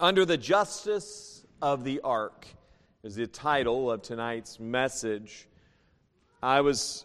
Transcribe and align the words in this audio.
Under 0.00 0.24
the 0.24 0.36
justice 0.36 1.44
of 1.60 1.82
the 1.82 2.00
ark 2.04 2.46
is 3.02 3.16
the 3.16 3.26
title 3.26 3.90
of 3.90 4.00
tonight's 4.00 4.60
message. 4.60 5.48
I 6.40 6.60
was, 6.60 7.04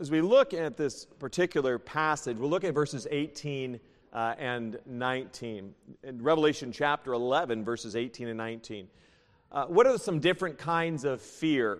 as 0.00 0.10
we 0.10 0.22
look 0.22 0.54
at 0.54 0.78
this 0.78 1.04
particular 1.04 1.78
passage, 1.78 2.38
we'll 2.38 2.48
look 2.48 2.64
at 2.64 2.72
verses 2.72 3.06
18 3.10 3.78
uh, 4.10 4.34
and 4.38 4.78
19. 4.86 5.74
In 6.02 6.22
Revelation 6.22 6.72
chapter 6.72 7.12
11, 7.12 7.62
verses 7.62 7.94
18 7.94 8.28
and 8.28 8.38
19. 8.38 8.88
Uh, 9.50 9.66
what 9.66 9.86
are 9.86 9.98
some 9.98 10.18
different 10.18 10.56
kinds 10.56 11.04
of 11.04 11.20
fear? 11.20 11.78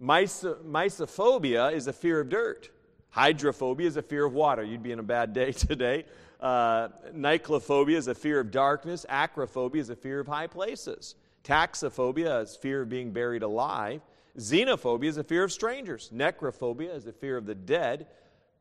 Mysophobia 0.00 1.72
is 1.72 1.88
a 1.88 1.92
fear 1.92 2.20
of 2.20 2.28
dirt. 2.28 2.70
Hydrophobia 3.10 3.88
is 3.88 3.96
a 3.96 4.02
fear 4.02 4.26
of 4.26 4.32
water. 4.32 4.62
You'd 4.62 4.84
be 4.84 4.92
in 4.92 5.00
a 5.00 5.04
bad 5.04 5.32
day 5.32 5.50
today. 5.52 6.04
Uh, 6.40 6.88
nyctophobia 7.14 7.96
is 7.96 8.08
a 8.08 8.14
fear 8.14 8.40
of 8.40 8.50
darkness. 8.50 9.06
Acrophobia 9.08 9.76
is 9.76 9.90
a 9.90 9.96
fear 9.96 10.20
of 10.20 10.26
high 10.26 10.46
places. 10.46 11.14
Taphophobia 11.44 12.42
is 12.42 12.56
fear 12.56 12.82
of 12.82 12.88
being 12.88 13.12
buried 13.12 13.42
alive. 13.42 14.00
Xenophobia 14.38 15.04
is 15.04 15.18
a 15.18 15.24
fear 15.24 15.44
of 15.44 15.52
strangers. 15.52 16.10
Necrophobia 16.12 16.94
is 16.94 17.06
a 17.06 17.12
fear 17.12 17.36
of 17.36 17.46
the 17.46 17.54
dead. 17.54 18.06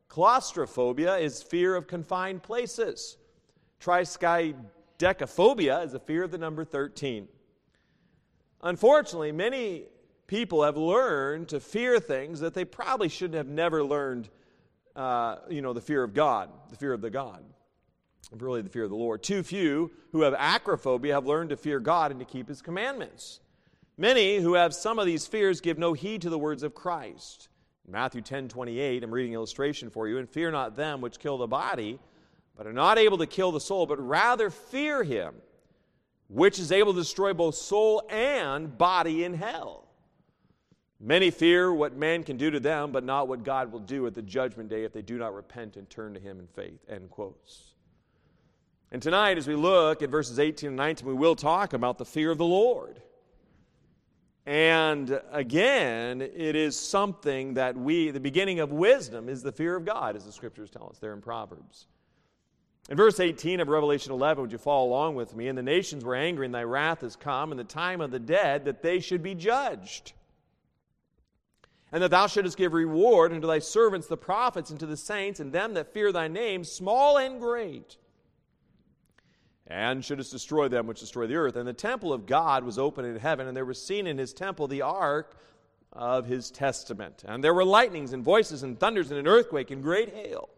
Claustrophobia 0.07 1.17
is 1.17 1.41
fear 1.41 1.75
of 1.75 1.87
confined 1.87 2.43
places. 2.43 3.17
Triskaidekaphobia 3.81 5.85
is 5.85 5.93
a 5.93 5.99
fear 5.99 6.23
of 6.23 6.31
the 6.31 6.37
number 6.37 6.63
13. 6.63 7.27
Unfortunately, 8.61 9.31
many 9.31 9.85
people 10.27 10.63
have 10.63 10.77
learned 10.77 11.49
to 11.49 11.59
fear 11.59 11.99
things 11.99 12.39
that 12.41 12.53
they 12.53 12.65
probably 12.65 13.09
should 13.09 13.33
have 13.33 13.47
never 13.47 13.83
learned, 13.83 14.29
uh, 14.95 15.37
you 15.49 15.61
know, 15.61 15.73
the 15.73 15.81
fear 15.81 16.03
of 16.03 16.13
God, 16.13 16.49
the 16.69 16.75
fear 16.75 16.93
of 16.93 17.01
the 17.01 17.09
God, 17.09 17.43
really 18.31 18.61
the 18.61 18.69
fear 18.69 18.83
of 18.83 18.89
the 18.89 18.95
Lord. 18.95 19.21
Too 19.23 19.43
few 19.43 19.91
who 20.11 20.21
have 20.21 20.33
acrophobia 20.33 21.13
have 21.13 21.25
learned 21.25 21.49
to 21.51 21.57
fear 21.57 21.79
God 21.79 22.11
and 22.11 22.19
to 22.19 22.25
keep 22.25 22.47
his 22.47 22.61
commandments. 22.61 23.39
Many 23.97 24.37
who 24.37 24.55
have 24.55 24.73
some 24.73 24.97
of 24.97 25.05
these 25.05 25.27
fears 25.27 25.61
give 25.61 25.77
no 25.77 25.93
heed 25.93 26.23
to 26.23 26.29
the 26.29 26.39
words 26.39 26.63
of 26.63 26.73
Christ. 26.73 27.49
In 27.85 27.91
Matthew 27.91 28.21
10 28.21 28.47
28, 28.47 29.03
I'm 29.03 29.11
reading 29.11 29.33
illustration 29.33 29.89
for 29.89 30.07
you. 30.07 30.17
And 30.17 30.29
fear 30.29 30.51
not 30.51 30.75
them 30.75 31.01
which 31.01 31.19
kill 31.19 31.37
the 31.37 31.47
body, 31.47 31.99
but 32.57 32.65
are 32.65 32.73
not 32.73 32.97
able 32.97 33.17
to 33.19 33.27
kill 33.27 33.51
the 33.51 33.59
soul, 33.59 33.85
but 33.85 33.99
rather 33.99 34.49
fear 34.49 35.03
him, 35.03 35.35
which 36.27 36.59
is 36.59 36.71
able 36.71 36.93
to 36.93 36.99
destroy 36.99 37.33
both 37.33 37.55
soul 37.55 38.03
and 38.09 38.77
body 38.77 39.23
in 39.23 39.33
hell. 39.33 39.87
Many 40.99 41.31
fear 41.31 41.73
what 41.73 41.97
man 41.97 42.23
can 42.23 42.37
do 42.37 42.49
to 42.49 42.61
them, 42.61 42.93
but 42.93 43.03
not 43.03 43.27
what 43.27 43.43
God 43.43 43.71
will 43.71 43.81
do 43.81 44.07
at 44.07 44.15
the 44.15 44.21
judgment 44.21 44.69
day 44.69 44.85
if 44.85 44.93
they 44.93 45.01
do 45.01 45.17
not 45.17 45.35
repent 45.35 45.75
and 45.75 45.89
turn 45.89 46.13
to 46.13 46.19
him 46.19 46.39
in 46.39 46.47
faith. 46.47 46.79
End 46.87 47.09
quotes. 47.09 47.72
And 48.93 49.01
tonight, 49.01 49.39
as 49.39 49.47
we 49.47 49.55
look 49.55 50.03
at 50.03 50.11
verses 50.11 50.37
18 50.37 50.67
and 50.67 50.77
19, 50.77 51.07
we 51.07 51.15
will 51.15 51.35
talk 51.35 51.73
about 51.73 51.97
the 51.97 52.05
fear 52.05 52.29
of 52.29 52.37
the 52.37 52.45
Lord. 52.45 53.01
And 54.45 55.19
again, 55.31 56.21
it 56.21 56.55
is 56.55 56.77
something 56.77 57.55
that 57.55 57.75
we, 57.75 58.11
the 58.11 58.19
beginning 58.19 58.59
of 58.59 58.71
wisdom 58.71 59.29
is 59.29 59.41
the 59.41 59.51
fear 59.51 59.75
of 59.75 59.83
God, 59.83 60.15
as 60.15 60.25
the 60.25 60.31
scriptures 60.31 60.69
tell 60.69 60.89
us 60.91 60.99
there 60.99 61.13
in 61.13 61.21
Proverbs. 61.21 61.87
In 62.87 62.95
verse 62.95 63.19
18 63.19 63.61
of 63.61 63.67
Revelation 63.67 64.11
11, 64.11 64.43
would 64.43 64.51
you 64.51 64.59
follow 64.59 64.87
along 64.87 65.15
with 65.15 65.35
me? 65.35 65.47
And 65.47 65.57
the 65.57 65.63
nations 65.63 66.05
were 66.05 66.15
angry, 66.15 66.45
and 66.45 66.53
thy 66.53 66.63
wrath 66.63 67.01
is 67.01 67.15
come, 67.15 67.51
and 67.51 67.59
the 67.59 67.63
time 67.63 67.99
of 67.99 68.11
the 68.11 68.19
dead 68.19 68.65
that 68.65 68.83
they 68.83 68.99
should 68.99 69.23
be 69.23 69.33
judged 69.33 70.13
and 71.91 72.01
that 72.01 72.09
thou 72.09 72.25
shouldest 72.25 72.57
give 72.57 72.73
reward 72.73 73.31
unto 73.31 73.45
thy 73.45 73.59
servants 73.59 74.07
the 74.07 74.17
prophets 74.17 74.71
and 74.71 74.79
to 74.79 74.87
the 74.87 74.97
saints 74.97 75.39
and 75.39 75.53
them 75.53 75.75
that 75.75 75.93
fear 75.93 76.11
thy 76.11 76.27
name, 76.27 76.63
small 76.63 77.17
and 77.17 77.39
great. 77.39 77.97
And 79.73 80.05
should 80.05 80.17
shouldest 80.17 80.31
destroy 80.31 80.67
them 80.67 80.85
which 80.85 80.99
destroy 80.99 81.25
the 81.25 81.35
earth. 81.35 81.55
And 81.55 81.67
the 81.67 81.73
temple 81.73 82.13
of 82.13 82.27
God 82.27 82.63
was 82.63 82.77
open 82.77 83.05
in 83.05 83.15
heaven, 83.17 83.47
and 83.47 83.57
there 83.57 83.65
was 83.65 83.83
seen 83.83 84.05
in 84.05 84.19
his 84.19 84.31
temple 84.31 84.67
the 84.67 84.83
ark 84.83 85.35
of 85.91 86.27
his 86.27 86.51
testament. 86.51 87.23
And 87.27 87.43
there 87.43 87.55
were 87.55 87.65
lightnings 87.65 88.13
and 88.13 88.23
voices 88.23 88.61
and 88.61 88.79
thunders 88.79 89.09
and 89.09 89.19
an 89.19 89.27
earthquake 89.27 89.71
and 89.71 89.81
great 89.81 90.13
hail. 90.13 90.49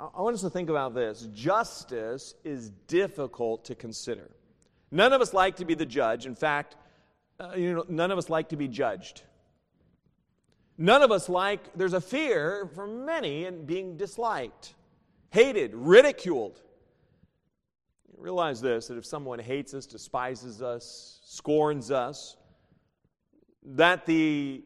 I 0.00 0.22
want 0.22 0.34
us 0.34 0.40
to 0.40 0.48
think 0.48 0.70
about 0.70 0.94
this. 0.94 1.28
Justice 1.34 2.34
is 2.44 2.70
difficult 2.88 3.66
to 3.66 3.74
consider. 3.74 4.30
None 4.90 5.12
of 5.12 5.20
us 5.20 5.34
like 5.34 5.56
to 5.56 5.66
be 5.66 5.74
the 5.74 5.84
judge. 5.84 6.24
In 6.24 6.34
fact, 6.34 6.76
uh, 7.38 7.52
you 7.56 7.74
know, 7.74 7.84
none 7.90 8.10
of 8.10 8.16
us 8.16 8.30
like 8.30 8.48
to 8.48 8.56
be 8.56 8.68
judged. 8.68 9.20
None 10.78 11.02
of 11.02 11.12
us 11.12 11.28
like, 11.28 11.76
there's 11.76 11.92
a 11.92 12.00
fear 12.00 12.70
for 12.74 12.86
many 12.86 13.44
in 13.44 13.66
being 13.66 13.98
disliked, 13.98 14.74
hated, 15.30 15.74
ridiculed. 15.74 16.62
Realize 18.18 18.60
this 18.60 18.88
that 18.88 18.98
if 18.98 19.06
someone 19.06 19.38
hates 19.38 19.74
us, 19.74 19.86
despises 19.86 20.62
us, 20.62 21.20
scorns 21.24 21.90
us, 21.90 22.36
that 23.64 24.06
the 24.06 24.62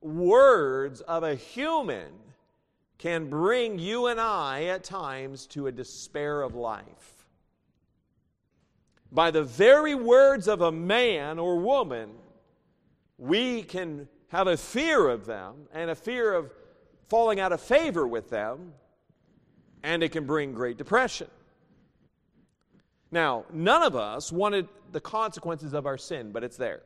words 0.00 1.00
of 1.02 1.22
a 1.22 1.34
human 1.34 2.12
can 2.98 3.30
bring 3.30 3.78
you 3.78 4.06
and 4.06 4.20
I 4.20 4.64
at 4.64 4.84
times 4.84 5.46
to 5.48 5.66
a 5.68 5.72
despair 5.72 6.42
of 6.42 6.54
life. 6.54 7.26
By 9.12 9.30
the 9.30 9.42
very 9.42 9.94
words 9.94 10.48
of 10.48 10.60
a 10.60 10.70
man 10.70 11.38
or 11.38 11.58
woman, 11.58 12.10
we 13.18 13.62
can 13.62 14.08
have 14.28 14.46
a 14.46 14.56
fear 14.56 15.08
of 15.08 15.26
them 15.26 15.66
and 15.72 15.90
a 15.90 15.94
fear 15.94 16.34
of 16.34 16.52
falling 17.08 17.40
out 17.40 17.52
of 17.52 17.60
favor 17.60 18.06
with 18.06 18.30
them, 18.30 18.72
and 19.82 20.02
it 20.02 20.10
can 20.12 20.26
bring 20.26 20.52
great 20.52 20.76
depression. 20.76 21.26
Now, 23.10 23.44
none 23.52 23.82
of 23.82 23.96
us 23.96 24.30
wanted 24.30 24.68
the 24.92 25.00
consequences 25.00 25.72
of 25.72 25.86
our 25.86 25.98
sin, 25.98 26.32
but 26.32 26.44
it's 26.44 26.56
there. 26.56 26.82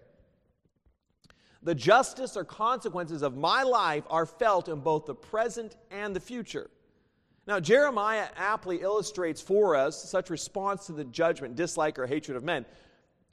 The 1.63 1.75
justice 1.75 2.37
or 2.37 2.45
consequences 2.45 3.23
of 3.23 3.37
my 3.37 3.63
life 3.63 4.05
are 4.11 4.27
felt 4.27 4.69
in 4.69 4.81
both 4.81 5.07
the 5.07 5.15
present 5.15 5.77
and 5.91 6.15
the 6.15 6.21
future. 6.21 6.71
Now, 7.47 7.61
Jeremiah 7.61 8.29
aptly 8.37 8.81
illustrates 8.81 9.41
for 9.41 9.77
us 9.77 10.03
such 10.03 10.31
response 10.31 10.87
to 10.87 10.93
the 10.93 11.05
judgment, 11.05 11.57
dislike, 11.57 11.99
or 11.99 12.07
hatred 12.07 12.37
of 12.37 12.45
men. 12.45 12.65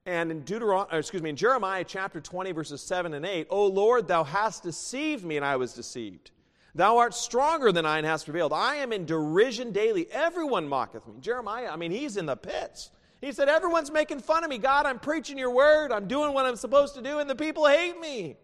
And 0.06 0.32
in 0.32 0.44
Deuteron- 0.44 0.92
excuse 0.92 1.22
me, 1.22 1.30
in 1.30 1.36
Jeremiah 1.36 1.84
chapter 1.86 2.20
20, 2.20 2.52
verses 2.52 2.82
7 2.82 3.14
and 3.14 3.26
8, 3.26 3.48
O 3.50 3.68
Lord, 3.68 4.08
thou 4.08 4.24
hast 4.24 4.64
deceived 4.64 5.24
me, 5.24 5.38
and 5.38 5.46
I 5.46 5.56
was 5.58 5.74
deceived. 5.74 6.32
Thou 6.74 6.98
art 6.98 7.14
stronger 7.14 7.72
than 7.72 7.86
I 7.86 7.98
and 7.98 8.06
hast 8.06 8.26
prevailed. 8.26 8.54
I 8.54 8.76
am 8.76 8.94
in 8.94 9.06
derision 9.06 9.72
daily. 9.72 10.08
Everyone 10.12 10.68
mocketh 10.68 11.06
me. 11.06 11.16
Jeremiah, 11.20 11.70
I 11.70 11.76
mean, 11.76 11.92
he's 11.92 12.18
in 12.18 12.26
the 12.26 12.38
pits. 12.38 12.92
He 13.20 13.32
said, 13.32 13.50
Everyone's 13.50 13.92
making 13.92 14.20
fun 14.20 14.44
of 14.44 14.50
me. 14.50 14.58
God, 14.58 14.86
I'm 14.86 15.00
preaching 15.00 15.38
your 15.38 15.52
word. 15.52 15.92
I'm 15.92 16.08
doing 16.08 16.34
what 16.34 16.46
I'm 16.46 16.56
supposed 16.56 16.96
to 16.96 17.02
do, 17.02 17.20
and 17.20 17.30
the 17.30 17.36
people 17.36 17.68
hate 17.68 18.00
me. 18.00 18.38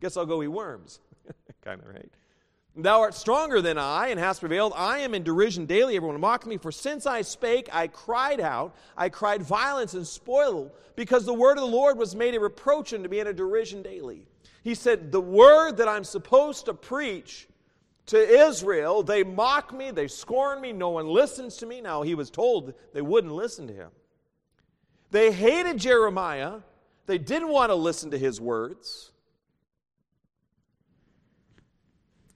Guess 0.00 0.16
I'll 0.16 0.26
go 0.26 0.42
eat 0.42 0.48
worms. 0.48 1.00
kind 1.62 1.80
of, 1.80 1.88
right? 1.88 2.10
Thou 2.76 3.00
art 3.00 3.14
stronger 3.14 3.60
than 3.60 3.78
I, 3.78 4.08
and 4.08 4.18
hast 4.18 4.40
prevailed. 4.40 4.72
I 4.76 4.98
am 4.98 5.14
in 5.14 5.22
derision 5.22 5.66
daily. 5.66 5.96
Everyone 5.96 6.20
mocked 6.20 6.46
me. 6.46 6.56
For 6.56 6.72
since 6.72 7.06
I 7.06 7.22
spake, 7.22 7.68
I 7.72 7.86
cried 7.86 8.40
out. 8.40 8.74
I 8.96 9.08
cried 9.08 9.42
violence 9.42 9.94
and 9.94 10.06
spoil, 10.06 10.72
because 10.96 11.24
the 11.24 11.34
word 11.34 11.56
of 11.56 11.62
the 11.62 11.76
Lord 11.76 11.96
was 11.96 12.14
made 12.14 12.34
a 12.34 12.40
reproach 12.40 12.92
unto 12.92 13.08
me 13.08 13.20
and 13.20 13.28
a 13.28 13.32
derision 13.32 13.82
daily. 13.82 14.26
He 14.62 14.74
said, 14.74 15.12
The 15.12 15.20
word 15.20 15.78
that 15.78 15.88
I'm 15.88 16.04
supposed 16.04 16.66
to 16.66 16.74
preach 16.74 17.48
to 18.10 18.18
Israel, 18.18 19.04
they 19.04 19.22
mock 19.22 19.72
me, 19.72 19.92
they 19.92 20.08
scorn 20.08 20.60
me, 20.60 20.72
no 20.72 20.88
one 20.90 21.06
listens 21.06 21.56
to 21.58 21.66
me. 21.66 21.80
Now, 21.80 22.02
he 22.02 22.16
was 22.16 22.28
told 22.28 22.74
they 22.92 23.02
wouldn't 23.02 23.32
listen 23.32 23.68
to 23.68 23.72
him. 23.72 23.90
They 25.12 25.30
hated 25.30 25.78
Jeremiah, 25.78 26.58
they 27.06 27.18
didn't 27.18 27.50
want 27.50 27.70
to 27.70 27.76
listen 27.76 28.10
to 28.10 28.18
his 28.18 28.40
words. 28.40 29.12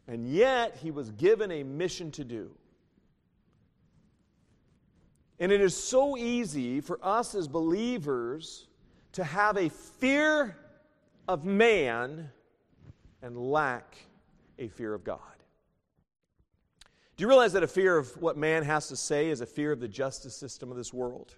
And 0.06 0.28
yet, 0.28 0.76
he 0.80 0.92
was 0.92 1.10
given 1.10 1.50
a 1.50 1.64
mission 1.64 2.12
to 2.12 2.24
do. 2.24 2.52
And 5.40 5.50
it 5.50 5.60
is 5.60 5.76
so 5.76 6.16
easy 6.16 6.80
for 6.80 7.00
us 7.02 7.34
as 7.34 7.48
believers 7.48 8.68
to 9.12 9.24
have 9.24 9.56
a 9.56 9.70
fear 9.70 10.56
of 11.26 11.44
man 11.44 12.30
and 13.22 13.36
lack 13.36 13.96
a 14.60 14.68
fear 14.68 14.94
of 14.94 15.02
God. 15.02 15.33
Do 17.16 17.22
you 17.22 17.28
realize 17.28 17.52
that 17.52 17.62
a 17.62 17.68
fear 17.68 17.96
of 17.96 18.10
what 18.20 18.36
man 18.36 18.64
has 18.64 18.88
to 18.88 18.96
say 18.96 19.28
is 19.28 19.40
a 19.40 19.46
fear 19.46 19.70
of 19.70 19.80
the 19.80 19.88
justice 19.88 20.34
system 20.34 20.70
of 20.70 20.76
this 20.76 20.92
world 20.92 21.34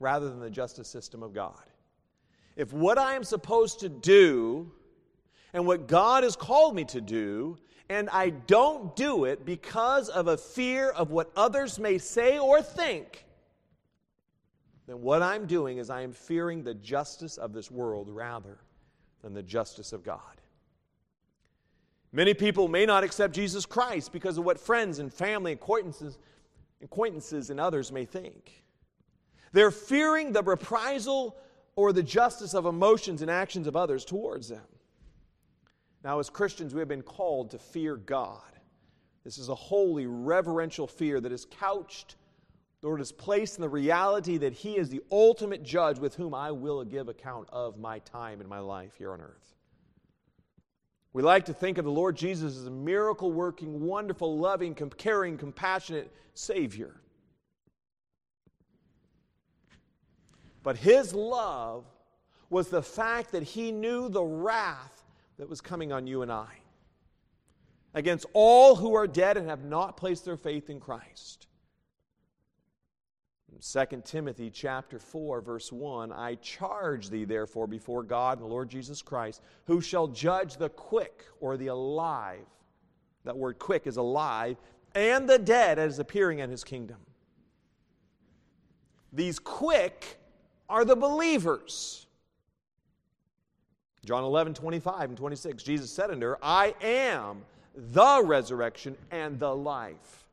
rather 0.00 0.28
than 0.28 0.40
the 0.40 0.50
justice 0.50 0.88
system 0.88 1.22
of 1.22 1.34
God? 1.34 1.62
If 2.56 2.72
what 2.72 2.98
I 2.98 3.14
am 3.14 3.24
supposed 3.24 3.80
to 3.80 3.88
do 3.88 4.72
and 5.52 5.66
what 5.66 5.88
God 5.88 6.24
has 6.24 6.36
called 6.36 6.74
me 6.74 6.84
to 6.86 7.00
do 7.00 7.58
and 7.90 8.08
I 8.10 8.30
don't 8.30 8.96
do 8.96 9.24
it 9.24 9.44
because 9.44 10.08
of 10.08 10.28
a 10.28 10.38
fear 10.38 10.88
of 10.88 11.10
what 11.10 11.30
others 11.36 11.78
may 11.78 11.98
say 11.98 12.38
or 12.38 12.62
think, 12.62 13.26
then 14.86 15.02
what 15.02 15.20
I'm 15.20 15.46
doing 15.46 15.78
is 15.78 15.90
I 15.90 16.02
am 16.02 16.12
fearing 16.12 16.62
the 16.62 16.74
justice 16.74 17.36
of 17.36 17.52
this 17.52 17.70
world 17.70 18.08
rather 18.08 18.58
than 19.22 19.34
the 19.34 19.42
justice 19.42 19.92
of 19.92 20.02
God. 20.02 20.20
Many 22.14 22.32
people 22.32 22.68
may 22.68 22.86
not 22.86 23.02
accept 23.02 23.34
Jesus 23.34 23.66
Christ 23.66 24.12
because 24.12 24.38
of 24.38 24.44
what 24.44 24.60
friends 24.60 25.00
and 25.00 25.12
family 25.12 25.50
acquaintances, 25.50 26.16
acquaintances 26.80 27.50
and 27.50 27.58
others 27.58 27.90
may 27.90 28.04
think. 28.04 28.62
They're 29.52 29.72
fearing 29.72 30.32
the 30.32 30.44
reprisal 30.44 31.36
or 31.74 31.92
the 31.92 32.04
justice 32.04 32.54
of 32.54 32.66
emotions 32.66 33.20
and 33.20 33.28
actions 33.28 33.66
of 33.66 33.74
others 33.74 34.04
towards 34.04 34.48
them. 34.48 34.62
Now, 36.04 36.20
as 36.20 36.30
Christians, 36.30 36.72
we 36.72 36.78
have 36.78 36.88
been 36.88 37.02
called 37.02 37.50
to 37.50 37.58
fear 37.58 37.96
God. 37.96 38.42
This 39.24 39.36
is 39.36 39.48
a 39.48 39.54
holy, 39.56 40.06
reverential 40.06 40.86
fear 40.86 41.20
that 41.20 41.32
is 41.32 41.46
couched, 41.46 42.14
Lord, 42.80 43.00
is 43.00 43.10
placed 43.10 43.56
in 43.56 43.62
the 43.62 43.68
reality 43.68 44.36
that 44.36 44.52
He 44.52 44.76
is 44.76 44.88
the 44.88 45.02
ultimate 45.10 45.64
judge 45.64 45.98
with 45.98 46.14
whom 46.14 46.32
I 46.32 46.52
will 46.52 46.84
give 46.84 47.08
account 47.08 47.48
of 47.50 47.76
my 47.76 47.98
time 48.00 48.38
and 48.38 48.48
my 48.48 48.60
life 48.60 48.92
here 48.96 49.12
on 49.12 49.20
earth. 49.20 49.53
We 51.14 51.22
like 51.22 51.44
to 51.44 51.54
think 51.54 51.78
of 51.78 51.84
the 51.84 51.92
Lord 51.92 52.16
Jesus 52.16 52.56
as 52.56 52.66
a 52.66 52.72
miracle 52.72 53.30
working, 53.30 53.86
wonderful, 53.86 54.36
loving, 54.36 54.74
caring, 54.74 55.38
compassionate 55.38 56.12
Savior. 56.34 56.96
But 60.64 60.76
His 60.76 61.14
love 61.14 61.84
was 62.50 62.68
the 62.68 62.82
fact 62.82 63.30
that 63.30 63.44
He 63.44 63.70
knew 63.70 64.08
the 64.08 64.24
wrath 64.24 65.04
that 65.38 65.48
was 65.48 65.60
coming 65.60 65.92
on 65.92 66.08
you 66.08 66.22
and 66.22 66.32
I 66.32 66.48
against 67.94 68.26
all 68.32 68.74
who 68.74 68.94
are 68.94 69.06
dead 69.06 69.36
and 69.36 69.48
have 69.48 69.64
not 69.64 69.96
placed 69.96 70.24
their 70.24 70.36
faith 70.36 70.68
in 70.68 70.80
Christ. 70.80 71.46
2 73.60 74.02
Timothy 74.04 74.50
chapter 74.50 74.98
4 74.98 75.40
verse 75.40 75.70
1 75.70 76.12
I 76.12 76.36
charge 76.36 77.10
thee 77.10 77.24
therefore 77.24 77.66
before 77.66 78.02
God 78.02 78.38
and 78.38 78.46
the 78.46 78.50
Lord 78.50 78.68
Jesus 78.68 79.02
Christ 79.02 79.42
who 79.66 79.80
shall 79.80 80.08
judge 80.08 80.56
the 80.56 80.70
quick 80.70 81.24
or 81.40 81.56
the 81.56 81.68
alive. 81.68 82.46
That 83.24 83.36
word 83.36 83.58
quick 83.58 83.86
is 83.86 83.96
alive 83.96 84.56
and 84.94 85.28
the 85.28 85.38
dead 85.38 85.78
as 85.78 85.98
appearing 85.98 86.38
in 86.38 86.50
his 86.50 86.64
kingdom. 86.64 86.98
These 89.12 89.38
quick 89.38 90.18
are 90.68 90.84
the 90.84 90.96
believers. 90.96 92.06
John 94.04 94.24
11, 94.24 94.54
25 94.54 95.10
and 95.10 95.16
26, 95.16 95.62
Jesus 95.62 95.90
said 95.90 96.10
unto 96.10 96.26
her, 96.26 96.38
I 96.42 96.74
am 96.82 97.42
the 97.74 98.22
resurrection 98.24 98.96
and 99.10 99.38
the 99.38 99.54
life. 99.54 100.23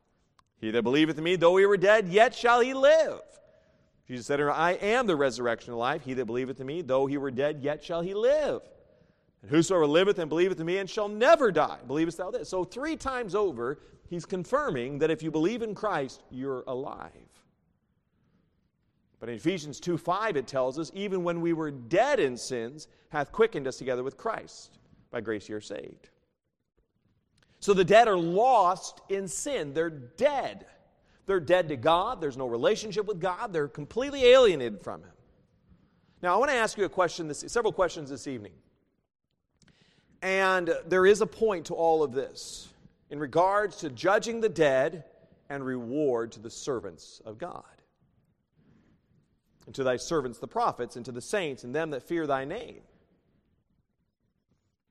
He 0.62 0.70
that 0.70 0.84
believeth 0.84 1.18
in 1.18 1.24
me, 1.24 1.34
though 1.34 1.56
he 1.56 1.66
were 1.66 1.76
dead, 1.76 2.08
yet 2.08 2.36
shall 2.36 2.60
he 2.60 2.72
live. 2.72 3.20
Jesus 4.06 4.26
said 4.26 4.40
I 4.40 4.72
am 4.74 5.08
the 5.08 5.16
resurrection 5.16 5.72
and 5.72 5.78
life. 5.78 6.04
He 6.04 6.14
that 6.14 6.26
believeth 6.26 6.60
in 6.60 6.66
me, 6.68 6.82
though 6.82 7.06
he 7.06 7.18
were 7.18 7.32
dead, 7.32 7.58
yet 7.62 7.82
shall 7.82 8.00
he 8.00 8.14
live. 8.14 8.62
And 9.42 9.50
whosoever 9.50 9.88
liveth 9.88 10.20
and 10.20 10.28
believeth 10.28 10.60
in 10.60 10.66
me 10.66 10.78
and 10.78 10.88
shall 10.88 11.08
never 11.08 11.50
die, 11.50 11.78
believest 11.88 12.18
thou 12.18 12.30
this? 12.30 12.48
So, 12.48 12.62
three 12.62 12.96
times 12.96 13.34
over, 13.34 13.80
he's 14.08 14.24
confirming 14.24 15.00
that 15.00 15.10
if 15.10 15.20
you 15.20 15.32
believe 15.32 15.62
in 15.62 15.74
Christ, 15.74 16.22
you're 16.30 16.62
alive. 16.68 17.10
But 19.18 19.30
in 19.30 19.34
Ephesians 19.34 19.80
2 19.80 19.98
5, 19.98 20.36
it 20.36 20.46
tells 20.46 20.78
us, 20.78 20.92
even 20.94 21.24
when 21.24 21.40
we 21.40 21.54
were 21.54 21.72
dead 21.72 22.20
in 22.20 22.36
sins, 22.36 22.86
hath 23.08 23.32
quickened 23.32 23.66
us 23.66 23.78
together 23.78 24.04
with 24.04 24.16
Christ. 24.16 24.78
By 25.10 25.22
grace 25.22 25.48
you 25.48 25.56
are 25.56 25.60
saved. 25.60 26.10
So 27.62 27.74
the 27.74 27.84
dead 27.84 28.08
are 28.08 28.18
lost 28.18 29.00
in 29.08 29.28
sin. 29.28 29.72
They're 29.72 29.88
dead. 29.88 30.66
They're 31.26 31.38
dead 31.38 31.68
to 31.68 31.76
God. 31.76 32.20
There's 32.20 32.36
no 32.36 32.48
relationship 32.48 33.06
with 33.06 33.20
God. 33.20 33.52
They're 33.52 33.68
completely 33.68 34.24
alienated 34.24 34.82
from 34.82 35.02
Him. 35.02 35.12
Now, 36.22 36.34
I 36.34 36.38
want 36.38 36.50
to 36.50 36.56
ask 36.56 36.76
you 36.76 36.84
a 36.84 36.88
question, 36.88 37.28
this, 37.28 37.44
several 37.46 37.72
questions 37.72 38.10
this 38.10 38.26
evening. 38.26 38.50
And 40.22 40.74
there 40.88 41.06
is 41.06 41.20
a 41.20 41.26
point 41.26 41.66
to 41.66 41.74
all 41.74 42.02
of 42.02 42.12
this 42.12 42.68
in 43.10 43.20
regards 43.20 43.76
to 43.78 43.90
judging 43.90 44.40
the 44.40 44.48
dead 44.48 45.04
and 45.48 45.64
reward 45.64 46.32
to 46.32 46.40
the 46.40 46.50
servants 46.50 47.22
of 47.24 47.38
God 47.38 47.62
and 49.66 49.74
to 49.76 49.84
thy 49.84 49.98
servants 49.98 50.40
the 50.40 50.48
prophets, 50.48 50.96
and 50.96 51.04
to 51.04 51.12
the 51.12 51.20
saints, 51.20 51.62
and 51.62 51.72
them 51.72 51.90
that 51.90 52.02
fear 52.02 52.26
thy 52.26 52.44
name. 52.44 52.80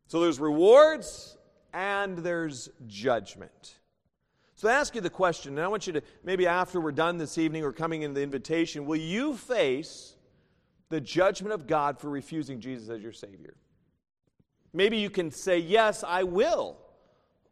So 0.07 0.21
there's 0.21 0.39
rewards 0.39 1.37
and 1.73 2.17
there's 2.17 2.69
judgment. 2.87 3.75
So 4.55 4.69
I 4.69 4.73
ask 4.73 4.93
you 4.93 5.01
the 5.01 5.09
question, 5.09 5.57
and 5.57 5.65
I 5.65 5.67
want 5.67 5.87
you 5.87 5.93
to, 5.93 6.01
maybe 6.23 6.45
after 6.45 6.79
we're 6.79 6.91
done 6.91 7.17
this 7.17 7.37
evening 7.37 7.63
or 7.63 7.71
coming 7.71 8.03
in 8.03 8.13
the 8.13 8.21
invitation, 8.21 8.85
will 8.85 8.97
you 8.97 9.35
face 9.35 10.15
the 10.89 11.01
judgment 11.01 11.53
of 11.53 11.65
God 11.65 11.99
for 11.99 12.09
refusing 12.09 12.59
Jesus 12.59 12.89
as 12.89 13.01
your 13.01 13.13
Savior? 13.13 13.55
Maybe 14.73 14.97
you 14.97 15.09
can 15.09 15.31
say, 15.31 15.57
Yes, 15.57 16.03
I 16.03 16.23
will 16.23 16.77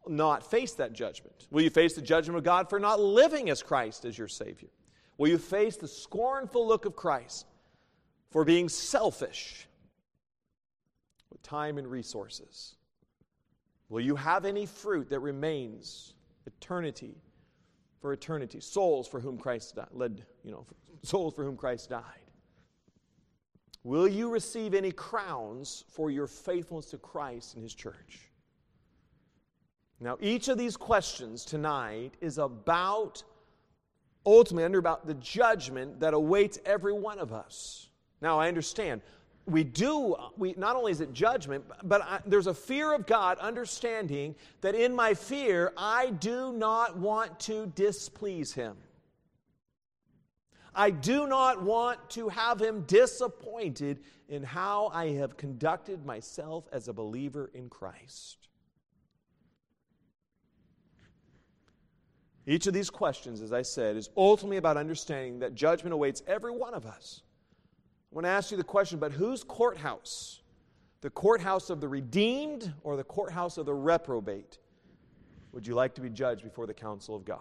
not 0.07 0.49
face 0.49 0.73
that 0.73 0.93
judgment. 0.93 1.47
Will 1.51 1.61
you 1.61 1.69
face 1.69 1.95
the 1.95 2.01
judgment 2.01 2.37
of 2.37 2.43
God 2.43 2.69
for 2.69 2.79
not 2.79 2.99
living 2.99 3.49
as 3.49 3.63
Christ 3.63 4.05
as 4.05 4.17
your 4.17 4.27
Savior? 4.27 4.69
Will 5.17 5.29
you 5.29 5.37
face 5.37 5.75
the 5.75 5.87
scornful 5.87 6.65
look 6.67 6.85
of 6.85 6.95
Christ 6.95 7.45
for 8.31 8.45
being 8.45 8.69
selfish 8.69 9.67
with 11.29 11.41
time 11.41 11.77
and 11.77 11.87
resources? 11.87 12.75
Will 13.89 14.01
you 14.01 14.15
have 14.15 14.45
any 14.45 14.65
fruit 14.65 15.09
that 15.09 15.19
remains 15.19 16.13
eternity 16.45 17.15
for 17.99 18.13
eternity? 18.13 18.59
Souls 18.59 19.07
for 19.07 19.19
whom 19.19 19.37
Christ 19.37 19.75
died, 19.75 19.87
led, 19.91 20.23
you 20.43 20.51
know, 20.51 20.65
souls 21.03 21.33
for 21.33 21.43
whom 21.43 21.57
Christ 21.57 21.89
died. 21.89 22.03
Will 23.83 24.07
you 24.07 24.29
receive 24.29 24.73
any 24.73 24.91
crowns 24.91 25.85
for 25.89 26.11
your 26.11 26.27
faithfulness 26.27 26.87
to 26.87 26.97
Christ 26.97 27.55
and 27.55 27.63
His 27.63 27.73
church? 27.73 28.29
Now, 29.99 30.17
each 30.21 30.47
of 30.47 30.57
these 30.57 30.77
questions 30.77 31.43
tonight 31.43 32.13
is 32.21 32.37
about 32.37 33.23
ultimately 34.25 34.65
under 34.65 34.79
about 34.79 35.07
the 35.07 35.15
judgment 35.15 35.99
that 35.99 36.13
awaits 36.13 36.59
every 36.65 36.93
one 36.93 37.19
of 37.19 37.33
us. 37.33 37.89
Now, 38.21 38.39
I 38.39 38.47
understand. 38.47 39.01
We 39.49 39.63
do, 39.63 40.15
we, 40.37 40.53
not 40.57 40.75
only 40.75 40.91
is 40.91 41.01
it 41.01 41.13
judgment, 41.13 41.65
but 41.83 42.01
I, 42.01 42.19
there's 42.25 42.47
a 42.47 42.53
fear 42.53 42.93
of 42.93 43.05
God, 43.05 43.39
understanding 43.39 44.35
that 44.61 44.75
in 44.75 44.95
my 44.95 45.13
fear, 45.13 45.73
I 45.75 46.11
do 46.11 46.53
not 46.53 46.97
want 46.97 47.39
to 47.41 47.71
displease 47.75 48.53
Him. 48.53 48.77
I 50.75 50.91
do 50.91 51.27
not 51.27 51.63
want 51.63 52.09
to 52.11 52.29
have 52.29 52.61
Him 52.61 52.81
disappointed 52.81 53.99
in 54.27 54.43
how 54.43 54.91
I 54.93 55.09
have 55.13 55.35
conducted 55.35 56.05
myself 56.05 56.67
as 56.71 56.87
a 56.87 56.93
believer 56.93 57.49
in 57.53 57.69
Christ. 57.69 58.49
Each 62.45 62.67
of 62.67 62.73
these 62.73 62.89
questions, 62.89 63.41
as 63.41 63.51
I 63.51 63.61
said, 63.61 63.95
is 63.95 64.09
ultimately 64.15 64.57
about 64.57 64.77
understanding 64.77 65.39
that 65.39 65.55
judgment 65.55 65.93
awaits 65.93 66.23
every 66.27 66.51
one 66.51 66.73
of 66.73 66.85
us. 66.85 67.21
I 68.11 68.15
want 68.15 68.25
to 68.25 68.29
ask 68.29 68.51
you 68.51 68.57
the 68.57 68.63
question 68.63 68.99
but 68.99 69.11
whose 69.11 69.43
courthouse? 69.43 70.41
The 71.01 71.09
courthouse 71.09 71.69
of 71.69 71.79
the 71.79 71.87
redeemed 71.87 72.73
or 72.83 72.97
the 72.97 73.03
courthouse 73.03 73.57
of 73.57 73.65
the 73.65 73.73
reprobate? 73.73 74.57
Would 75.51 75.65
you 75.65 75.75
like 75.75 75.95
to 75.95 76.01
be 76.01 76.09
judged 76.09 76.43
before 76.43 76.67
the 76.67 76.73
council 76.73 77.15
of 77.15 77.25
God? 77.25 77.39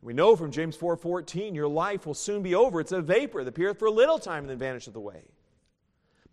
We 0.00 0.12
know 0.12 0.34
from 0.34 0.50
James 0.50 0.76
4:14, 0.76 1.54
your 1.54 1.68
life 1.68 2.06
will 2.06 2.14
soon 2.14 2.42
be 2.42 2.54
over. 2.54 2.80
It's 2.80 2.92
a 2.92 3.00
vapor 3.00 3.44
that 3.44 3.50
appeareth 3.50 3.78
for 3.78 3.86
a 3.86 3.90
little 3.90 4.18
time 4.18 4.44
and 4.44 4.50
then 4.50 4.58
vanisheth 4.58 4.96
away. 4.96 5.22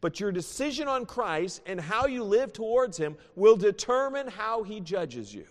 But 0.02 0.20
your 0.20 0.32
decision 0.32 0.88
on 0.88 1.06
Christ 1.06 1.62
and 1.66 1.80
how 1.80 2.08
you 2.08 2.24
live 2.24 2.52
towards 2.52 2.98
Him 2.98 3.18
will 3.36 3.56
determine 3.56 4.28
how 4.28 4.64
He 4.64 4.80
judges 4.80 5.34
you. 5.34 5.46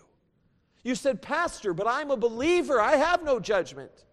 You 0.83 0.95
said, 0.95 1.21
Pastor, 1.21 1.73
but 1.73 1.87
I'm 1.87 2.11
a 2.11 2.17
believer. 2.17 2.81
I 2.81 2.95
have 2.95 3.23
no 3.23 3.39
judgment. 3.39 4.05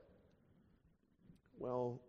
Well, 1.59 2.01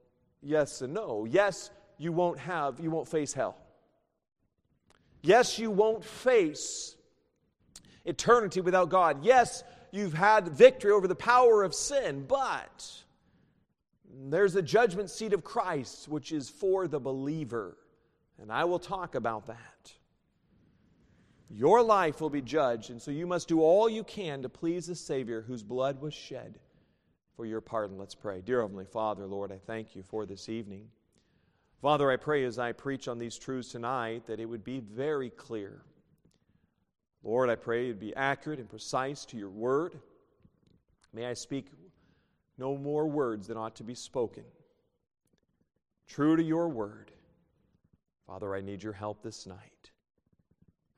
yes 0.42 0.82
and 0.82 0.94
no. 0.94 1.26
Yes, 1.30 1.72
you 1.98 2.12
won't 2.12 2.40
have, 2.40 2.80
you 2.80 2.92
won't 2.92 3.08
face 3.08 3.34
hell. 3.34 3.58
Yes, 5.22 5.58
you 5.58 5.72
won't 5.72 6.04
face 6.04 6.96
eternity 8.06 8.62
without 8.62 8.90
God. 8.90 9.24
Yes, 9.24 9.64
you've 9.92 10.14
had 10.14 10.50
victory 10.50 10.92
over 10.92 11.08
the 11.08 11.16
power 11.16 11.64
of 11.64 11.74
sin, 11.74 12.26
but 12.28 13.04
there's 14.30 14.56
a 14.56 14.62
judgment 14.62 15.10
seat 15.10 15.34
of 15.34 15.44
Christ, 15.44 16.08
which 16.08 16.32
is 16.32 16.50
for 16.50 16.88
the 16.88 17.00
believer. 17.00 17.78
And 18.40 18.52
I 18.52 18.66
will 18.66 18.80
talk 18.80 19.16
about 19.16 19.48
that. 19.48 19.94
Your 21.50 21.82
life 21.82 22.20
will 22.22 22.30
be 22.30 22.42
judged, 22.42 22.90
and 22.90 23.02
so 23.02 23.10
you 23.10 23.26
must 23.26 23.48
do 23.48 23.62
all 23.62 23.90
you 23.90 24.04
can 24.04 24.42
to 24.42 24.50
please 24.50 24.88
the 24.88 24.96
Savior 24.96 25.42
whose 25.42 25.64
blood 25.64 26.02
was 26.02 26.14
shed 26.14 26.60
for 27.38 27.46
your 27.46 27.62
pardon. 27.62 27.98
Let's 27.98 28.16
pray. 28.16 28.42
Dear 28.42 28.62
Heavenly 28.62 28.86
Father, 28.86 29.28
Lord, 29.28 29.52
I 29.52 29.60
thank 29.60 29.96
you 29.96 30.02
for 30.02 30.26
this 30.26 30.50
evening. 30.50 30.90
Father, 31.82 32.12
I 32.12 32.18
pray 32.18 32.44
as 32.44 32.58
I 32.58 32.72
preach 32.72 33.08
on 33.08 33.20
these 33.20 33.38
truths 33.38 33.72
tonight 33.72 34.26
that 34.26 34.40
it 34.40 34.46
would 34.46 34.64
be 34.64 34.80
very 34.80 35.30
clear. 35.30 35.84
Lord, 37.24 37.52
I 37.52 37.56
pray 37.56 37.86
it 37.86 37.90
would 37.90 38.00
be 38.00 38.16
accurate 38.16 38.60
and 38.60 38.68
precise 38.68 39.24
to 39.26 39.38
your 39.38 39.52
word. 39.52 40.00
May 41.14 41.28
I 41.28 41.34
speak 41.34 41.68
no 42.58 42.76
more 42.76 43.06
words 43.06 43.48
than 43.48 43.58
ought 43.58 43.76
to 43.76 43.84
be 43.84 43.94
spoken. 43.94 44.44
True 46.08 46.36
to 46.36 46.44
your 46.44 46.70
word. 46.70 47.12
Father, 48.26 48.56
I 48.56 48.62
need 48.62 48.82
your 48.82 48.94
help 48.94 49.22
this 49.22 49.46
night 49.46 49.92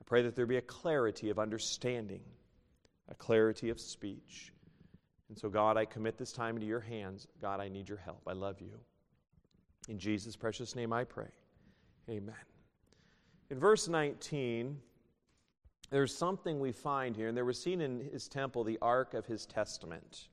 I 0.01 0.05
pray 0.05 0.22
that 0.24 0.36
there 0.36 0.46
be 0.46 0.58
a 0.58 0.62
clarity 0.62 1.29
of 1.29 1.38
understanding, 1.38 2.22
a 3.10 3.15
clarity 3.15 3.69
of 3.69 3.79
speech. 3.79 4.53
And 5.29 5.38
so, 5.38 5.48
God, 5.48 5.77
I 5.77 5.86
commit 5.86 6.17
this 6.17 6.33
time 6.33 6.55
into 6.55 6.67
your 6.67 6.79
hands. 6.79 7.27
God, 7.39 7.59
I 7.59 7.69
need 7.69 7.88
your 7.88 8.00
help. 8.00 8.21
I 8.27 8.33
love 8.33 8.59
you. 8.59 8.79
In 9.88 10.00
Jesus' 10.00 10.36
precious 10.36 10.75
name 10.75 10.91
I 10.91 11.03
pray. 11.03 11.27
Amen. 12.09 12.36
In 13.51 13.59
verse 13.59 13.88
19, 13.88 14.79
there's 15.91 16.15
something 16.15 16.59
we 16.59 16.71
find 16.71 17.15
here, 17.15 17.27
and 17.27 17.38
there 17.38 17.45
was 17.45 17.62
seen 17.62 17.81
in 17.81 18.09
his 18.12 18.27
temple 18.27 18.63
the 18.63 18.77
ark 18.81 19.13
of 19.13 19.25
his 19.25 19.45
testament. 19.45 20.27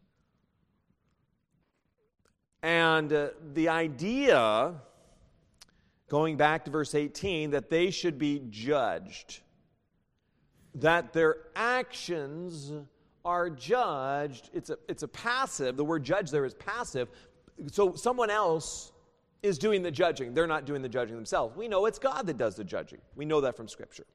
And 2.62 3.12
uh, 3.12 3.28
the 3.52 3.68
idea, 3.68 4.74
going 6.08 6.36
back 6.36 6.64
to 6.64 6.70
verse 6.70 6.94
18, 6.94 7.50
that 7.50 7.70
they 7.70 7.90
should 7.90 8.18
be 8.18 8.42
judged, 8.50 9.40
that 10.74 11.12
their 11.12 11.36
actions 11.54 12.72
are 13.26 13.50
judged. 13.50 14.48
It's 14.54 14.70
a, 14.70 14.78
it's 14.88 15.02
a 15.02 15.08
passive. 15.08 15.76
The 15.76 15.84
word 15.84 16.04
judge 16.04 16.30
there 16.30 16.44
is 16.44 16.54
passive. 16.54 17.08
So 17.72 17.94
someone 17.94 18.30
else 18.30 18.92
is 19.42 19.58
doing 19.58 19.82
the 19.82 19.90
judging. 19.90 20.32
They're 20.32 20.46
not 20.46 20.64
doing 20.64 20.80
the 20.80 20.88
judging 20.88 21.16
themselves. 21.16 21.56
We 21.56 21.68
know 21.68 21.86
it's 21.86 21.98
God 21.98 22.26
that 22.26 22.38
does 22.38 22.54
the 22.54 22.64
judging. 22.64 23.00
We 23.16 23.24
know 23.24 23.40
that 23.42 23.56
from 23.56 23.68
Scripture. 23.68 24.06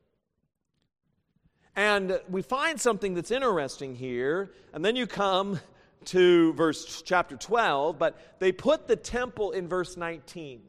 And 1.75 2.19
we 2.29 2.41
find 2.41 2.79
something 2.79 3.13
that's 3.13 3.31
interesting 3.31 3.95
here, 3.95 4.51
and 4.73 4.83
then 4.83 4.95
you 4.95 5.07
come 5.07 5.59
to 6.05 6.53
verse 6.53 7.01
chapter 7.05 7.37
12, 7.37 7.97
but 7.97 8.17
they 8.39 8.51
put 8.51 8.87
the 8.87 8.95
temple 8.95 9.51
in 9.51 9.67
verse 9.67 9.95
19. 9.95 10.61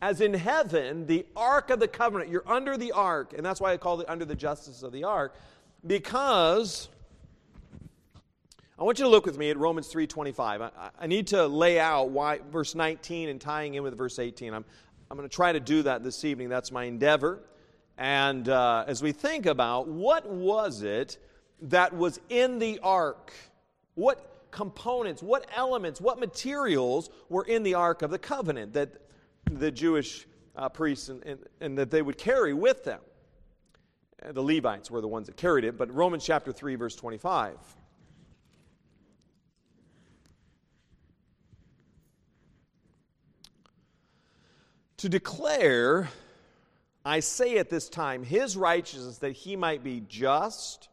As 0.00 0.20
in 0.20 0.32
heaven, 0.32 1.06
the 1.06 1.26
ark 1.36 1.70
of 1.70 1.80
the 1.80 1.88
covenant, 1.88 2.30
you're 2.30 2.48
under 2.48 2.76
the 2.76 2.92
ark, 2.92 3.34
and 3.36 3.44
that's 3.44 3.60
why 3.60 3.72
I 3.72 3.76
call 3.76 4.00
it 4.00 4.08
under 4.08 4.24
the 4.24 4.36
justice 4.36 4.82
of 4.82 4.92
the 4.92 5.04
ark, 5.04 5.34
because 5.86 6.88
I 8.78 8.84
want 8.84 9.00
you 9.00 9.06
to 9.06 9.10
look 9.10 9.26
with 9.26 9.36
me 9.36 9.50
at 9.50 9.58
Romans 9.58 9.92
3:25. 9.92 10.60
I, 10.60 10.70
I 10.96 11.06
need 11.08 11.26
to 11.28 11.48
lay 11.48 11.80
out 11.80 12.10
why 12.10 12.38
verse 12.52 12.76
19 12.76 13.28
and 13.28 13.40
tying 13.40 13.74
in 13.74 13.82
with 13.82 13.98
verse 13.98 14.20
18. 14.20 14.54
I'm, 14.54 14.64
I'm 15.10 15.16
going 15.16 15.28
to 15.28 15.34
try 15.34 15.50
to 15.50 15.58
do 15.58 15.82
that 15.82 16.04
this 16.04 16.24
evening. 16.24 16.48
That's 16.48 16.70
my 16.70 16.84
endeavor. 16.84 17.40
And 17.96 18.48
uh, 18.48 18.84
as 18.86 19.02
we 19.02 19.10
think 19.10 19.46
about 19.46 19.88
what 19.88 20.28
was 20.28 20.82
it 20.82 21.18
that 21.62 21.96
was 21.96 22.20
in 22.28 22.60
the 22.60 22.78
ark, 22.80 23.32
what 23.96 24.46
components, 24.52 25.24
what 25.24 25.48
elements, 25.56 26.00
what 26.00 26.20
materials 26.20 27.10
were 27.28 27.44
in 27.44 27.64
the 27.64 27.74
ark 27.74 28.02
of 28.02 28.12
the 28.12 28.18
covenant 28.18 28.74
that 28.74 28.90
the 29.50 29.72
Jewish 29.72 30.28
uh, 30.54 30.68
priests 30.68 31.08
and, 31.08 31.24
and, 31.24 31.40
and 31.60 31.78
that 31.78 31.90
they 31.90 32.00
would 32.00 32.16
carry 32.16 32.54
with 32.54 32.84
them. 32.84 33.00
The 34.24 34.42
Levites 34.42 34.88
were 34.88 35.00
the 35.00 35.08
ones 35.08 35.26
that 35.26 35.36
carried 35.36 35.64
it, 35.64 35.76
but 35.76 35.92
Romans 35.92 36.24
chapter 36.24 36.52
3, 36.52 36.76
verse 36.76 36.94
25. 36.94 37.56
To 44.98 45.08
declare, 45.08 46.08
I 47.04 47.20
say 47.20 47.58
at 47.58 47.70
this 47.70 47.88
time, 47.88 48.22
his 48.22 48.56
righteousness 48.56 49.18
that 49.18 49.32
he 49.32 49.56
might 49.56 49.82
be 49.82 50.02
just 50.06 50.88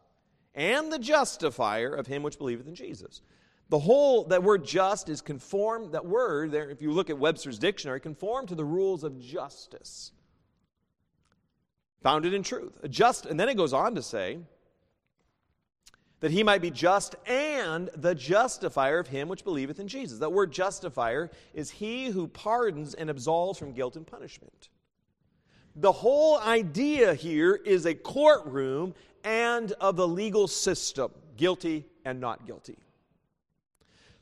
and 0.54 0.90
the 0.90 0.98
justifier 0.98 1.94
of 1.94 2.06
him 2.06 2.22
which 2.22 2.38
believeth 2.38 2.66
in 2.66 2.74
Jesus. 2.74 3.20
The 3.68 3.78
whole, 3.78 4.24
that 4.24 4.42
word 4.42 4.64
just 4.64 5.08
is 5.08 5.20
conformed, 5.20 5.92
that 5.92 6.06
word 6.06 6.52
there, 6.52 6.70
if 6.70 6.80
you 6.80 6.92
look 6.92 7.10
at 7.10 7.18
Webster's 7.18 7.58
dictionary, 7.58 8.00
conform 8.00 8.46
to 8.46 8.54
the 8.54 8.64
rules 8.64 9.04
of 9.04 9.20
justice. 9.20 10.12
Founded 12.02 12.32
in 12.32 12.42
truth. 12.42 12.78
Just, 12.88 13.26
and 13.26 13.38
then 13.38 13.48
it 13.48 13.56
goes 13.56 13.72
on 13.72 13.96
to 13.96 14.02
say, 14.02 14.38
that 16.20 16.30
he 16.30 16.42
might 16.42 16.62
be 16.62 16.70
just 16.70 17.14
and 17.26 17.90
the 17.94 18.14
justifier 18.14 18.98
of 18.98 19.08
him 19.08 19.28
which 19.28 19.44
believeth 19.44 19.78
in 19.78 19.88
Jesus. 19.88 20.18
That 20.18 20.32
word 20.32 20.52
justifier 20.52 21.30
is 21.52 21.70
he 21.70 22.06
who 22.06 22.26
pardons 22.26 22.94
and 22.94 23.10
absolves 23.10 23.58
from 23.58 23.72
guilt 23.72 23.96
and 23.96 24.06
punishment. 24.06 24.68
The 25.74 25.92
whole 25.92 26.38
idea 26.38 27.14
here 27.14 27.54
is 27.54 27.84
a 27.84 27.94
courtroom 27.94 28.94
and 29.24 29.72
of 29.72 29.96
the 29.96 30.08
legal 30.08 30.48
system, 30.48 31.10
guilty 31.36 31.84
and 32.04 32.18
not 32.18 32.46
guilty. 32.46 32.78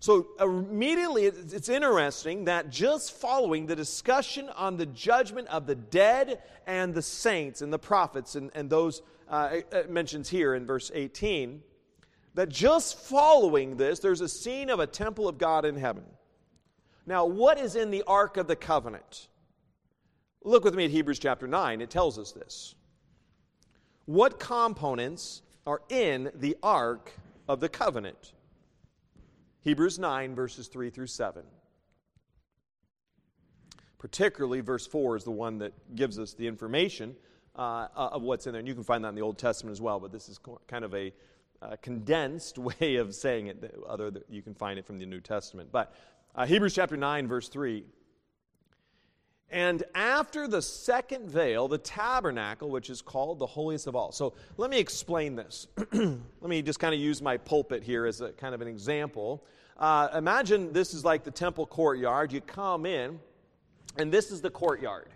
So, 0.00 0.26
immediately, 0.38 1.24
it's 1.24 1.70
interesting 1.70 2.44
that 2.44 2.68
just 2.68 3.12
following 3.12 3.64
the 3.64 3.76
discussion 3.76 4.50
on 4.50 4.76
the 4.76 4.84
judgment 4.84 5.48
of 5.48 5.66
the 5.66 5.76
dead 5.76 6.42
and 6.66 6.92
the 6.92 7.00
saints 7.00 7.62
and 7.62 7.72
the 7.72 7.78
prophets, 7.78 8.34
and, 8.34 8.50
and 8.54 8.68
those 8.68 9.00
uh, 9.30 9.60
mentions 9.88 10.28
here 10.28 10.54
in 10.54 10.66
verse 10.66 10.90
18, 10.92 11.62
that 12.35 12.49
just 12.49 12.99
following 12.99 13.76
this, 13.76 14.00
there's 14.00 14.21
a 14.21 14.29
scene 14.29 14.71
of 14.71 14.81
a 14.81 14.87
temple 14.87 15.29
of 15.29 15.38
God 15.38 15.64
in 15.64 15.76
heaven. 15.76 16.05
Now, 17.07 17.26
what 17.26 17.59
is 17.59 17.76
in 17.76 17.91
the 17.91 18.03
Ark 18.07 18.37
of 18.37 18.47
the 18.47 18.57
Covenant? 18.57 19.29
Look 20.43 20.64
with 20.64 20.75
me 20.75 20.85
at 20.85 20.91
Hebrews 20.91 21.19
chapter 21.19 21.47
9. 21.47 21.81
It 21.81 21.91
tells 21.91 22.19
us 22.19 22.33
this. 22.33 22.75
What 24.07 24.38
components 24.38 25.43
are 25.67 25.83
in 25.88 26.31
the 26.35 26.57
Ark 26.62 27.12
of 27.49 27.61
the 27.61 27.69
Covenant? 27.69 28.33
Hebrews 29.61 29.99
9, 29.99 30.35
verses 30.35 30.69
3 30.69 30.91
through 30.91 31.07
7. 31.07 31.43
Particularly, 33.99 34.61
verse 34.61 34.87
4 34.87 35.17
is 35.17 35.25
the 35.25 35.31
one 35.31 35.59
that 35.59 35.73
gives 35.95 36.19
us 36.19 36.35
the 36.35 36.47
information 36.47 37.17
uh, 37.57 37.88
of 37.97 38.23
what's 38.23 38.47
in 38.47 38.53
there. 38.53 38.59
And 38.59 38.69
you 38.69 38.75
can 38.75 38.85
find 38.85 39.05
that 39.05 39.11
in 39.11 39.14
the 39.14 39.23
Old 39.23 39.38
Testament 39.38 39.73
as 39.73 39.81
well, 39.81 40.00
but 40.00 40.12
this 40.12 40.29
is 40.29 40.38
kind 40.67 40.85
of 40.85 40.95
a 40.95 41.12
uh, 41.64 41.76
condensed 41.83 42.59
way 42.80 42.97
of 42.97 43.14
saying 43.14 43.47
it, 43.49 43.75
other 43.88 44.12
you 44.28 44.42
can 44.42 44.54
find 44.54 44.78
it 44.78 44.87
from 44.87 44.99
the 44.99 45.06
New 45.06 45.21
Testament. 45.21 45.71
But 45.73 45.94
uh, 46.35 46.47
Hebrews 46.47 46.75
chapter 46.75 46.97
9, 46.97 47.28
verse 47.28 47.49
3. 47.49 47.85
And 49.50 49.85
after 49.94 50.49
the 50.49 50.61
second 50.61 51.30
veil, 51.30 51.68
the 51.68 51.78
tabernacle, 51.78 52.71
which 52.71 52.90
is 52.90 53.00
called 53.00 53.38
the 53.38 53.47
holiest 53.47 53.87
of 53.87 53.94
all. 53.94 54.11
So 54.11 54.35
let 54.56 54.71
me 54.71 54.78
explain 54.78 55.37
this. 55.37 55.68
let 55.92 56.18
me 56.42 56.61
just 56.62 56.80
kind 56.80 56.94
of 56.94 57.00
use 57.00 57.23
my 57.23 57.37
pulpit 57.37 57.85
here 57.85 58.06
as 58.06 58.21
a 58.21 58.33
kind 58.33 58.54
of 58.54 58.62
an 58.62 58.68
example. 58.68 59.44
Uh, 59.78 60.09
imagine 60.14 60.73
this 60.73 60.92
is 60.92 61.04
like 61.04 61.23
the 61.25 61.30
temple 61.30 61.66
courtyard. 61.66 62.33
You 62.33 62.40
come 62.40 62.85
in, 62.85 63.21
and 63.97 64.11
this 64.11 64.33
is 64.33 64.40
the 64.40 64.50
courtyard. 64.50 65.09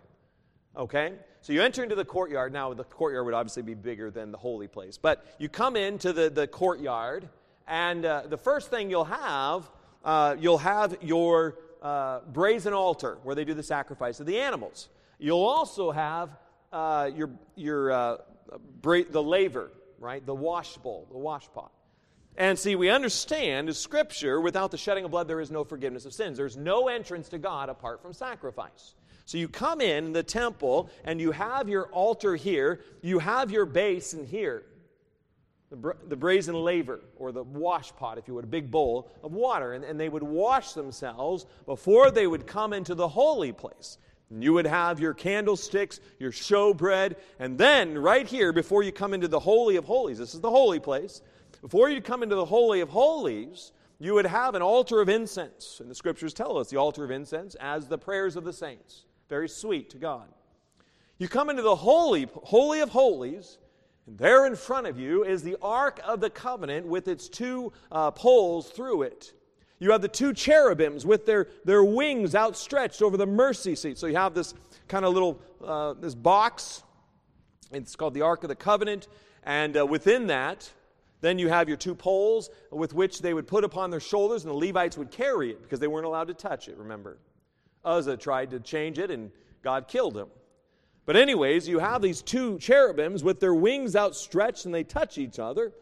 Okay? 0.76 1.14
So 1.40 1.52
you 1.52 1.62
enter 1.62 1.83
into 1.83 1.95
the 1.95 2.04
courtyard. 2.04 2.52
Now, 2.52 2.75
the 2.75 2.85
courtyard 2.85 3.25
would 3.25 3.35
obviously 3.35 3.62
be 3.62 3.75
bigger 3.75 4.11
than 4.11 4.33
the 4.33 4.38
holy 4.38 4.68
place. 4.68 4.99
But 4.99 5.25
you 5.38 5.49
come 5.49 5.76
into 5.76 6.12
the, 6.12 6.30
the 6.30 6.47
courtyard, 6.47 7.28
and 7.66 8.04
uh, 8.04 8.23
the 8.28 8.38
first 8.38 8.71
thing 8.71 8.90
you'll 8.90 9.04
have, 9.04 9.71
uh, 10.04 10.37
you'll 10.38 10.59
have 10.59 10.97
your 11.00 11.57
uh, 11.83 12.21
brazen 12.33 12.73
altar 12.73 13.18
where 13.23 13.35
they 13.35 13.45
do 13.45 13.54
the 13.54 13.62
sacrifice 13.62 14.21
of 14.21 14.26
the 14.26 14.40
animals. 14.40 14.88
You'll 15.18 15.45
also 15.45 15.90
have 15.90 16.30
uh, 16.73 17.11
your, 17.14 17.30
your, 17.57 17.92
uh, 17.92 18.16
bra- 18.83 19.02
the 19.09 19.23
laver, 19.23 19.71
right? 19.99 20.25
The 20.25 20.35
wash 20.35 20.76
bowl, 20.78 21.07
the 21.11 21.18
wash 21.18 21.47
pot. 21.52 21.73
And 22.37 22.57
see, 22.57 22.76
we 22.76 22.88
understand, 22.88 23.68
as 23.68 23.78
Scripture, 23.78 24.40
without 24.40 24.71
the 24.71 24.78
shedding 24.78 25.04
of 25.04 25.11
blood, 25.11 25.26
there 25.26 25.40
is 25.40 25.50
no 25.50 25.64
forgiveness 25.64 26.04
of 26.04 26.12
sins. 26.12 26.37
There's 26.37 26.57
no 26.57 26.87
entrance 26.87 27.28
to 27.30 27.38
God 27.38 27.68
apart 27.68 28.00
from 28.00 28.12
sacrifice. 28.12 28.95
So 29.28 29.37
you 29.37 29.47
come 29.47 29.82
in 29.82 30.14
the 30.14 30.23
temple 30.23 30.88
and 31.04 31.20
you 31.20 31.32
have 31.32 31.68
your 31.68 31.88
altar 31.88 32.35
here, 32.35 32.80
you 33.02 33.18
have 33.18 33.50
your 33.50 33.66
basin 33.66 34.25
here, 34.25 34.62
the, 35.68 35.94
the 36.06 36.16
brazen 36.16 36.54
laver 36.54 37.00
or 37.18 37.30
the 37.30 37.42
wash 37.42 37.94
pot, 37.94 38.16
if 38.16 38.26
you 38.26 38.32
would, 38.32 38.44
a 38.44 38.49
big 38.49 38.70
bowl 38.70 39.11
of 39.23 39.35
water. 39.35 39.75
And, 39.75 39.85
and 39.85 40.00
they 40.00 40.08
would 40.08 40.23
wash 40.23 40.73
themselves 40.73 41.44
before 41.66 42.11
they 42.11 42.26
would 42.26 42.47
come 42.47 42.73
into 42.73 42.94
the 42.94 43.06
holy 43.06 43.52
place. 43.52 43.99
And 44.30 44.42
you 44.42 44.54
would 44.54 44.66
have 44.66 44.99
your 44.99 45.12
candlesticks, 45.12 46.00
your 46.18 46.32
showbread, 46.32 47.16
and 47.38 47.58
then 47.58 47.99
right 47.99 48.26
here, 48.26 48.54
before 48.54 48.82
you 48.82 48.92
come 48.92 49.12
into 49.12 49.28
the 49.28 49.40
Holy 49.40 49.76
of 49.76 49.85
Holies, 49.85 50.16
this 50.16 50.32
is 50.32 50.40
the 50.40 50.49
holy 50.49 50.80
place, 50.80 51.20
before 51.61 51.90
you 51.90 52.00
come 52.00 52.23
into 52.23 52.35
the 52.35 52.47
Holy 52.47 52.80
of 52.80 52.88
Holies, 52.88 53.73
you 53.99 54.14
would 54.14 54.25
have 54.25 54.54
an 54.54 54.62
altar 54.62 55.02
of 55.02 55.11
incense. 55.11 55.80
And 55.80 55.90
the 55.90 55.94
scriptures 55.94 56.32
tell 56.32 56.56
us 56.56 56.70
the 56.70 56.78
altar 56.78 57.04
of 57.04 57.11
incense 57.11 57.56
as 57.56 57.88
the 57.88 57.99
prayers 57.99 58.35
of 58.35 58.44
the 58.44 58.54
saints 58.54 59.04
very 59.28 59.49
sweet 59.49 59.90
to 59.90 59.99
God. 59.99 60.28
You 61.18 61.28
come 61.28 61.50
into 61.50 61.62
the 61.62 61.76
holy, 61.76 62.28
holy 62.44 62.80
of 62.80 62.90
holies, 62.90 63.58
and 64.06 64.16
there 64.16 64.47
in 64.47 64.56
front 64.56 64.87
of 64.87 64.99
you 64.99 65.25
is 65.25 65.42
the 65.42 65.56
Ark 65.61 66.00
of 66.04 66.20
the 66.20 66.30
Covenant 66.30 66.87
with 66.87 67.08
its 67.08 67.28
two 67.28 67.73
uh, 67.90 68.11
poles 68.11 68.70
through 68.70 69.02
it. 69.02 69.32
You 69.80 69.92
have 69.92 70.02
the 70.02 70.08
two 70.08 70.32
cherubims 70.32 71.04
with 71.06 71.26
their, 71.26 71.49
their 71.64 71.85
wings 71.85 72.35
outstretched 72.35 73.02
over 73.02 73.16
the 73.16 73.26
mercy 73.26 73.75
seat. 73.75 73.99
So 73.99 74.06
you 74.06 74.16
have 74.16 74.35
this 74.35 74.54
kind 74.88 75.04
of 75.04 75.12
little 75.12 75.40
uh, 75.64 75.94
this 75.94 76.14
box. 76.14 76.82
It's 77.70 77.94
called 77.94 78.14
the 78.14 78.23
Ark 78.23 78.44
of 78.44 78.49
the 78.49 78.56
Covenant, 78.56 79.08
and 79.44 79.76
uh, 79.76 79.87
within 79.87 80.28
that, 80.28 80.70
then 81.20 81.38
you 81.38 81.49
have 81.49 81.68
your 81.68 81.76
two 81.76 81.94
poles 81.94 82.49
with 82.70 82.94
which 82.94 83.20
they 83.20 83.35
would 83.35 83.47
put 83.47 83.64
upon 83.64 83.90
their 83.90 84.00
shoulders, 84.00 84.44
and 84.44 84.50
the 84.50 84.56
Levites 84.56 84.97
would 84.97 85.11
carry 85.11 85.50
it 85.50 85.62
because 85.62 85.80
they 85.80 85.88
weren't 85.88 86.06
allowed 86.06 86.28
to 86.28 86.35
touch 86.35 86.68
it. 86.68 86.76
Remember. 86.78 87.18
Uzzah 87.85 88.16
tried 88.16 88.50
to 88.50 88.61
change 88.61 88.99
it, 88.99 89.11
and 89.11 89.30
God 89.62 89.88
killed 89.88 90.16
him. 90.16 90.28
But, 91.06 91.16
anyways, 91.16 91.66
you 91.66 91.78
have 91.78 92.02
these 92.02 92.20
two 92.20 92.58
cherubims 92.58 93.25
with 93.25 93.40
their 93.40 93.54
wings 93.54 93.97
outstretched 93.97 94.66
and 94.66 94.75
they 94.75 94.85
touch 94.85 95.16
each 95.18 95.38
other. 95.38 95.73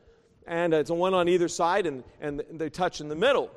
and 0.47 0.73
it's 0.73 0.91
one 0.91 1.13
on 1.13 1.29
either 1.29 1.49
side, 1.49 1.87
and, 1.87 2.05
and 2.21 2.43
they 2.53 2.71
touch 2.71 3.01
in 3.01 3.09
the 3.09 3.17
middle. 3.17 3.51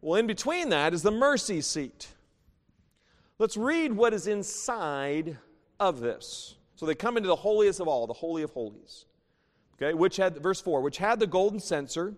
Well, 0.00 0.18
in 0.18 0.26
between 0.26 0.70
that 0.70 0.92
is 0.92 1.02
the 1.02 1.12
mercy 1.12 1.60
seat. 1.60 2.08
Let's 3.38 3.56
read 3.56 3.92
what 3.92 4.12
is 4.14 4.26
inside 4.26 5.38
of 5.78 6.00
this. 6.00 6.56
So 6.76 6.86
they 6.86 6.94
come 6.94 7.16
into 7.16 7.28
the 7.28 7.36
holiest 7.36 7.80
of 7.80 7.88
all, 7.88 8.06
the 8.06 8.12
Holy 8.12 8.42
of 8.42 8.50
Holies. 8.50 9.06
Okay, 9.74 9.94
which 9.94 10.16
had, 10.16 10.36
verse 10.38 10.60
4, 10.60 10.80
which 10.80 10.98
had 10.98 11.20
the 11.20 11.26
golden 11.26 11.60
censer 11.60 12.14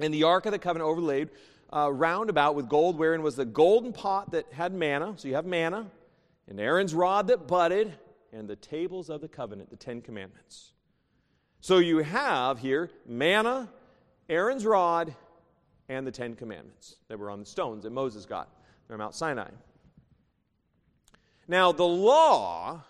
and 0.00 0.12
the 0.12 0.24
Ark 0.24 0.46
of 0.46 0.52
the 0.52 0.58
Covenant 0.58 0.88
overlaid 0.88 1.30
uh, 1.72 1.92
round 1.92 2.30
about 2.30 2.54
with 2.54 2.68
gold, 2.68 2.98
wherein 2.98 3.22
was 3.22 3.36
the 3.36 3.44
golden 3.44 3.92
pot 3.92 4.30
that 4.32 4.52
had 4.52 4.72
manna. 4.72 5.14
So 5.16 5.28
you 5.28 5.34
have 5.34 5.46
manna, 5.46 5.86
and 6.48 6.60
Aaron's 6.60 6.94
rod 6.94 7.28
that 7.28 7.46
budded, 7.46 7.92
and 8.32 8.48
the 8.48 8.56
tables 8.56 9.10
of 9.10 9.20
the 9.20 9.28
covenant, 9.28 9.70
the 9.70 9.76
Ten 9.76 10.00
Commandments. 10.00 10.72
So 11.60 11.78
you 11.78 11.98
have 11.98 12.58
here 12.58 12.90
manna, 13.06 13.68
Aaron's 14.28 14.66
rod, 14.66 15.14
and 15.88 16.06
the 16.06 16.10
Ten 16.10 16.34
Commandments 16.34 16.96
that 17.08 17.18
were 17.18 17.30
on 17.30 17.40
the 17.40 17.46
stones 17.46 17.84
that 17.84 17.92
Moses 17.92 18.26
got 18.26 18.48
from 18.86 18.98
Mount 18.98 19.14
Sinai. 19.14 19.48
Now, 21.48 21.72
the 21.72 21.84
law, 21.84 22.82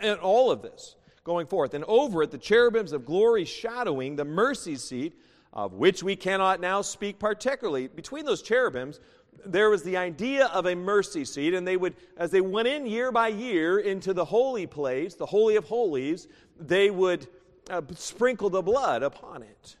and 0.00 0.18
all 0.18 0.50
of 0.50 0.62
this 0.62 0.96
going 1.22 1.46
forth, 1.46 1.74
and 1.74 1.84
over 1.84 2.22
it, 2.22 2.30
the 2.30 2.38
cherubims 2.38 2.92
of 2.92 3.04
glory 3.04 3.44
shadowing 3.44 4.16
the 4.16 4.24
mercy 4.24 4.76
seat, 4.76 5.18
of 5.56 5.72
which 5.72 6.02
we 6.02 6.14
cannot 6.14 6.60
now 6.60 6.82
speak 6.82 7.18
particularly. 7.18 7.88
Between 7.88 8.26
those 8.26 8.42
cherubims, 8.42 9.00
there 9.44 9.70
was 9.70 9.82
the 9.82 9.96
idea 9.96 10.46
of 10.46 10.66
a 10.66 10.74
mercy 10.74 11.24
seat, 11.24 11.54
and 11.54 11.66
they 11.66 11.78
would, 11.78 11.96
as 12.18 12.30
they 12.30 12.42
went 12.42 12.68
in 12.68 12.86
year 12.86 13.10
by 13.10 13.28
year 13.28 13.78
into 13.78 14.12
the 14.12 14.24
holy 14.24 14.66
place, 14.66 15.14
the 15.14 15.26
Holy 15.26 15.56
of 15.56 15.64
Holies, 15.64 16.28
they 16.60 16.90
would 16.90 17.26
uh, 17.70 17.80
sprinkle 17.94 18.50
the 18.50 18.60
blood 18.60 19.02
upon 19.02 19.42
it. 19.42 19.76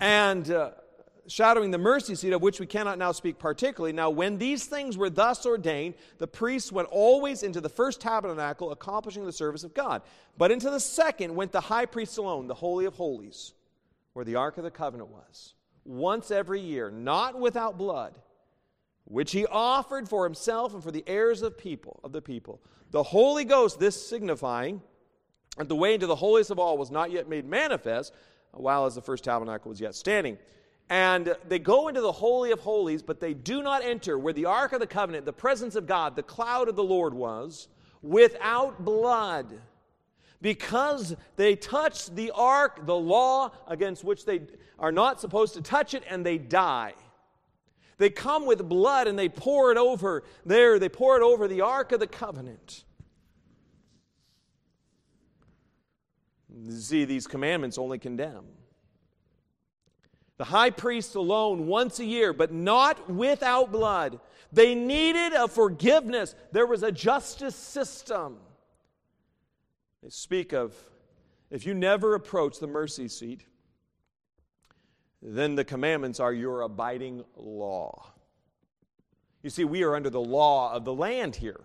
And 0.00 0.50
uh, 0.50 0.72
shadowing 1.28 1.70
the 1.70 1.78
mercy 1.78 2.14
seat, 2.14 2.32
of 2.32 2.42
which 2.42 2.60
we 2.60 2.66
cannot 2.66 2.98
now 2.98 3.12
speak 3.12 3.38
particularly. 3.38 3.92
Now, 3.92 4.10
when 4.10 4.38
these 4.38 4.66
things 4.66 4.96
were 4.96 5.10
thus 5.10 5.44
ordained, 5.46 5.94
the 6.18 6.26
priests 6.26 6.72
went 6.72 6.88
always 6.90 7.42
into 7.42 7.60
the 7.60 7.68
first 7.68 8.00
tabernacle, 8.00 8.72
accomplishing 8.72 9.24
the 9.24 9.32
service 9.32 9.64
of 9.64 9.74
God. 9.74 10.02
But 10.38 10.50
into 10.50 10.70
the 10.70 10.80
second 10.80 11.34
went 11.34 11.52
the 11.52 11.60
high 11.60 11.86
priest 11.86 12.18
alone, 12.18 12.46
the 12.46 12.54
Holy 12.54 12.84
of 12.84 12.94
Holies, 12.94 13.54
where 14.12 14.24
the 14.24 14.36
Ark 14.36 14.58
of 14.58 14.64
the 14.64 14.70
Covenant 14.70 15.10
was, 15.10 15.54
once 15.84 16.30
every 16.30 16.60
year, 16.60 16.90
not 16.90 17.38
without 17.38 17.78
blood, 17.78 18.18
which 19.04 19.32
he 19.32 19.46
offered 19.46 20.08
for 20.08 20.24
himself 20.24 20.74
and 20.74 20.82
for 20.82 20.90
the 20.90 21.04
heirs 21.06 21.42
of 21.42 21.56
people 21.56 22.00
of 22.02 22.12
the 22.12 22.22
people. 22.22 22.60
The 22.90 23.02
Holy 23.02 23.44
Ghost, 23.44 23.78
this 23.78 24.08
signifying 24.08 24.82
that 25.56 25.68
the 25.68 25.76
way 25.76 25.94
into 25.94 26.06
the 26.06 26.16
holiest 26.16 26.50
of 26.50 26.58
all 26.58 26.76
was 26.76 26.90
not 26.90 27.10
yet 27.10 27.28
made 27.28 27.46
manifest, 27.46 28.12
while 28.52 28.86
as 28.86 28.94
the 28.94 29.02
first 29.02 29.24
tabernacle 29.24 29.68
was 29.68 29.80
yet 29.80 29.94
standing. 29.94 30.38
And 30.88 31.34
they 31.48 31.58
go 31.58 31.88
into 31.88 32.00
the 32.00 32.12
Holy 32.12 32.52
of 32.52 32.60
Holies, 32.60 33.02
but 33.02 33.20
they 33.20 33.34
do 33.34 33.62
not 33.62 33.84
enter 33.84 34.18
where 34.18 34.32
the 34.32 34.44
Ark 34.44 34.72
of 34.72 34.80
the 34.80 34.86
Covenant, 34.86 35.24
the 35.24 35.32
presence 35.32 35.74
of 35.74 35.86
God, 35.86 36.14
the 36.14 36.22
cloud 36.22 36.68
of 36.68 36.76
the 36.76 36.84
Lord 36.84 37.12
was, 37.12 37.68
without 38.02 38.84
blood. 38.84 39.60
Because 40.40 41.16
they 41.34 41.56
touch 41.56 42.10
the 42.10 42.30
ark, 42.32 42.86
the 42.86 42.94
law 42.94 43.50
against 43.66 44.04
which 44.04 44.24
they 44.24 44.42
are 44.78 44.92
not 44.92 45.20
supposed 45.20 45.54
to 45.54 45.62
touch 45.62 45.94
it, 45.94 46.04
and 46.08 46.24
they 46.24 46.38
die. 46.38 46.94
They 47.98 48.10
come 48.10 48.46
with 48.46 48.68
blood 48.68 49.08
and 49.08 49.18
they 49.18 49.28
pour 49.28 49.72
it 49.72 49.78
over 49.78 50.24
there, 50.44 50.78
they 50.78 50.88
pour 50.88 51.16
it 51.16 51.22
over 51.22 51.48
the 51.48 51.62
Ark 51.62 51.92
of 51.92 52.00
the 52.00 52.06
Covenant. 52.06 52.84
See, 56.70 57.04
these 57.04 57.26
commandments 57.26 57.78
only 57.78 57.98
condemn. 57.98 58.44
The 60.38 60.44
high 60.44 60.70
priest 60.70 61.14
alone 61.14 61.66
once 61.66 61.98
a 61.98 62.04
year, 62.04 62.32
but 62.32 62.52
not 62.52 63.10
without 63.10 63.72
blood. 63.72 64.20
They 64.52 64.74
needed 64.74 65.32
a 65.32 65.48
forgiveness. 65.48 66.34
There 66.52 66.66
was 66.66 66.82
a 66.82 66.92
justice 66.92 67.56
system. 67.56 68.36
They 70.02 70.10
speak 70.10 70.52
of 70.52 70.74
if 71.50 71.64
you 71.64 71.74
never 71.74 72.14
approach 72.14 72.58
the 72.58 72.66
mercy 72.66 73.08
seat, 73.08 73.46
then 75.22 75.54
the 75.54 75.64
commandments 75.64 76.20
are 76.20 76.32
your 76.32 76.62
abiding 76.62 77.24
law. 77.36 78.12
You 79.42 79.50
see, 79.50 79.64
we 79.64 79.82
are 79.84 79.94
under 79.94 80.10
the 80.10 80.20
law 80.20 80.72
of 80.72 80.84
the 80.84 80.92
land 80.92 81.36
here. 81.36 81.60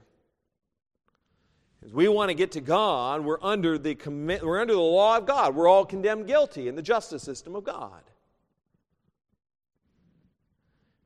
As 1.83 1.91
we 1.91 2.07
want 2.07 2.29
to 2.29 2.35
get 2.35 2.51
to 2.51 2.61
God, 2.61 3.25
we're 3.25 3.41
under 3.41 3.77
the, 3.77 3.97
we're 4.43 4.61
under 4.61 4.73
the 4.73 4.79
law 4.79 5.17
of 5.17 5.25
God. 5.25 5.55
We're 5.55 5.67
all 5.67 5.85
condemned 5.85 6.27
guilty 6.27 6.67
in 6.67 6.75
the 6.75 6.81
justice 6.81 7.23
system 7.23 7.55
of 7.55 7.63
God. 7.63 8.03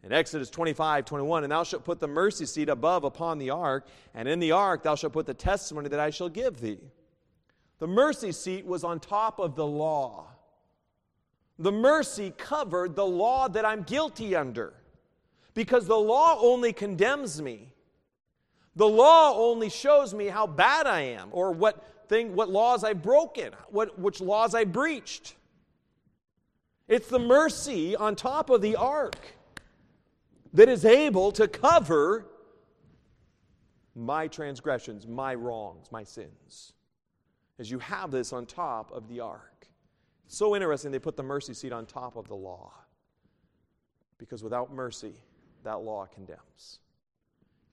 In 0.05 0.13
Exodus 0.13 0.51
25, 0.51 1.03
21, 1.03 1.43
and 1.43 1.51
thou 1.51 1.63
shalt 1.63 1.83
put 1.83 1.99
the 1.99 2.07
mercy 2.07 2.45
seat 2.45 2.69
above 2.69 3.03
upon 3.03 3.39
the 3.39 3.49
ark, 3.49 3.87
and 4.13 4.27
in 4.27 4.39
the 4.39 4.51
ark 4.51 4.83
thou 4.83 4.93
shalt 4.93 5.13
put 5.13 5.25
the 5.25 5.33
testimony 5.33 5.89
that 5.89 5.99
I 5.99 6.11
shall 6.11 6.29
give 6.29 6.61
thee. 6.61 6.77
The 7.79 7.87
mercy 7.87 8.31
seat 8.31 8.67
was 8.67 8.83
on 8.83 8.99
top 8.99 9.39
of 9.39 9.55
the 9.55 9.65
law. 9.65 10.27
The 11.57 11.71
mercy 11.71 12.31
covered 12.37 12.95
the 12.95 13.05
law 13.05 13.47
that 13.47 13.65
I'm 13.65 13.81
guilty 13.81 14.35
under. 14.35 14.73
Because 15.55 15.87
the 15.87 15.97
law 15.97 16.37
only 16.39 16.71
condemns 16.71 17.41
me. 17.41 17.71
The 18.75 18.87
law 18.87 19.35
only 19.35 19.69
shows 19.69 20.13
me 20.13 20.27
how 20.27 20.45
bad 20.45 20.85
I 20.85 21.01
am 21.01 21.29
or 21.31 21.51
what 21.51 21.83
thing 22.09 22.35
what 22.35 22.49
laws 22.49 22.83
I've 22.83 23.01
broken, 23.01 23.53
what 23.69 23.97
which 23.97 24.21
laws 24.21 24.53
I 24.53 24.65
breached. 24.65 25.35
It's 26.87 27.07
the 27.07 27.17
mercy 27.17 27.95
on 27.95 28.15
top 28.15 28.51
of 28.51 28.61
the 28.61 28.75
ark 28.75 29.34
that 30.55 30.69
is 30.69 30.85
able 30.85 31.31
to 31.33 31.47
cover 31.47 32.25
my 33.93 34.27
transgressions, 34.27 35.05
my 35.05 35.35
wrongs, 35.35 35.91
my 35.91 36.03
sins. 36.03 36.73
As 37.59 37.69
you 37.69 37.79
have 37.79 38.09
this 38.09 38.33
on 38.33 38.45
top 38.45 38.91
of 38.91 39.07
the 39.09 39.19
ark. 39.19 39.67
So 40.27 40.55
interesting, 40.55 40.91
they 40.91 40.99
put 40.99 41.17
the 41.17 41.23
mercy 41.23 41.53
seat 41.53 41.73
on 41.73 41.85
top 41.85 42.15
of 42.15 42.27
the 42.27 42.35
law. 42.35 42.73
Because 44.17 44.43
without 44.43 44.73
mercy, 44.73 45.13
that 45.63 45.81
law 45.81 46.05
condemns. 46.05 46.79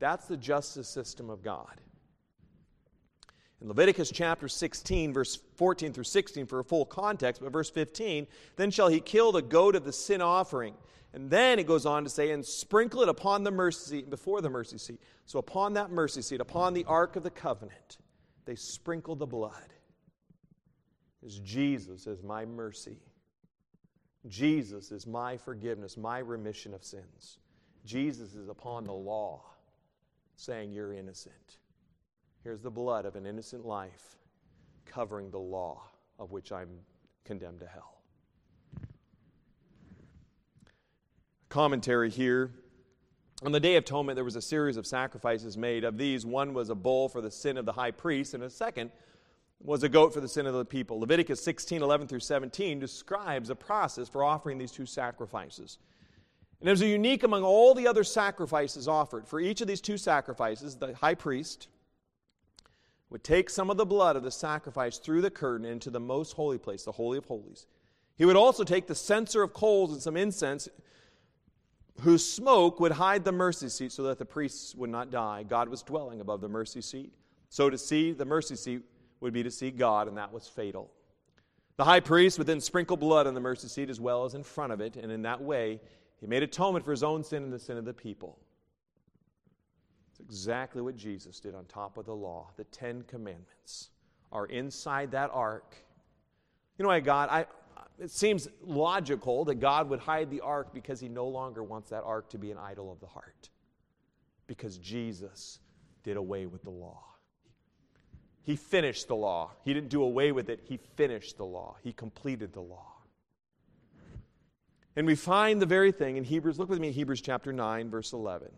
That's 0.01 0.27
the 0.27 0.37
justice 0.37 0.89
system 0.89 1.31
of 1.31 1.43
God. 1.43 1.81
In 3.61 3.69
Leviticus 3.69 4.11
chapter 4.11 4.49
16, 4.49 5.13
verse 5.13 5.39
14 5.55 5.93
through 5.93 6.03
16, 6.03 6.47
for 6.47 6.59
a 6.59 6.65
full 6.65 6.85
context, 6.85 7.41
but 7.41 7.53
verse 7.53 7.71
15, 7.71 8.27
then 8.57 8.73
shall 8.73 8.89
he 8.89 8.99
kill 8.99 9.31
the 9.31 9.41
goat 9.43 9.77
of 9.77 9.85
the 9.85 9.93
sin 9.93 10.21
offering 10.21 10.75
and 11.15 11.31
then 11.31 11.59
it 11.59 11.67
goes 11.67 11.85
on 11.85 12.05
to 12.05 12.11
say, 12.11 12.31
and 12.31 12.45
sprinkle 12.45 13.03
it 13.03 13.09
upon 13.09 13.45
the 13.45 13.51
mercy 13.51 13.97
seat, 13.97 14.11
before 14.11 14.41
the 14.41 14.49
mercy 14.49 14.79
seat. 14.79 15.01
So 15.27 15.39
upon 15.39 15.75
that 15.75 15.91
mercy 15.91 16.23
seat, 16.23 16.41
upon 16.41 16.73
the 16.73 16.85
ark 16.87 17.17
of 17.17 17.23
the 17.23 17.31
covenant, 17.31 17.99
they 18.47 18.55
sprinkle 18.55 19.15
the 19.15 19.27
blood. 19.27 19.73
As 21.25 21.39
Jesus 21.39 22.07
is 22.07 22.23
my 22.23 22.45
mercy. 22.45 22.99
Jesus 24.29 24.91
is 24.91 25.07
my 25.07 25.37
forgiveness, 25.37 25.97
my 25.97 26.19
remission 26.19 26.75
of 26.75 26.85
sins. 26.85 27.39
Jesus 27.85 28.35
is 28.35 28.49
upon 28.49 28.85
the 28.85 28.93
law, 28.93 29.43
saying, 30.37 30.73
You're 30.73 30.93
innocent. 30.93 31.59
Here's 32.43 32.61
the 32.61 32.71
blood 32.71 33.05
of 33.05 33.17
an 33.17 33.27
innocent 33.27 33.65
life 33.67 34.17
covering 34.87 35.31
the 35.31 35.39
law 35.39 35.83
of 36.19 36.33
which 36.33 36.53
I'm 36.53 36.71
condemned 37.25 37.61
to 37.61 37.67
hell. 37.67 38.02
Commentary 41.53 42.09
here. 42.09 42.51
On 43.45 43.53
the 43.53 43.61
Day 43.61 43.77
of 43.77 43.85
Atonement, 43.85 44.17
there 44.17 44.25
was 44.25 44.37
a 44.37 44.43
series 44.43 44.79
of 44.79 44.87
sacrifices 44.87 45.59
made. 45.59 45.85
Of 45.85 45.99
these, 45.99 46.25
one 46.25 46.55
was 46.55 46.71
a 46.71 46.75
bull 46.75 47.11
for 47.11 47.21
the 47.21 47.31
sin 47.31 47.59
of 47.59 47.67
the 47.67 47.73
high 47.73 47.91
priest, 47.91 48.33
and 48.33 48.43
a 48.43 48.49
second 48.49 48.91
was 49.61 49.83
a 49.83 49.89
goat 49.89 50.15
for 50.15 50.23
the 50.23 50.29
sin 50.29 50.47
of 50.47 50.55
the 50.55 50.65
people. 50.65 50.99
Leviticus 50.99 51.45
16, 51.45 51.83
11 51.83 52.07
through 52.07 52.21
17 52.21 52.79
describes 52.79 53.51
a 53.51 53.55
process 53.55 54.09
for 54.09 54.25
offering 54.25 54.57
these 54.57 54.73
two 54.73 54.87
sacrifices. 54.87 55.77
And 56.61 56.71
it 56.71 56.73
was 56.73 56.81
unique 56.81 57.23
among 57.23 57.45
all 57.45 57.75
the 57.75 57.87
other 57.87 58.03
sacrifices 58.03 58.89
offered. 58.89 59.29
For 59.29 59.39
each 59.39 59.61
of 59.61 59.69
these 59.69 59.83
two 59.83 59.99
sacrifices, 59.99 60.77
the 60.77 60.95
high 60.95 61.15
priest 61.15 61.69
would 63.11 63.23
take 63.23 63.51
some 63.51 63.69
of 63.69 63.77
the 63.77 63.85
blood 63.85 64.17
of 64.17 64.23
the 64.23 64.31
sacrifice 64.31 64.97
through 64.97 65.21
the 65.21 65.31
curtain 65.31 65.67
into 65.67 65.91
the 65.91 66.01
most 66.01 66.33
holy 66.33 66.57
place, 66.57 66.85
the 66.85 66.93
Holy 66.93 67.19
of 67.19 67.27
Holies. 67.27 67.67
He 68.17 68.25
would 68.25 68.37
also 68.37 68.65
take 68.65 68.87
the 68.87 68.95
censer 68.95 69.43
of 69.43 69.53
coals 69.53 69.93
and 69.93 70.01
some 70.01 70.17
incense 70.17 70.71
whose 72.01 72.25
smoke 72.31 72.81
would 72.81 72.93
hide 72.93 73.25
the 73.25 73.33
mercy 73.33 73.69
seat 73.69 73.93
so 73.93 74.03
that 74.05 74.19
the 74.19 74.25
priests 74.25 74.75
would 74.75 74.91
not 74.91 75.11
die. 75.11 75.43
God 75.43 75.69
was 75.69 75.83
dwelling 75.83 76.21
above 76.21 76.41
the 76.41 76.49
mercy 76.49 76.81
seat. 76.81 77.13
So 77.49 77.69
to 77.71 77.79
see 77.79 78.13
the 78.13 78.25
mercy 78.25 78.57
seat 78.57 78.83
would 79.21 79.33
be 79.33 79.43
to 79.43 79.51
see 79.51 79.71
God, 79.71 80.09
and 80.09 80.17
that 80.17 80.33
was 80.33 80.49
fatal. 80.49 80.91
The 81.77 81.85
high 81.85 82.01
priest 82.01 82.39
would 82.39 82.47
then 82.47 82.61
sprinkle 82.61 82.97
blood 82.97 83.27
on 83.27 83.35
the 83.35 83.41
mercy 83.41 83.69
seat 83.69 83.89
as 83.89 84.01
well 84.01 84.25
as 84.25 84.35
in 84.35 84.43
front 84.43 84.73
of 84.73 84.81
it, 84.81 84.97
and 84.97 85.13
in 85.13 85.23
that 85.23 85.41
way, 85.41 85.81
he 86.21 86.27
made 86.27 86.43
atonement 86.43 86.85
for 86.85 86.93
his 86.93 87.03
own 87.03 87.25
sin 87.25 87.43
and 87.43 87.53
the 87.53 87.59
sin 87.59 87.77
of 87.77 87.85
the 87.85 87.93
people. 87.93 88.39
It's 90.11 90.21
exactly 90.21 90.83
what 90.83 90.97
Jesus 90.97 91.41
did 91.41 91.55
on 91.55 91.65
top 91.65 91.97
of 91.97 92.07
the 92.07 92.15
law. 92.15 92.51
The 92.57 92.65
Ten 92.65 93.03
Commandments 93.03 93.91
are 94.31 94.47
inside 94.47 95.11
that 95.13 95.31
ark, 95.33 95.77
You 96.79 96.85
know 96.85 96.89
why 96.89 97.01
God, 97.01 97.29
I, 97.31 97.47
it 97.99 98.11
seems 98.11 98.49
logical 98.65 99.45
that 99.45 99.57
God 99.57 99.89
would 99.89 100.01
hide 100.01 100.31
the 100.31 100.41
ark 100.41 100.73
because 100.73 101.01
he 101.01 101.09
no 101.09 101.29
longer 101.29 101.63
wants 101.63 101.91
that 101.91 102.03
ark 102.05 102.29
to 102.31 102.39
be 102.39 102.51
an 102.51 102.59
idol 102.59 102.91
of 102.91 103.01
the 103.01 103.07
heart. 103.07 103.51
Because 104.47 104.79
Jesus 104.79 105.61
did 106.03 106.17
away 106.17 106.47
with 106.47 106.63
the 106.63 106.71
law. 106.71 107.03
He 108.43 108.57
finished 108.57 109.07
the 109.09 109.15
law. 109.15 109.53
He 109.65 109.73
didn't 109.73 109.89
do 109.89 110.03
away 110.03 110.33
with 110.33 110.49
it, 110.51 110.61
he 110.65 110.79
finished 110.97 111.37
the 111.37 111.47
law. 111.47 111.77
He 111.83 111.93
completed 111.93 112.53
the 112.53 112.61
law. 112.61 112.89
And 114.97 115.07
we 115.07 115.15
find 115.15 115.63
the 115.63 115.67
very 115.67 115.93
thing 115.93 116.17
in 116.17 116.25
Hebrews. 116.25 116.59
Look 116.59 116.69
with 116.69 116.81
me 116.81 116.91
Hebrews 116.91 117.23
chapter 117.23 117.53
9, 117.53 117.89
verse 117.89 118.13
11. 118.13 118.49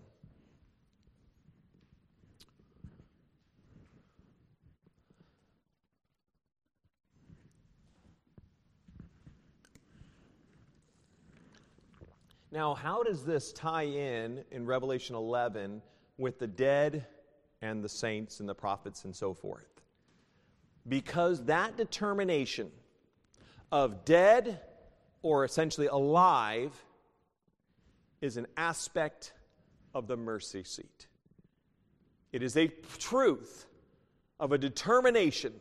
Now, 12.54 12.74
how 12.74 13.02
does 13.02 13.24
this 13.24 13.52
tie 13.52 13.82
in 13.82 14.44
in 14.52 14.64
Revelation 14.64 15.16
11 15.16 15.82
with 16.18 16.38
the 16.38 16.46
dead 16.46 17.04
and 17.60 17.82
the 17.82 17.88
saints 17.88 18.38
and 18.38 18.48
the 18.48 18.54
prophets 18.54 19.04
and 19.04 19.16
so 19.16 19.34
forth? 19.34 19.66
Because 20.88 21.46
that 21.46 21.76
determination 21.76 22.70
of 23.72 24.04
dead 24.04 24.60
or 25.20 25.44
essentially 25.44 25.88
alive 25.88 26.72
is 28.20 28.36
an 28.36 28.46
aspect 28.56 29.32
of 29.92 30.06
the 30.06 30.16
mercy 30.16 30.62
seat. 30.62 31.08
It 32.32 32.44
is 32.44 32.56
a 32.56 32.68
truth 32.98 33.66
of 34.38 34.52
a 34.52 34.58
determination 34.58 35.54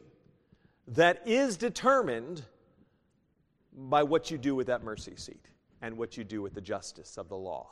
that 0.89 1.23
is 1.25 1.57
determined 1.57 2.43
by 3.75 4.03
what 4.03 4.29
you 4.29 4.37
do 4.37 4.53
with 4.53 4.67
that 4.67 4.83
mercy 4.83 5.15
seat 5.15 5.47
and 5.83 5.97
what 5.97 6.15
you 6.15 6.23
do 6.23 6.41
with 6.41 6.53
the 6.53 6.61
justice 6.61 7.17
of 7.17 7.27
the 7.27 7.35
law. 7.35 7.67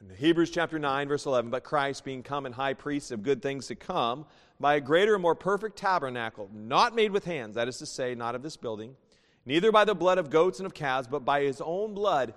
In 0.00 0.16
Hebrews 0.16 0.50
chapter 0.50 0.78
9, 0.78 1.06
verse 1.06 1.26
11, 1.26 1.50
but 1.50 1.62
Christ, 1.62 2.02
being 2.02 2.22
come 2.22 2.46
and 2.46 2.54
high 2.54 2.72
priest 2.72 3.12
of 3.12 3.22
good 3.22 3.42
things 3.42 3.66
to 3.66 3.76
come, 3.76 4.24
by 4.58 4.76
a 4.76 4.80
greater 4.80 5.12
and 5.12 5.22
more 5.22 5.34
perfect 5.34 5.76
tabernacle, 5.76 6.50
not 6.52 6.96
made 6.96 7.12
with 7.12 7.26
hands, 7.26 7.54
that 7.56 7.68
is 7.68 7.76
to 7.78 7.86
say, 7.86 8.14
not 8.14 8.34
of 8.34 8.42
this 8.42 8.56
building, 8.56 8.96
neither 9.44 9.70
by 9.70 9.84
the 9.84 9.94
blood 9.94 10.16
of 10.16 10.30
goats 10.30 10.58
and 10.58 10.66
of 10.66 10.72
calves, 10.72 11.06
but 11.06 11.26
by 11.26 11.42
his 11.42 11.60
own 11.60 11.92
blood, 11.92 12.32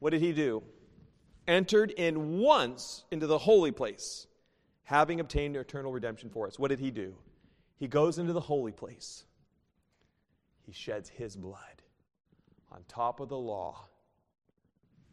what 0.00 0.10
did 0.10 0.20
he 0.20 0.32
do? 0.32 0.62
Entered 1.46 1.92
in 1.92 2.40
once 2.40 3.04
into 3.12 3.28
the 3.28 3.38
holy 3.38 3.70
place, 3.70 4.26
having 4.82 5.20
obtained 5.20 5.56
eternal 5.56 5.92
redemption 5.92 6.28
for 6.28 6.48
us. 6.48 6.58
What 6.58 6.68
did 6.68 6.80
he 6.80 6.90
do? 6.90 7.14
He 7.76 7.86
goes 7.86 8.18
into 8.18 8.32
the 8.32 8.40
holy 8.40 8.72
place, 8.72 9.22
he 10.66 10.72
sheds 10.72 11.08
his 11.08 11.36
blood 11.36 11.77
on 12.70 12.84
top 12.88 13.20
of 13.20 13.28
the 13.28 13.38
law 13.38 13.88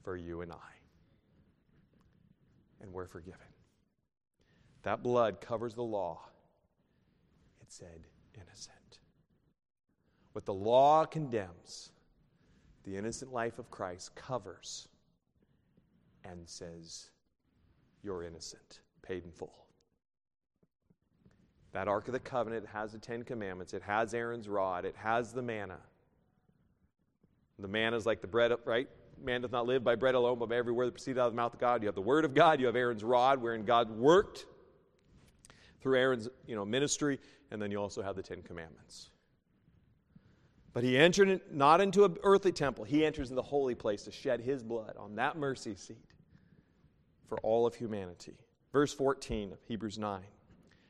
for 0.03 0.15
you 0.15 0.41
and 0.41 0.51
I. 0.51 0.73
And 2.81 2.91
we're 2.93 3.07
forgiven. 3.07 3.39
That 4.83 5.01
blood 5.01 5.41
covers 5.41 5.73
the 5.73 5.83
law. 5.83 6.21
It 7.61 7.71
said 7.71 8.07
innocent. 8.35 8.99
What 10.33 10.45
the 10.45 10.53
law 10.53 11.05
condemns, 11.05 11.91
the 12.83 12.97
innocent 12.97 13.33
life 13.33 13.57
of 13.57 13.71
Christ 13.71 14.15
covers 14.15 14.87
and 16.23 16.47
says, 16.47 17.09
You're 18.03 18.23
innocent, 18.23 18.81
paid 19.01 19.23
in 19.23 19.31
full. 19.31 19.65
That 21.71 21.87
Ark 21.87 22.07
of 22.07 22.13
the 22.13 22.19
Covenant 22.19 22.67
has 22.67 22.91
the 22.91 22.99
Ten 22.99 23.23
Commandments, 23.23 23.73
it 23.73 23.81
has 23.81 24.13
Aaron's 24.13 24.47
rod, 24.47 24.85
it 24.85 24.95
has 24.97 25.33
the 25.33 25.41
manna. 25.41 25.79
The 27.59 27.67
man 27.67 27.93
is 27.93 28.05
like 28.05 28.21
the 28.21 28.27
bread, 28.27 28.51
right? 28.65 28.87
Man 29.23 29.41
does 29.41 29.51
not 29.51 29.65
live 29.65 29.83
by 29.83 29.95
bread 29.95 30.15
alone, 30.15 30.39
but 30.39 30.49
by 30.49 30.57
every 30.57 30.73
word 30.73 30.87
that 30.87 30.91
proceeds 30.91 31.17
out 31.17 31.27
of 31.27 31.33
the 31.33 31.37
mouth 31.37 31.53
of 31.53 31.59
God. 31.59 31.81
You 31.81 31.87
have 31.87 31.95
the 31.95 32.01
word 32.01 32.25
of 32.25 32.33
God, 32.33 32.59
you 32.59 32.65
have 32.65 32.75
Aaron's 32.75 33.03
rod, 33.03 33.41
wherein 33.41 33.63
God 33.63 33.89
worked 33.89 34.45
through 35.81 35.97
Aaron's 35.97 36.27
you 36.47 36.55
know, 36.55 36.65
ministry, 36.65 37.19
and 37.51 37.61
then 37.61 37.71
you 37.71 37.77
also 37.77 38.01
have 38.01 38.15
the 38.15 38.23
Ten 38.23 38.41
Commandments. 38.41 39.09
But 40.73 40.83
he 40.83 40.97
entered 40.97 41.39
not 41.51 41.79
into 41.79 42.03
an 42.03 42.17
earthly 42.23 42.51
temple, 42.51 42.83
he 42.83 43.05
enters 43.05 43.29
in 43.29 43.35
the 43.35 43.41
holy 43.41 43.75
place 43.75 44.03
to 44.03 44.11
shed 44.11 44.41
his 44.41 44.61
blood 44.61 44.95
on 44.99 45.15
that 45.15 45.37
mercy 45.37 45.75
seat 45.75 46.11
for 47.29 47.37
all 47.39 47.65
of 47.65 47.75
humanity. 47.75 48.35
Verse 48.73 48.93
14 48.93 49.53
of 49.53 49.59
Hebrews 49.67 49.97
9. 49.97 50.21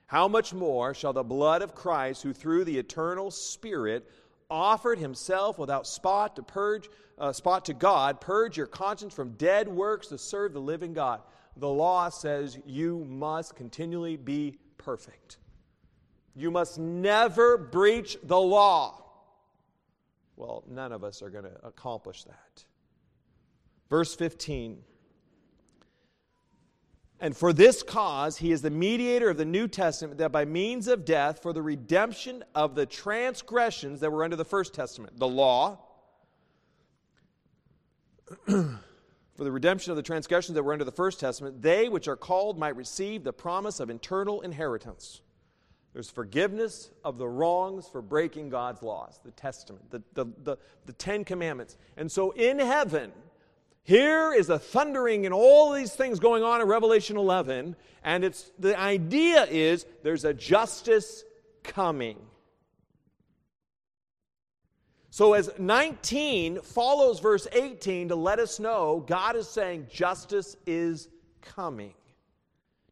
How 0.08 0.28
much 0.28 0.54
more 0.54 0.93
shall 0.93 1.13
the 1.13 1.23
blood 1.23 1.62
of 1.62 1.75
Christ, 1.75 2.23
who 2.23 2.34
through 2.34 2.65
the 2.65 2.78
eternal 2.78 3.30
Spirit 3.32 4.10
offered 4.49 4.99
himself 4.99 5.58
without 5.58 5.88
spot 5.88 6.36
to 6.36 6.43
purge 6.43 6.89
uh, 7.17 7.31
spot 7.31 7.65
to 7.65 7.73
God, 7.73 8.19
purge 8.19 8.58
your 8.58 8.67
conscience 8.67 9.13
from 9.13 9.31
dead 9.31 9.67
works 9.67 10.08
to 10.08 10.17
serve 10.17 10.53
the 10.53 10.60
living 10.60 10.93
God. 10.93 11.21
The 11.58 11.69
law 11.69 12.10
says 12.10 12.58
you 12.65 13.05
must 13.05 13.55
continually 13.55 14.17
be 14.17 14.58
perfect. 14.77 15.38
You 16.36 16.51
must 16.51 16.77
never 16.77 17.58
breach 17.58 18.17
the 18.23 18.39
law. 18.39 19.01
Well, 20.36 20.65
none 20.69 20.91
of 20.91 21.05
us 21.05 21.21
are 21.21 21.29
going 21.29 21.45
to 21.45 21.65
accomplish 21.65 22.25
that. 22.25 22.65
Verse 23.89 24.13
15 24.15 24.79
and 27.19 27.36
for 27.36 27.54
this 27.54 27.82
cause, 27.82 28.38
he 28.38 28.51
is 28.51 28.62
the 28.62 28.69
mediator 28.69 29.30
of 29.30 29.38
the 29.38 29.45
New 29.45 29.67
Testament, 29.67 30.17
that 30.17 30.32
by 30.32 30.43
means 30.43 30.88
of 30.88 31.06
death, 31.06 31.41
for 31.41 31.54
the 31.54 31.62
redemption 31.62 32.43
of 32.54 32.75
the 32.75 32.86
transgressions 32.86 34.01
that 34.01 34.12
were 34.12 34.23
under 34.23 34.36
the 34.36 34.45
First 34.45 34.73
Testament, 34.73 35.17
the 35.17 35.28
law, 35.28 35.80
for 38.45 39.43
the 39.43 39.51
redemption 39.51 39.91
of 39.91 39.97
the 39.97 40.04
transgressions 40.04 40.56
that 40.56 40.63
were 40.63 40.73
under 40.73 40.84
the 40.84 40.91
First 40.91 41.19
Testament, 41.19 41.62
they 41.62 41.88
which 41.88 42.08
are 42.08 42.17
called 42.17 42.60
might 42.60 42.75
receive 42.75 43.23
the 43.23 43.34
promise 43.34 43.80
of 43.80 43.89
eternal 43.89 44.41
inheritance. 44.41 45.21
There's 45.93 46.10
forgiveness 46.10 46.91
of 47.06 47.17
the 47.17 47.28
wrongs 47.28 47.88
for 47.88 48.01
breaking 48.01 48.49
God's 48.49 48.84
laws, 48.84 49.21
the 49.23 49.32
Testament, 49.32 49.89
the, 49.89 50.04
the, 50.13 50.25
the, 50.43 50.58
the 50.86 50.93
Ten 50.93 51.23
Commandments. 51.23 51.78
And 51.95 52.12
so 52.12 52.32
in 52.32 52.60
heaven, 52.60 53.13
here 53.85 54.33
is 54.33 54.49
a 54.49 54.57
thundering 54.57 55.25
and 55.25 55.33
all 55.33 55.71
these 55.71 55.93
things 55.93 56.19
going 56.19 56.41
on 56.41 56.59
in 56.59 56.67
Revelation 56.67 57.17
11, 57.17 57.75
and 58.03 58.23
it's 58.23 58.51
the 58.57 58.77
idea 58.77 59.45
is 59.45 59.85
there's 60.01 60.25
a 60.25 60.33
justice 60.33 61.23
coming. 61.63 62.17
So 65.11 65.33
as 65.33 65.51
19 65.59 66.61
follows 66.61 67.19
verse 67.19 67.47
18 67.51 68.09
to 68.09 68.15
let 68.15 68.39
us 68.39 68.59
know 68.59 69.05
God 69.07 69.35
is 69.35 69.47
saying 69.47 69.87
justice 69.89 70.57
is 70.65 71.07
coming. 71.41 71.93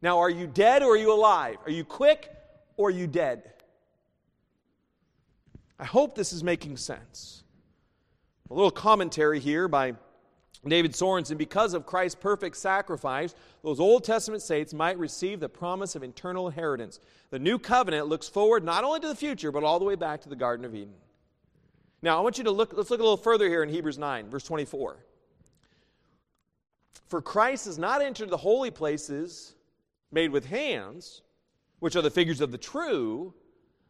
Now, 0.03 0.19
are 0.19 0.29
you 0.29 0.45
dead 0.45 0.83
or 0.83 0.93
are 0.93 0.97
you 0.97 1.11
alive? 1.11 1.57
Are 1.65 1.71
you 1.71 1.83
quick 1.83 2.29
or 2.77 2.89
are 2.89 2.91
you 2.91 3.07
dead? 3.07 3.51
I 5.79 5.85
hope 5.85 6.13
this 6.13 6.33
is 6.33 6.43
making 6.43 6.77
sense. 6.77 7.43
A 8.51 8.53
little 8.53 8.69
commentary 8.69 9.39
here 9.39 9.67
by 9.67 9.95
David 10.69 10.95
Sorenson, 10.95 11.37
because 11.37 11.73
of 11.73 11.85
Christ's 11.85 12.15
perfect 12.15 12.55
sacrifice, 12.55 13.35
those 13.63 13.79
Old 13.79 14.03
Testament 14.03 14.41
saints 14.41 14.73
might 14.73 14.97
receive 14.97 15.39
the 15.39 15.49
promise 15.49 15.95
of 15.95 16.03
eternal 16.03 16.47
inheritance. 16.47 16.99
The 17.31 17.39
new 17.39 17.59
covenant 17.59 18.07
looks 18.07 18.29
forward 18.29 18.63
not 18.63 18.85
only 18.85 19.01
to 19.01 19.07
the 19.07 19.15
future, 19.15 19.51
but 19.51 19.63
all 19.63 19.79
the 19.79 19.85
way 19.85 19.95
back 19.95 20.21
to 20.21 20.29
the 20.29 20.35
Garden 20.35 20.65
of 20.65 20.73
Eden. 20.73 20.93
Now, 22.01 22.17
I 22.17 22.21
want 22.21 22.37
you 22.37 22.45
to 22.45 22.51
look, 22.51 22.73
let's 22.75 22.89
look 22.89 22.99
a 22.99 23.03
little 23.03 23.17
further 23.17 23.47
here 23.49 23.63
in 23.63 23.69
Hebrews 23.69 23.97
9, 23.97 24.29
verse 24.29 24.43
24. 24.43 24.97
For 27.07 27.21
Christ 27.21 27.65
has 27.65 27.77
not 27.77 28.01
entered 28.01 28.29
the 28.29 28.37
holy 28.37 28.71
places 28.71 29.55
made 30.11 30.31
with 30.31 30.45
hands, 30.45 31.21
which 31.79 31.95
are 31.95 32.01
the 32.01 32.09
figures 32.09 32.39
of 32.39 32.51
the 32.51 32.57
true, 32.57 33.33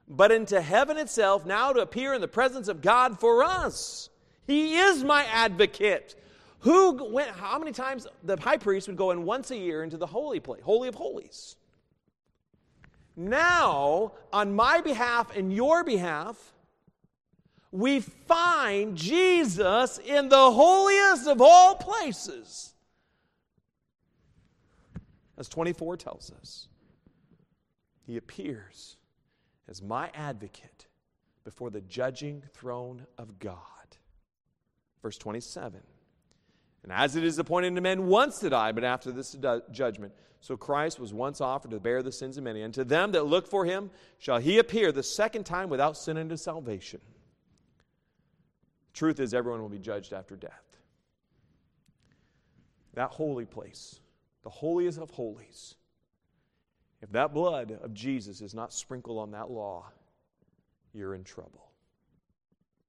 but 0.07 0.31
into 0.31 0.61
heaven 0.61 0.97
itself, 0.97 1.45
now 1.45 1.71
to 1.71 1.81
appear 1.81 2.13
in 2.13 2.21
the 2.21 2.27
presence 2.27 2.67
of 2.67 2.81
God 2.81 3.19
for 3.19 3.43
us. 3.43 4.09
He 4.45 4.77
is 4.77 5.03
my 5.03 5.23
advocate 5.25 6.15
who 6.63 7.11
went, 7.11 7.29
how 7.31 7.59
many 7.59 7.73
times 7.73 8.07
the 8.23 8.37
high 8.37 8.55
priest 8.55 8.87
would 8.87 8.95
go 8.95 9.11
in 9.11 9.25
once 9.25 9.51
a 9.51 9.57
year 9.57 9.83
into 9.83 9.97
the 9.97 10.07
holy 10.07 10.39
place, 10.39 10.61
holy 10.63 10.87
of 10.87 10.95
holies? 10.95 11.57
Now, 13.17 14.13
on 14.31 14.55
my 14.55 14.79
behalf 14.79 15.35
and 15.35 15.53
your 15.53 15.83
behalf, 15.83 16.53
we 17.71 17.99
find 17.99 18.95
Jesus 18.95 19.99
in 19.99 20.29
the 20.29 20.51
holiest 20.51 21.27
of 21.27 21.41
all 21.41 21.75
places. 21.75 22.73
As 25.37 25.49
24 25.49 25.97
tells 25.97 26.31
us, 26.39 26.69
he 28.05 28.15
appears 28.15 28.95
as 29.67 29.81
my 29.81 30.09
advocate 30.13 30.87
before 31.43 31.69
the 31.69 31.81
judging 31.81 32.41
throne 32.53 33.05
of 33.17 33.37
God. 33.39 33.57
Verse 35.01 35.17
27 35.17 35.81
and 36.83 36.91
as 36.91 37.15
it 37.15 37.23
is 37.23 37.39
appointed 37.39 37.73
to 37.75 37.81
men 37.81 38.07
once 38.07 38.39
to 38.39 38.49
die, 38.49 38.73
but 38.73 38.83
after 38.83 39.11
this 39.11 39.35
judgment. 39.71 40.13
So 40.41 40.57
Christ 40.57 40.99
was 40.99 41.13
once 41.13 41.39
offered 41.39 41.71
to 41.71 41.79
bear 41.79 42.03
the 42.03 42.11
sins 42.11 42.37
of 42.37 42.43
many. 42.43 42.61
And 42.61 42.73
to 42.73 42.83
them 42.83 43.13
that 43.13 43.25
look 43.25 43.47
for 43.47 43.63
him 43.63 43.89
shall 44.19 44.39
he 44.39 44.57
appear 44.59 44.91
the 44.91 45.01
second 45.01 45.45
time 45.45 45.69
without 45.69 45.95
sin 45.97 46.17
unto 46.17 46.35
salvation. 46.35 46.99
Truth 48.93 49.21
is, 49.21 49.33
everyone 49.33 49.61
will 49.61 49.69
be 49.69 49.79
judged 49.79 50.11
after 50.11 50.35
death. 50.35 50.77
That 52.95 53.11
holy 53.11 53.45
place, 53.45 53.99
the 54.43 54.49
holiest 54.49 54.99
of 54.99 55.09
holies, 55.09 55.75
if 57.01 57.11
that 57.13 57.33
blood 57.33 57.79
of 57.81 57.93
Jesus 57.93 58.41
is 58.41 58.53
not 58.53 58.73
sprinkled 58.73 59.19
on 59.19 59.31
that 59.31 59.49
law, 59.49 59.85
you're 60.93 61.15
in 61.15 61.23
trouble. 61.23 61.71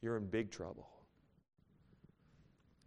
You're 0.03 0.17
in 0.17 0.27
big 0.27 0.51
trouble. 0.51 0.89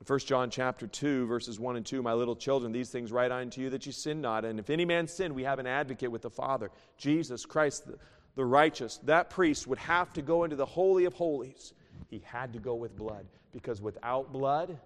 1 0.06 0.20
John 0.20 0.50
chapter 0.50 0.86
2, 0.86 1.26
verses 1.26 1.60
1 1.60 1.76
and 1.76 1.86
2, 1.86 2.02
my 2.02 2.14
little 2.14 2.36
children, 2.36 2.72
these 2.72 2.90
things 2.90 3.12
write 3.12 3.32
I 3.32 3.42
unto 3.42 3.62
you 3.62 3.70
that 3.72 3.86
you 3.86 3.92
sin 3.92 4.22
not. 4.22 4.46
And 4.46 4.60
if 4.60 4.70
any 4.70 4.86
man 4.86 5.08
sin, 5.08 5.34
we 5.34 5.44
have 5.44 5.60
an 5.60 5.68
advocate 5.68 6.12
with 6.12 6.22
the 6.22 6.30
Father, 6.30 6.70
Jesus 6.98 7.46
Christ, 7.46 7.88
the, 7.88 7.98
the 8.36 8.46
righteous. 8.46 9.00
That 9.04 9.30
priest 9.30 9.66
would 9.68 9.80
have 9.80 10.14
to 10.14 10.22
go 10.22 10.44
into 10.44 10.56
the 10.56 10.66
Holy 10.66 11.06
of 11.06 11.14
Holies. 11.14 11.74
He 12.10 12.22
had 12.26 12.54
to 12.54 12.60
go 12.60 12.76
with 12.76 12.96
blood, 12.96 13.26
because 13.52 13.82
without 13.82 14.32
blood, 14.32 14.78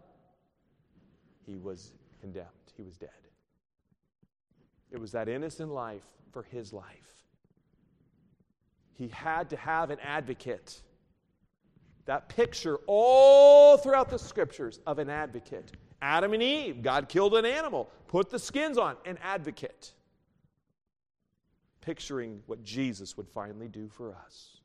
he 1.45 1.57
was 1.57 1.91
condemned. 2.21 2.47
He 2.77 2.83
was 2.83 2.95
dead. 2.95 3.09
It 4.91 4.99
was 4.99 5.11
that 5.11 5.27
innocent 5.27 5.71
life 5.71 6.05
for 6.31 6.43
his 6.43 6.71
life. 6.71 6.85
He 8.93 9.09
had 9.09 9.49
to 9.49 9.57
have 9.57 9.89
an 9.89 9.99
advocate. 9.99 10.81
That 12.05 12.29
picture 12.29 12.79
all 12.87 13.77
throughout 13.77 14.09
the 14.09 14.19
scriptures 14.19 14.79
of 14.85 14.99
an 14.99 15.09
advocate. 15.09 15.71
Adam 16.01 16.33
and 16.33 16.41
Eve, 16.41 16.81
God 16.81 17.09
killed 17.09 17.35
an 17.35 17.45
animal, 17.45 17.89
put 18.07 18.29
the 18.29 18.39
skins 18.39 18.77
on, 18.77 18.95
an 19.05 19.19
advocate. 19.21 19.93
Picturing 21.81 22.41
what 22.47 22.63
Jesus 22.63 23.17
would 23.17 23.27
finally 23.29 23.67
do 23.67 23.87
for 23.87 24.15
us. 24.15 24.61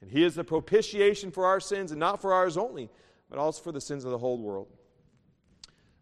And 0.00 0.10
he 0.10 0.24
is 0.24 0.34
the 0.34 0.44
propitiation 0.44 1.30
for 1.30 1.46
our 1.46 1.60
sins, 1.60 1.92
and 1.92 2.00
not 2.00 2.20
for 2.20 2.32
ours 2.32 2.56
only, 2.56 2.90
but 3.30 3.38
also 3.38 3.62
for 3.62 3.72
the 3.72 3.80
sins 3.80 4.04
of 4.04 4.10
the 4.10 4.18
whole 4.18 4.38
world. 4.38 4.68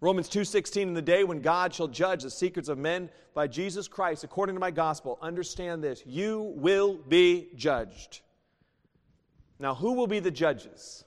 Romans 0.01 0.31
2:16 0.31 0.89
in 0.89 0.95
the 0.95 1.03
day 1.03 1.25
when 1.25 1.43
God 1.43 1.75
shall 1.75 1.87
judge 1.87 2.23
the 2.23 2.31
secrets 2.31 2.71
of 2.71 2.79
men 2.79 3.11
by 3.35 3.47
Jesus 3.47 3.87
Christ 3.87 4.25
according 4.25 4.57
to 4.57 4.61
my 4.61 4.71
gospel 4.71 5.19
understand 5.21 5.85
this 5.85 6.03
you 6.07 6.55
will 6.57 6.97
be 6.97 7.51
judged. 7.55 8.23
Now 9.61 9.75
who 9.75 9.93
will 9.93 10.07
be 10.07 10.19
the 10.19 10.31
judges? 10.31 11.05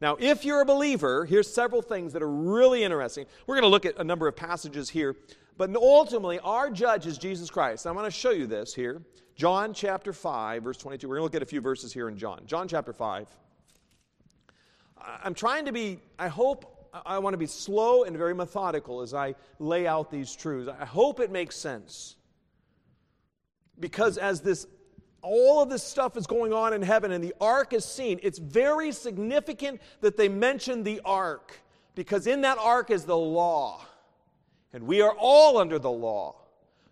Now 0.00 0.16
if 0.20 0.44
you're 0.44 0.60
a 0.60 0.66
believer, 0.66 1.24
here's 1.24 1.52
several 1.52 1.82
things 1.82 2.12
that 2.12 2.22
are 2.22 2.30
really 2.30 2.84
interesting. 2.84 3.26
We're 3.46 3.56
going 3.56 3.62
to 3.64 3.68
look 3.68 3.86
at 3.86 3.98
a 3.98 4.04
number 4.04 4.28
of 4.28 4.36
passages 4.36 4.90
here, 4.90 5.16
but 5.56 5.74
ultimately 5.74 6.38
our 6.40 6.70
judge 6.70 7.06
is 7.06 7.18
Jesus 7.18 7.50
Christ. 7.50 7.86
I'm 7.86 7.94
going 7.94 8.04
to 8.04 8.10
show 8.10 8.30
you 8.30 8.46
this 8.46 8.74
here. 8.74 9.02
John 9.34 9.72
chapter 9.72 10.12
5 10.12 10.62
verse 10.62 10.76
22. 10.76 11.08
We're 11.08 11.16
going 11.16 11.20
to 11.20 11.24
look 11.24 11.34
at 11.34 11.42
a 11.42 11.46
few 11.46 11.62
verses 11.62 11.92
here 11.92 12.08
in 12.08 12.18
John. 12.18 12.42
John 12.46 12.68
chapter 12.68 12.92
5. 12.92 13.26
I'm 15.24 15.34
trying 15.34 15.64
to 15.64 15.72
be 15.72 15.98
I 16.18 16.28
hope 16.28 16.76
I 17.06 17.18
want 17.18 17.34
to 17.34 17.38
be 17.38 17.46
slow 17.46 18.04
and 18.04 18.16
very 18.16 18.34
methodical 18.34 19.00
as 19.00 19.14
I 19.14 19.34
lay 19.58 19.86
out 19.86 20.10
these 20.10 20.34
truths. 20.36 20.70
I 20.78 20.84
hope 20.84 21.20
it 21.20 21.30
makes 21.30 21.56
sense. 21.56 22.16
Because 23.78 24.18
as 24.18 24.40
this 24.42 24.66
all 25.22 25.62
of 25.62 25.68
this 25.68 25.82
stuff 25.82 26.16
is 26.16 26.26
going 26.26 26.52
on 26.52 26.72
in 26.72 26.82
heaven 26.82 27.12
and 27.12 27.22
the 27.22 27.34
ark 27.40 27.72
is 27.72 27.84
seen, 27.84 28.20
it's 28.22 28.38
very 28.38 28.92
significant 28.92 29.80
that 30.00 30.16
they 30.16 30.28
mention 30.28 30.82
the 30.82 31.00
ark 31.04 31.60
because 31.94 32.26
in 32.26 32.42
that 32.42 32.58
ark 32.58 32.90
is 32.90 33.04
the 33.04 33.16
law. 33.16 33.84
And 34.72 34.86
we 34.86 35.02
are 35.02 35.14
all 35.18 35.58
under 35.58 35.78
the 35.78 35.90
law. 35.90 36.36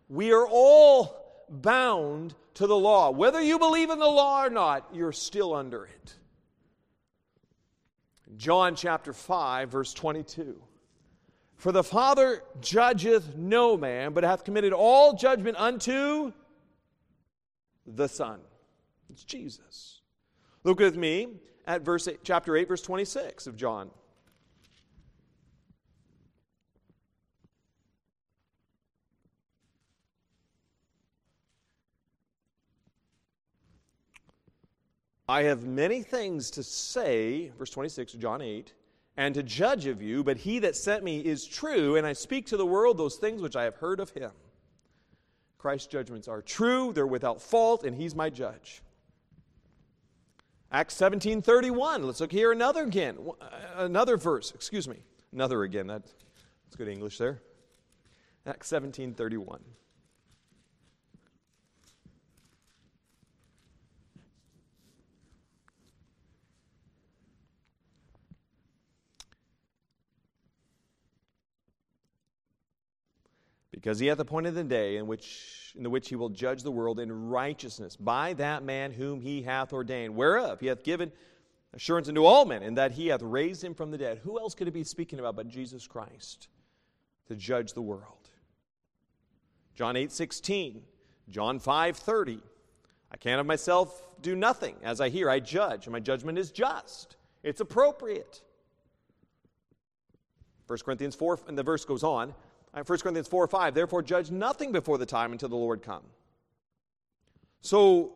We 0.09 0.33
are 0.33 0.47
all 0.47 1.45
bound 1.49 2.35
to 2.55 2.67
the 2.67 2.77
law. 2.77 3.11
Whether 3.11 3.41
you 3.41 3.59
believe 3.59 3.91
in 3.91 3.99
the 3.99 4.07
law 4.07 4.45
or 4.45 4.51
not, 4.51 4.89
you're 4.93 5.13
still 5.13 5.55
under 5.55 5.85
it. 5.85 6.15
John 8.37 8.75
chapter 8.75 9.13
5, 9.13 9.71
verse 9.71 9.95
22. 9.95 10.61
For 11.57 11.73
the 11.73 11.83
Father 11.83 12.43
judgeth 12.61 13.37
no 13.37 13.77
man, 13.77 14.13
but 14.13 14.25
hath 14.25 14.45
committed 14.45 14.73
all 14.73 15.15
judgment 15.15 15.57
unto 15.59 16.33
the 17.97 18.09
Son. 18.09 18.41
It's 19.11 19.25
Jesus. 19.25 20.01
Look 20.65 20.81
with 20.81 20.97
me 20.97 21.29
at 21.67 21.83
verse 21.83 22.09
eight, 22.09 22.21
chapter 22.23 22.57
8, 22.57 22.69
verse 22.69 22.83
26 22.83 23.47
of 23.47 23.57
John. 23.57 23.91
I 35.31 35.43
have 35.43 35.65
many 35.65 36.03
things 36.03 36.51
to 36.53 36.63
say, 36.63 37.53
verse 37.59 37.69
26 37.69 38.15
of 38.15 38.21
John 38.21 38.41
8, 38.41 38.73
and 39.19 39.35
to 39.35 39.43
judge 39.43 39.87
of 39.87 40.01
you, 40.01 40.25
but 40.25 40.39
he 40.39 40.59
that 40.61 40.75
sent 40.75 41.05
me 41.05 41.19
is 41.21 41.45
true, 41.45 41.97
and 41.97 42.07
I 42.07 42.15
speak 42.15 42.47
to 42.47 42.57
the 42.57 42.65
world 42.65 42.97
those 42.97 43.17
things 43.17 43.43
which 43.43 43.55
I 43.55 43.65
have 43.65 43.75
heard 43.75 44.01
of 44.01 44.11
him. 44.11 44.31
Christ's 45.59 45.89
judgments 45.89 46.29
are 46.29 46.41
true, 46.41 46.93
they're 46.93 47.07
without 47.07 47.43
fault, 47.43 47.85
and 47.85 47.97
he's 47.97 48.15
my 48.15 48.31
judge. 48.31 48.81
Acts 50.71 50.95
17:31. 50.95 52.05
Let's 52.05 52.21
look 52.21 52.33
here 52.33 52.53
another 52.53 52.85
again. 52.85 53.19
Uh, 53.41 53.47
another 53.77 54.17
verse, 54.17 54.53
excuse 54.55 54.87
me. 54.87 55.03
Another 55.33 55.63
again. 55.63 55.87
That, 55.87 56.05
that's 56.05 56.77
good 56.77 56.89
English 56.89 57.19
there. 57.19 57.41
Acts 58.47 58.71
17:31. 58.71 59.61
Because 73.81 74.01
he 74.01 74.09
hath 74.09 74.19
appointed 74.19 74.57
the 74.57 74.65
day 74.65 74.97
in 74.97 75.07
which 75.07 75.73
in 75.77 75.85
the 75.85 75.91
which 75.91 76.09
he 76.09 76.17
will 76.17 76.31
judge 76.31 76.65
the 76.65 76.71
world 76.71 76.99
in 76.99 77.29
righteousness 77.29 77.95
by 77.95 78.33
that 78.33 78.65
man 78.65 78.91
whom 78.91 79.21
he 79.21 79.43
hath 79.43 79.73
ordained 79.73 80.17
whereof 80.17 80.59
he 80.59 80.67
hath 80.67 80.83
given 80.83 81.13
assurance 81.73 82.09
unto 82.09 82.25
all 82.25 82.45
men 82.45 82.63
and 82.65 82.77
that 82.77 82.91
he 82.93 83.07
hath 83.07 83.23
raised 83.23 83.63
him 83.63 83.75
from 83.75 83.93
the 83.93 83.99
dead. 83.99 84.19
Who 84.25 84.41
else 84.41 84.55
could 84.55 84.67
it 84.67 84.73
be 84.73 84.83
speaking 84.83 85.21
about 85.21 85.37
but 85.37 85.49
jesus 85.49 85.87
christ 85.87 86.49
to 87.29 87.37
judge 87.37 87.73
the 87.73 87.83
world? 87.83 88.31
John 89.77 89.97
8 89.97 90.11
16 90.11 90.83
john 91.31 91.61
5 91.61 91.97
30 91.97 92.41
i 93.13 93.17
can 93.17 93.39
of 93.39 93.47
myself 93.47 94.03
do 94.21 94.35
nothing. 94.35 94.75
As 94.83 95.01
i 95.01 95.09
hear 95.09 95.31
i 95.31 95.39
judge 95.39 95.87
and 95.87 95.93
my 95.93 96.01
judgment 96.01 96.37
is 96.37 96.51
just. 96.51 97.17
It's 97.45 97.61
appropriate. 97.61 98.43
1 100.67 100.79
corinthians 100.85 101.15
4 101.15 101.41
and 101.47 101.57
the 101.57 101.63
verse 101.63 101.85
goes 101.85 102.03
on 102.03 102.35
1 102.85 102.99
Corinthians 102.99 103.29
4 103.29 103.47
5, 103.47 103.75
therefore 103.75 104.03
judge 104.03 104.31
nothing 104.31 104.73
before 104.73 104.99
the 104.99 105.07
time 105.07 105.33
until 105.33 105.49
the 105.49 105.57
Lord 105.57 105.83
come. 105.83 106.03
So, 107.61 108.13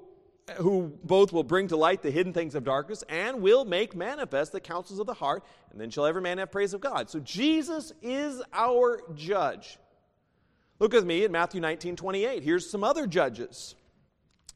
eh, 0.49 0.55
who 0.55 0.93
both 1.03 1.33
will 1.33 1.45
bring 1.45 1.69
to 1.69 1.77
light 1.77 2.03
the 2.03 2.11
hidden 2.11 2.33
things 2.33 2.55
of 2.55 2.65
darkness 2.65 3.03
and 3.09 3.41
will 3.41 3.65
make 3.65 3.97
manifest 3.97 4.53
the 4.53 4.61
counsels 4.61 4.99
of 4.99 5.07
the 5.07 5.15
heart, 5.15 5.45
and 5.71 5.81
then 5.81 5.91
shall 5.91 6.07
every 6.07 6.23
man 6.23 6.39
have 6.39 6.51
praise 6.51 6.75
of 6.75 6.81
God. 6.81 7.11
So, 7.11 7.21
Jesus 7.21 7.93
is 8.03 8.43
our 8.53 9.03
judge. 9.15 9.79
Look 10.79 10.93
with 10.93 11.07
me 11.07 11.25
at 11.25 11.31
Matthew 11.31 11.61
19 11.61 11.97
28. 11.97 12.43
Here's 12.43 12.69
some 12.69 12.85
other 12.85 13.07
judges. 13.07 13.75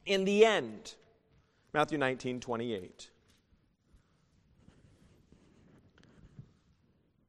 In 0.05 0.25
the 0.25 0.45
end, 0.45 0.95
Matthew 1.73 1.99
19 1.99 2.41
28. 2.41 3.11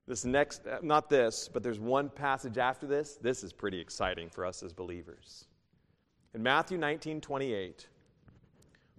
This 0.08 0.24
next, 0.24 0.66
uh, 0.66 0.80
not 0.82 1.10
this, 1.10 1.50
but 1.52 1.64
there's 1.64 1.80
one 1.80 2.10
passage 2.10 2.58
after 2.58 2.88
this. 2.88 3.18
This 3.22 3.44
is 3.44 3.52
pretty 3.52 3.80
exciting 3.80 4.30
for 4.30 4.46
us 4.46 4.64
as 4.64 4.72
believers. 4.72 5.46
In 6.34 6.42
Matthew 6.42 6.78
19 6.78 7.20
28, 7.20 7.88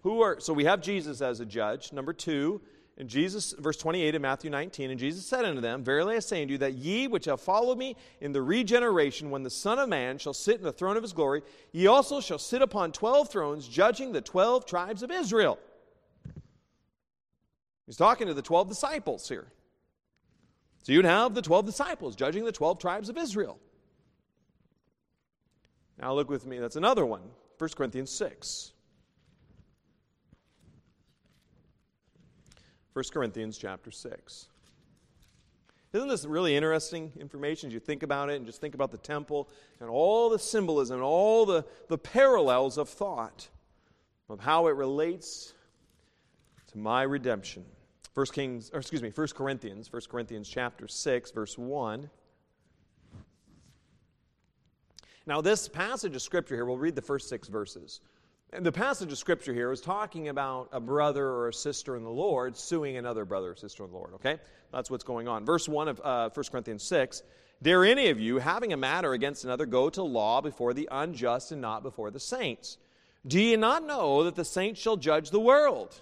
who 0.03 0.21
are, 0.21 0.39
so 0.39 0.53
we 0.53 0.65
have 0.65 0.83
Jesus 0.83 1.23
as 1.23 1.41
a 1.41 1.47
judge. 1.47 1.93
Number 1.93 2.13
two, 2.13 2.61
in 2.99 3.09
Jesus, 3.09 3.55
verse 3.59 3.77
28 3.77 4.17
in 4.17 4.23
Matthew 4.23 4.51
19, 4.51 4.91
and 4.91 4.99
Jesus 4.99 5.25
said 5.25 5.45
unto 5.45 5.61
them, 5.61 5.83
Verily 5.83 6.17
I 6.17 6.19
say 6.19 6.43
unto 6.43 6.53
you, 6.53 6.59
that 6.59 6.75
ye 6.75 7.07
which 7.07 7.25
have 7.27 7.41
followed 7.41 7.79
me 7.79 7.97
in 8.21 8.33
the 8.33 8.43
regeneration, 8.43 9.31
when 9.31 9.45
the 9.45 9.51
Son 9.51 9.79
of 9.79 9.89
Man 9.89 10.19
shall 10.19 10.35
sit 10.35 10.57
in 10.57 10.65
the 10.65 10.73
throne 10.73 10.97
of 10.97 11.03
his 11.03 11.13
glory, 11.13 11.43
ye 11.73 11.87
also 11.87 12.21
shall 12.21 12.39
sit 12.39 12.61
upon 12.61 12.93
twelve 12.93 13.31
thrones, 13.31 13.67
judging 13.67 14.13
the 14.13 14.21
twelve 14.21 14.67
tribes 14.67 15.03
of 15.03 15.11
Israel. 15.11 15.59
He's 17.87 17.97
talking 17.97 18.27
to 18.27 18.35
the 18.35 18.43
twelve 18.43 18.69
disciples 18.69 19.29
here. 19.29 19.47
So 20.83 20.93
you'd 20.93 21.05
have 21.05 21.35
the 21.35 21.43
12 21.43 21.67
disciples 21.67 22.17
judging 22.17 22.45
the 22.45 22.53
12 22.53 22.79
tribes 22.79 23.09
of 23.09 23.19
Israel. 23.19 23.59
Now 25.99 26.15
look 26.15 26.31
with 26.31 26.47
me, 26.47 26.59
that's 26.59 26.77
another 26.77 27.05
one 27.05 27.23
1 27.59 27.71
Corinthians 27.77 28.11
6. 28.11 28.73
1 32.93 33.05
Corinthians 33.13 33.59
chapter 33.59 33.91
6. 33.91 34.49
Isn't 35.93 36.09
this 36.09 36.25
really 36.25 36.55
interesting 36.55 37.13
information 37.19 37.69
as 37.69 37.75
you 37.75 37.81
think 37.81 38.03
about 38.03 38.29
it 38.29 38.37
and 38.37 38.47
just 38.47 38.61
think 38.61 38.75
about 38.75 38.91
the 38.91 38.99
temple 38.99 39.49
and 39.81 39.89
all 39.89 40.29
the 40.29 40.39
symbolism 40.39 40.97
and 40.97 41.03
all 41.03 41.47
the, 41.47 41.65
the 41.89 41.97
parallels 41.97 42.77
of 42.77 42.89
thought 42.89 43.49
of 44.29 44.41
how 44.41 44.67
it 44.67 44.73
relates 44.73 45.55
to 46.73 46.79
my 46.79 47.03
redemption? 47.03 47.65
First 48.15 48.33
Kings, 48.33 48.71
or 48.73 48.81
excuse 48.81 49.03
me, 49.03 49.11
1 49.15 49.29
Corinthians, 49.29 49.93
1 49.93 50.03
Corinthians 50.11 50.49
chapter 50.49 50.89
6, 50.89 51.31
verse 51.31 51.57
1. 51.57 52.11
Now, 55.27 55.41
this 55.41 55.69
passage 55.69 56.17
of 56.17 56.23
scripture 56.23 56.55
here, 56.55 56.65
we'll 56.65 56.79
read 56.79 56.97
the 56.97 57.03
first 57.03 57.29
six 57.29 57.49
verses. 57.49 58.01
And 58.51 58.65
the 58.65 58.73
passage 58.73 59.13
of 59.13 59.19
scripture 59.19 59.53
here 59.53 59.71
is 59.71 59.83
talking 59.83 60.29
about 60.29 60.71
a 60.73 60.81
brother 60.81 61.27
or 61.27 61.49
a 61.49 61.53
sister 61.53 61.97
in 61.97 62.03
the 62.03 62.11
Lord 62.11 62.57
suing 62.57 62.97
another 62.97 63.27
brother 63.27 63.51
or 63.51 63.57
sister 63.57 63.85
in 63.85 63.91
the 63.91 63.97
Lord, 63.97 64.15
okay? 64.15 64.39
That's 64.73 64.91
what's 64.91 65.05
going 65.05 65.29
on. 65.29 65.45
Verse 65.45 65.69
1 65.69 65.89
of 65.89 66.01
uh, 66.03 66.31
1 66.31 66.47
Corinthians 66.51 66.83
6 66.85 67.23
Dare 67.61 67.85
any 67.85 68.09
of 68.09 68.21
you, 68.21 68.39
having 68.39 68.73
a 68.73 68.77
matter 68.77 69.13
against 69.13 69.45
another, 69.45 69.67
go 69.67 69.91
to 69.91 70.03
law 70.03 70.41
before 70.41 70.73
the 70.73 70.89
unjust 70.91 71.51
and 71.51 71.61
not 71.61 71.83
before 71.83 72.11
the 72.11 72.21
saints? 72.21 72.79
Do 73.27 73.39
ye 73.39 73.57
not 73.57 73.85
know 73.85 74.25
that 74.25 74.37
the 74.37 74.45
saints 74.45 74.81
shall 74.81 74.97
judge 74.97 75.31
the 75.31 75.41
world? 75.41 76.01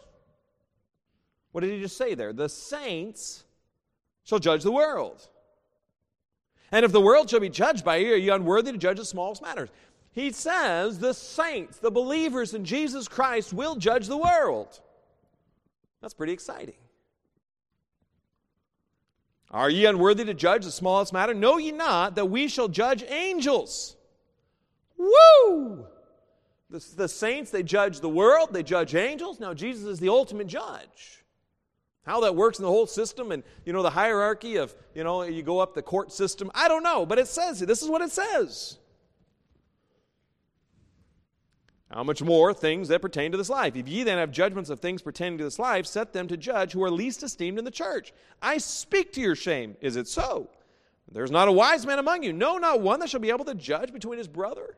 What 1.56 1.62
did 1.62 1.72
he 1.72 1.80
just 1.80 1.96
say 1.96 2.12
there? 2.12 2.34
The 2.34 2.50
saints 2.50 3.44
shall 4.24 4.38
judge 4.38 4.62
the 4.62 4.70
world. 4.70 5.26
And 6.70 6.84
if 6.84 6.92
the 6.92 7.00
world 7.00 7.30
shall 7.30 7.40
be 7.40 7.48
judged 7.48 7.82
by 7.82 7.96
you, 7.96 8.12
are 8.12 8.16
you 8.16 8.34
unworthy 8.34 8.72
to 8.72 8.76
judge 8.76 8.98
the 8.98 9.06
smallest 9.06 9.40
matters? 9.40 9.70
He 10.12 10.32
says 10.32 10.98
the 10.98 11.14
saints, 11.14 11.78
the 11.78 11.90
believers 11.90 12.52
in 12.52 12.66
Jesus 12.66 13.08
Christ, 13.08 13.54
will 13.54 13.74
judge 13.74 14.06
the 14.06 14.18
world. 14.18 14.78
That's 16.02 16.12
pretty 16.12 16.34
exciting. 16.34 16.74
Are 19.50 19.70
ye 19.70 19.86
unworthy 19.86 20.26
to 20.26 20.34
judge 20.34 20.66
the 20.66 20.70
smallest 20.70 21.14
matter? 21.14 21.32
Know 21.32 21.56
ye 21.56 21.72
not 21.72 22.16
that 22.16 22.26
we 22.26 22.48
shall 22.48 22.68
judge 22.68 23.02
angels? 23.08 23.96
Woo! 24.98 25.86
The, 26.68 26.84
the 26.96 27.08
saints, 27.08 27.50
they 27.50 27.62
judge 27.62 28.00
the 28.00 28.10
world, 28.10 28.50
they 28.52 28.62
judge 28.62 28.94
angels. 28.94 29.40
Now, 29.40 29.54
Jesus 29.54 29.86
is 29.86 30.00
the 30.00 30.10
ultimate 30.10 30.48
judge. 30.48 31.22
How 32.06 32.20
that 32.20 32.36
works 32.36 32.58
in 32.58 32.64
the 32.64 32.70
whole 32.70 32.86
system 32.86 33.32
and, 33.32 33.42
you 33.64 33.72
know, 33.72 33.82
the 33.82 33.90
hierarchy 33.90 34.56
of, 34.56 34.74
you 34.94 35.02
know, 35.02 35.24
you 35.24 35.42
go 35.42 35.58
up 35.58 35.74
the 35.74 35.82
court 35.82 36.12
system, 36.12 36.52
I 36.54 36.68
don't 36.68 36.84
know, 36.84 37.04
but 37.04 37.18
it 37.18 37.26
says, 37.26 37.58
this 37.58 37.82
is 37.82 37.88
what 37.88 38.00
it 38.00 38.12
says. 38.12 38.78
How 41.90 42.04
much 42.04 42.22
more 42.22 42.54
things 42.54 42.88
that 42.88 43.02
pertain 43.02 43.32
to 43.32 43.38
this 43.38 43.50
life? 43.50 43.74
If 43.74 43.88
ye 43.88 44.04
then 44.04 44.18
have 44.18 44.30
judgments 44.30 44.70
of 44.70 44.78
things 44.78 45.02
pertaining 45.02 45.38
to 45.38 45.44
this 45.44 45.58
life, 45.58 45.84
set 45.84 46.12
them 46.12 46.28
to 46.28 46.36
judge 46.36 46.72
who 46.72 46.84
are 46.84 46.90
least 46.90 47.24
esteemed 47.24 47.58
in 47.58 47.64
the 47.64 47.70
church. 47.72 48.12
I 48.40 48.58
speak 48.58 49.12
to 49.14 49.20
your 49.20 49.36
shame. 49.36 49.76
Is 49.80 49.96
it 49.96 50.06
so? 50.06 50.50
There's 51.10 51.30
not 51.30 51.48
a 51.48 51.52
wise 51.52 51.86
man 51.86 51.98
among 51.98 52.22
you. 52.22 52.32
No, 52.32 52.58
not 52.58 52.80
one 52.80 53.00
that 53.00 53.10
shall 53.10 53.20
be 53.20 53.30
able 53.30 53.44
to 53.46 53.54
judge 53.54 53.92
between 53.92 54.18
his 54.18 54.28
brother. 54.28 54.76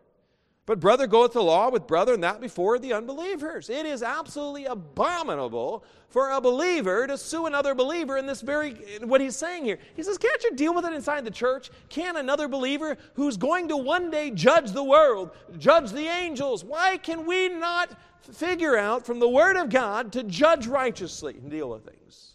But 0.68 0.81
brother 0.81 1.07
goeth 1.07 1.33
to 1.33 1.40
law 1.40 1.70
with 1.70 1.87
brother, 1.87 2.12
and 2.12 2.22
that 2.24 2.42
before 2.42 2.78
the 2.78 2.92
unbelievers. 2.92 3.70
It 3.70 3.87
is 3.87 4.02
absolutely 4.02 4.66
abominable 4.66 5.83
for 6.11 6.33
a 6.33 6.42
believer 6.42 7.07
to 7.07 7.16
sue 7.16 7.46
another 7.46 7.74
believer 7.74 8.18
in 8.18 8.26
this 8.26 8.42
very, 8.42 8.74
what 9.02 9.22
he's 9.22 9.35
saying 9.35 9.64
here. 9.64 9.78
He 9.96 10.02
says, 10.02 10.18
Can't 10.18 10.44
you 10.44 10.54
deal 10.54 10.74
with 10.74 10.85
it 10.85 10.92
inside 10.92 11.24
the 11.24 11.31
church? 11.31 11.70
Can 11.88 12.18
another 12.18 12.48
believer 12.48 12.98
who's 13.14 13.38
going 13.38 13.68
to 13.68 13.78
one 13.78 14.11
day 14.11 14.31
judge 14.31 14.72
the 14.72 14.85
world, 14.85 15.31
judge 15.57 15.90
the 15.90 16.07
angels, 16.07 16.64
why 16.64 16.98
can 16.98 17.24
we 17.24 17.48
not 17.48 17.96
figure 18.31 18.76
out 18.76 19.07
from 19.07 19.20
the 19.20 19.28
Word 19.28 19.57
of 19.57 19.70
God 19.70 20.12
to 20.12 20.22
judge 20.22 20.66
righteously 20.66 21.33
and 21.33 21.50
deal 21.50 21.70
with 21.70 21.87
things? 21.87 22.35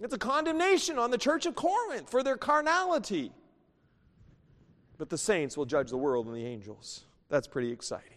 It's 0.00 0.12
a 0.12 0.18
condemnation 0.18 0.98
on 0.98 1.12
the 1.12 1.18
church 1.18 1.46
of 1.46 1.54
Corinth 1.54 2.10
for 2.10 2.24
their 2.24 2.36
carnality. 2.36 3.30
But 4.98 5.08
the 5.08 5.18
saints 5.18 5.56
will 5.56 5.66
judge 5.66 5.90
the 5.90 5.96
world 5.96 6.26
and 6.26 6.34
the 6.34 6.44
angels. 6.44 7.04
That's 7.32 7.48
pretty 7.48 7.72
exciting. 7.72 8.12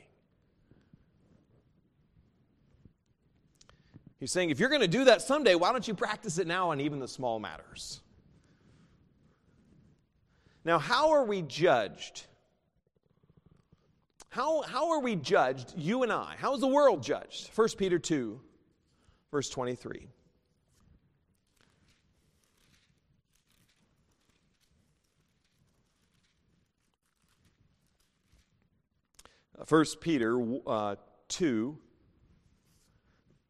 He's 4.20 4.30
saying, 4.30 4.50
if 4.50 4.60
you're 4.60 4.68
going 4.68 4.82
to 4.82 4.90
do 4.90 5.06
that 5.06 5.22
someday, 5.22 5.56
why 5.56 5.72
don't 5.72 5.88
you 5.88 5.94
practice 5.94 6.38
it 6.38 6.48
now 6.48 6.72
on 6.72 6.82
even 6.82 7.00
the 7.00 7.08
small 7.08 7.40
matters? 7.40 8.02
Now, 10.66 10.80
how 10.80 11.12
are 11.12 11.24
we 11.24 11.44
judged? 11.44 12.26
How, 14.28 14.64
how 14.64 14.92
are 14.92 15.00
we 15.00 15.16
judged, 15.16 15.74
you 15.78 16.04
and 16.04 16.12
I? 16.12 16.36
How 16.38 16.54
is 16.54 16.60
the 16.60 16.68
world 16.68 17.02
judged? 17.02 17.52
1 17.56 17.70
Peter 17.78 17.98
2, 17.98 18.38
verse 19.32 19.50
23. 19.50 20.10
1 29.68 29.86
Peter 30.02 30.40
uh, 30.68 30.96
2, 31.30 31.78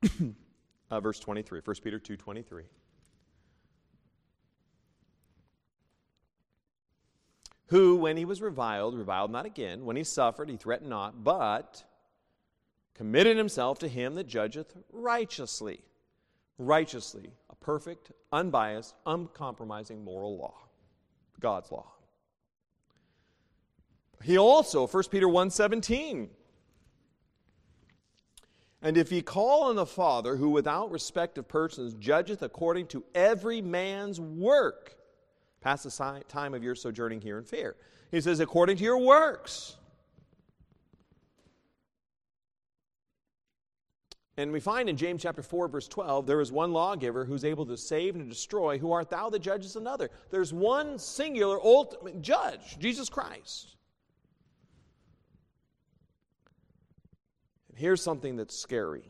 uh, 0.91 0.99
verse 0.99 1.19
23. 1.19 1.61
1 1.63 1.75
Peter 1.83 1.99
2, 1.99 2.15
23. 2.15 2.63
Who, 7.69 7.95
when 7.95 8.15
he 8.15 8.25
was 8.25 8.41
reviled, 8.41 8.95
reviled 8.95 9.31
not 9.31 9.45
again. 9.45 9.85
When 9.85 9.95
he 9.95 10.03
suffered, 10.03 10.49
he 10.49 10.57
threatened 10.57 10.89
not, 10.89 11.23
but 11.23 11.83
committed 12.93 13.37
himself 13.37 13.79
to 13.79 13.87
him 13.87 14.15
that 14.15 14.27
judgeth 14.27 14.75
righteously. 14.91 15.81
Righteously, 16.57 17.31
a 17.49 17.55
perfect, 17.55 18.11
unbiased, 18.31 18.93
uncompromising 19.05 20.03
moral 20.03 20.37
law, 20.37 20.55
God's 21.39 21.71
law. 21.71 21.94
He 24.23 24.37
also, 24.37 24.87
1 24.87 25.03
Peter 25.11 25.27
1:17. 25.27 26.29
And 28.81 28.97
if 28.97 29.11
ye 29.11 29.21
call 29.21 29.63
on 29.63 29.75
the 29.75 29.85
Father, 29.85 30.35
who 30.35 30.49
without 30.49 30.91
respect 30.91 31.37
of 31.37 31.47
persons 31.47 31.95
judgeth 31.95 32.43
according 32.43 32.87
to 32.87 33.03
every 33.15 33.61
man's 33.61 34.19
work, 34.19 34.95
pass 35.61 35.83
the 35.83 36.23
time 36.27 36.53
of 36.53 36.63
your 36.63 36.75
sojourning 36.75 37.21
here 37.21 37.39
in 37.39 37.45
fear. 37.45 37.75
He 38.11 38.21
says, 38.21 38.39
according 38.39 38.77
to 38.77 38.83
your 38.83 38.99
works. 38.99 39.77
And 44.37 44.51
we 44.51 44.59
find 44.59 44.89
in 44.89 44.97
James 44.97 45.23
chapter 45.23 45.41
4, 45.41 45.67
verse 45.69 45.87
12, 45.87 46.27
there 46.27 46.41
is 46.41 46.51
one 46.51 46.73
lawgiver 46.73 47.25
who's 47.25 47.45
able 47.45 47.65
to 47.65 47.77
save 47.77 48.15
and 48.15 48.29
destroy. 48.29 48.77
Who 48.77 48.91
art 48.91 49.09
thou 49.09 49.29
that 49.29 49.39
judgest 49.39 49.77
another? 49.77 50.11
There's 50.29 50.53
one 50.53 50.99
singular 50.99 51.59
ultimate 51.59 52.21
judge, 52.21 52.77
Jesus 52.77 53.09
Christ. 53.09 53.74
And 57.75 57.81
here's 57.81 58.01
something 58.01 58.37
that's 58.37 58.57
scary. 58.57 59.03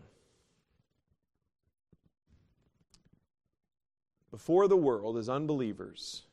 Before 4.32 4.68
the 4.68 4.76
world, 4.76 5.18
as 5.18 5.30
unbelievers, 5.30 6.24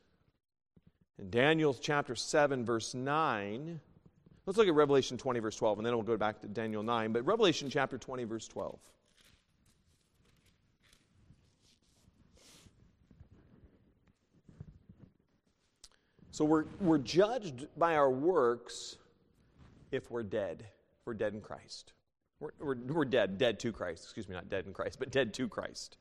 in 1.18 1.28
Daniel 1.28 1.74
chapter 1.74 2.14
7, 2.14 2.64
verse 2.64 2.94
9, 2.94 3.78
let's 4.46 4.56
look 4.56 4.66
at 4.66 4.72
Revelation 4.72 5.18
20, 5.18 5.40
verse 5.40 5.56
12, 5.56 5.78
and 5.78 5.86
then 5.86 5.94
we'll 5.94 6.02
go 6.02 6.16
back 6.16 6.40
to 6.40 6.46
Daniel 6.48 6.82
9. 6.82 7.12
But 7.12 7.26
Revelation 7.26 7.68
chapter 7.68 7.98
20, 7.98 8.24
verse 8.24 8.48
12. 8.48 8.78
So 16.30 16.46
we're, 16.46 16.64
we're 16.80 16.96
judged 16.96 17.66
by 17.76 17.94
our 17.96 18.10
works 18.10 18.96
if 19.90 20.10
we're 20.10 20.22
dead. 20.22 20.62
If 20.62 21.06
we're 21.06 21.12
dead 21.12 21.34
in 21.34 21.42
Christ. 21.42 21.92
We're, 22.42 22.50
we're, 22.58 22.74
we're 22.74 23.04
dead, 23.04 23.38
dead 23.38 23.60
to 23.60 23.70
Christ. 23.70 24.02
Excuse 24.02 24.28
me, 24.28 24.34
not 24.34 24.50
dead 24.50 24.66
in 24.66 24.72
Christ, 24.72 24.98
but 24.98 25.12
dead 25.12 25.32
to 25.34 25.46
Christ. 25.46 25.96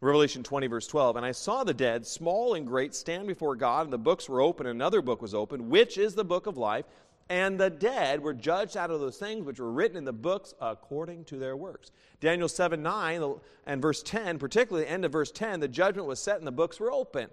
Revelation 0.00 0.44
20, 0.44 0.68
verse 0.68 0.86
12. 0.86 1.16
And 1.16 1.26
I 1.26 1.32
saw 1.32 1.64
the 1.64 1.74
dead, 1.74 2.06
small 2.06 2.54
and 2.54 2.64
great, 2.64 2.94
stand 2.94 3.26
before 3.26 3.56
God, 3.56 3.86
and 3.86 3.92
the 3.92 3.98
books 3.98 4.28
were 4.28 4.40
open, 4.40 4.66
and 4.66 4.76
another 4.76 5.02
book 5.02 5.20
was 5.20 5.34
opened, 5.34 5.68
which 5.68 5.98
is 5.98 6.14
the 6.14 6.24
book 6.24 6.46
of 6.46 6.56
life. 6.56 6.84
And 7.28 7.58
the 7.58 7.70
dead 7.70 8.22
were 8.22 8.32
judged 8.32 8.76
out 8.76 8.92
of 8.92 9.00
those 9.00 9.16
things 9.16 9.44
which 9.44 9.58
were 9.58 9.72
written 9.72 9.96
in 9.96 10.04
the 10.04 10.12
books 10.12 10.54
according 10.60 11.24
to 11.24 11.36
their 11.36 11.56
works. 11.56 11.90
Daniel 12.20 12.48
7, 12.48 12.80
9, 12.80 13.34
and 13.66 13.82
verse 13.82 14.04
10, 14.04 14.38
particularly 14.38 14.84
the 14.84 14.92
end 14.92 15.04
of 15.04 15.10
verse 15.10 15.32
10, 15.32 15.58
the 15.58 15.66
judgment 15.66 16.06
was 16.06 16.22
set 16.22 16.38
and 16.38 16.46
the 16.46 16.52
books 16.52 16.78
were 16.78 16.92
open. 16.92 17.28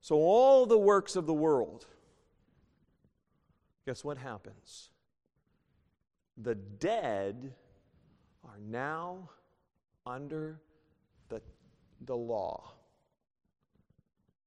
So 0.00 0.14
all 0.14 0.66
the 0.66 0.78
works 0.78 1.16
of 1.16 1.26
the 1.26 1.34
world, 1.34 1.86
guess 3.84 4.04
what 4.04 4.18
happens? 4.18 4.90
The 6.36 6.54
dead 6.54 7.54
are 8.44 8.58
now 8.68 9.30
under 10.06 10.60
the, 11.28 11.40
the 12.04 12.16
law. 12.16 12.72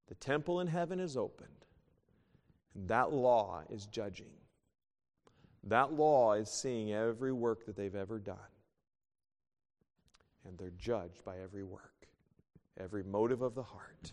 The 0.07 0.15
temple 0.15 0.59
in 0.59 0.67
heaven 0.67 0.99
is 0.99 1.17
opened, 1.17 1.49
and 2.73 2.87
that 2.87 3.11
law 3.11 3.63
is 3.69 3.85
judging. 3.87 4.31
That 5.63 5.93
law 5.93 6.33
is 6.33 6.49
seeing 6.49 6.93
every 6.93 7.33
work 7.33 7.65
that 7.65 7.75
they've 7.75 7.95
ever 7.95 8.19
done. 8.19 8.37
And 10.47 10.57
they're 10.57 10.73
judged 10.77 11.25
by 11.25 11.39
every 11.39 11.63
work, 11.63 12.07
every 12.79 13.03
motive 13.03 13.41
of 13.41 13.55
the 13.55 13.63
heart. 13.63 14.11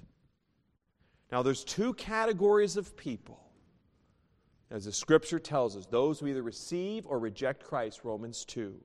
Now, 1.30 1.42
there's 1.42 1.64
two 1.64 1.92
categories 1.94 2.78
of 2.78 2.96
people, 2.96 3.52
as 4.70 4.86
the 4.86 4.92
scripture 4.92 5.38
tells 5.38 5.76
us 5.76 5.84
those 5.84 6.20
who 6.20 6.26
either 6.26 6.42
receive 6.42 7.06
or 7.06 7.18
reject 7.18 7.62
Christ, 7.62 8.00
Romans 8.02 8.46
2 8.46 8.80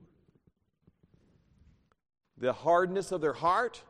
the 2.40 2.52
hardness 2.52 3.12
of 3.12 3.20
their 3.20 3.32
heart, 3.32 3.82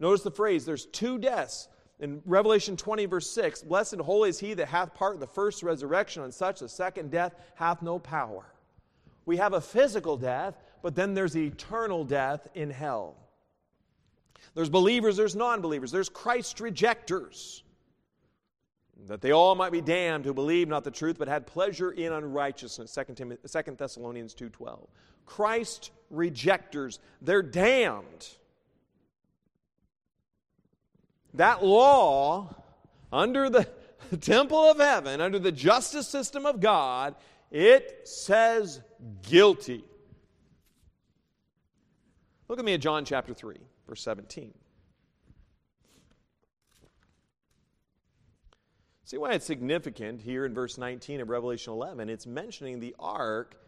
Notice 0.00 0.22
the 0.22 0.30
phrase 0.30 0.64
there's 0.64 0.86
two 0.86 1.18
deaths. 1.18 1.68
In 2.00 2.22
Revelation 2.24 2.76
20, 2.76 3.06
verse 3.06 3.28
6, 3.30 3.62
blessed 3.62 3.94
and 3.94 4.02
holy 4.02 4.30
is 4.30 4.38
he 4.38 4.54
that 4.54 4.68
hath 4.68 4.94
part 4.94 5.14
in 5.14 5.20
the 5.20 5.26
first 5.26 5.64
resurrection, 5.64 6.22
and 6.22 6.32
such 6.32 6.60
the 6.60 6.68
second 6.68 7.10
death 7.10 7.34
hath 7.56 7.82
no 7.82 7.98
power. 7.98 8.44
We 9.26 9.36
have 9.38 9.52
a 9.52 9.60
physical 9.60 10.16
death, 10.16 10.54
but 10.80 10.94
then 10.94 11.14
there's 11.14 11.36
eternal 11.36 12.04
death 12.04 12.46
in 12.54 12.70
hell. 12.70 13.16
There's 14.54 14.70
believers, 14.70 15.16
there's 15.16 15.34
non 15.34 15.60
believers, 15.60 15.90
there's 15.90 16.08
Christ 16.08 16.60
rejectors. 16.60 17.64
That 19.06 19.20
they 19.20 19.30
all 19.30 19.54
might 19.54 19.70
be 19.70 19.80
damned 19.80 20.24
who 20.24 20.34
believe 20.34 20.68
not 20.68 20.82
the 20.82 20.90
truth, 20.90 21.18
but 21.18 21.28
had 21.28 21.46
pleasure 21.46 21.92
in 21.92 22.12
unrighteousness. 22.12 22.92
2, 22.92 23.14
Timothy, 23.14 23.48
2 23.48 23.76
Thessalonians 23.76 24.34
2.12. 24.34 24.88
Christ 25.24 25.92
rejectors, 26.10 26.98
they're 27.22 27.42
damned. 27.42 28.28
That 31.34 31.64
law, 31.64 32.54
under 33.12 33.48
the 33.48 33.68
temple 34.20 34.70
of 34.70 34.78
heaven, 34.78 35.20
under 35.20 35.38
the 35.38 35.52
justice 35.52 36.08
system 36.08 36.44
of 36.44 36.60
God, 36.60 37.14
it 37.50 38.00
says 38.08 38.80
guilty. 39.28 39.84
Look 42.48 42.58
at 42.58 42.64
me 42.64 42.74
at 42.74 42.80
John 42.80 43.04
chapter 43.04 43.34
3, 43.34 43.56
verse 43.86 44.00
17. 44.02 44.52
See 49.08 49.16
why 49.16 49.32
it's 49.32 49.46
significant 49.46 50.20
here 50.20 50.44
in 50.44 50.52
verse 50.52 50.76
19 50.76 51.22
of 51.22 51.30
Revelation 51.30 51.72
11? 51.72 52.10
It's 52.10 52.26
mentioning 52.26 52.78
the 52.78 52.94
ark 52.98 53.58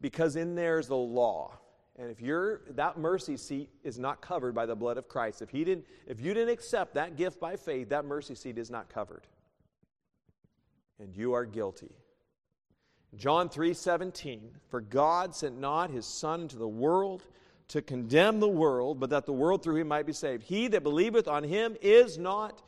because 0.00 0.36
in 0.36 0.54
there's 0.54 0.86
the 0.86 0.94
law. 0.94 1.58
And 1.98 2.12
if 2.12 2.20
you're 2.20 2.60
that 2.76 2.96
mercy 2.96 3.36
seat 3.36 3.70
is 3.82 3.98
not 3.98 4.20
covered 4.20 4.54
by 4.54 4.66
the 4.66 4.76
blood 4.76 4.98
of 4.98 5.08
Christ. 5.08 5.42
If 5.42 5.50
he 5.50 5.64
didn't 5.64 5.84
if 6.06 6.20
you 6.20 6.32
didn't 6.32 6.50
accept 6.50 6.94
that 6.94 7.16
gift 7.16 7.40
by 7.40 7.56
faith, 7.56 7.88
that 7.88 8.04
mercy 8.04 8.36
seat 8.36 8.56
is 8.56 8.70
not 8.70 8.88
covered. 8.88 9.26
And 11.00 11.12
you 11.12 11.32
are 11.32 11.44
guilty. 11.44 11.96
John 13.16 13.48
3:17 13.48 14.42
For 14.68 14.80
God 14.80 15.34
sent 15.34 15.58
not 15.58 15.90
his 15.90 16.06
son 16.06 16.42
into 16.42 16.56
the 16.56 16.68
world 16.68 17.24
to 17.66 17.82
condemn 17.82 18.38
the 18.38 18.46
world, 18.46 19.00
but 19.00 19.10
that 19.10 19.26
the 19.26 19.32
world 19.32 19.64
through 19.64 19.78
him 19.78 19.88
might 19.88 20.06
be 20.06 20.12
saved. 20.12 20.44
He 20.44 20.68
that 20.68 20.84
believeth 20.84 21.26
on 21.26 21.42
him 21.42 21.76
is 21.82 22.16
not 22.16 22.62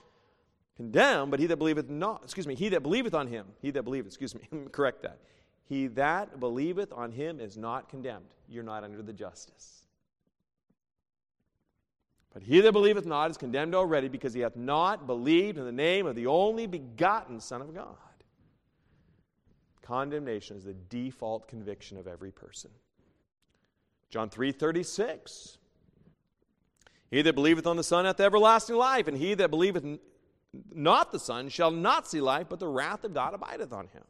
condemned, 0.76 1.30
but 1.30 1.40
he 1.40 1.46
that 1.46 1.56
believeth 1.56 1.88
not, 1.88 2.22
excuse 2.24 2.46
me, 2.46 2.54
he 2.54 2.68
that 2.70 2.82
believeth 2.82 3.14
on 3.14 3.26
him, 3.26 3.46
he 3.60 3.70
that 3.70 3.82
believeth, 3.82 4.08
excuse 4.08 4.34
me, 4.34 4.42
correct 4.72 5.02
that. 5.02 5.18
He 5.66 5.86
that 5.88 6.40
believeth 6.40 6.92
on 6.92 7.12
him 7.12 7.40
is 7.40 7.56
not 7.56 7.88
condemned. 7.88 8.26
You're 8.48 8.64
not 8.64 8.84
under 8.84 9.02
the 9.02 9.12
justice. 9.12 9.84
But 12.34 12.42
he 12.42 12.60
that 12.60 12.72
believeth 12.72 13.06
not 13.06 13.30
is 13.30 13.36
condemned 13.36 13.74
already 13.74 14.08
because 14.08 14.34
he 14.34 14.40
hath 14.40 14.56
not 14.56 15.06
believed 15.06 15.56
in 15.56 15.64
the 15.64 15.72
name 15.72 16.06
of 16.06 16.16
the 16.16 16.26
only 16.26 16.66
begotten 16.66 17.40
Son 17.40 17.62
of 17.62 17.72
God. 17.72 17.96
Condemnation 19.82 20.56
is 20.56 20.64
the 20.64 20.74
default 20.74 21.46
conviction 21.46 21.96
of 21.96 22.08
every 22.08 22.32
person. 22.32 22.70
John 24.10 24.28
3 24.28 24.50
36. 24.50 25.58
He 27.10 27.22
that 27.22 27.34
believeth 27.34 27.66
on 27.66 27.76
the 27.76 27.84
Son 27.84 28.04
hath 28.04 28.18
everlasting 28.18 28.76
life, 28.76 29.06
and 29.06 29.16
he 29.16 29.34
that 29.34 29.50
believeth 29.50 29.84
not 30.72 31.12
the 31.12 31.18
Son 31.18 31.48
shall 31.48 31.70
not 31.70 32.08
see 32.08 32.20
life, 32.20 32.46
but 32.48 32.58
the 32.58 32.68
wrath 32.68 33.04
of 33.04 33.14
God 33.14 33.34
abideth 33.34 33.72
on 33.72 33.88
him. 33.88 34.04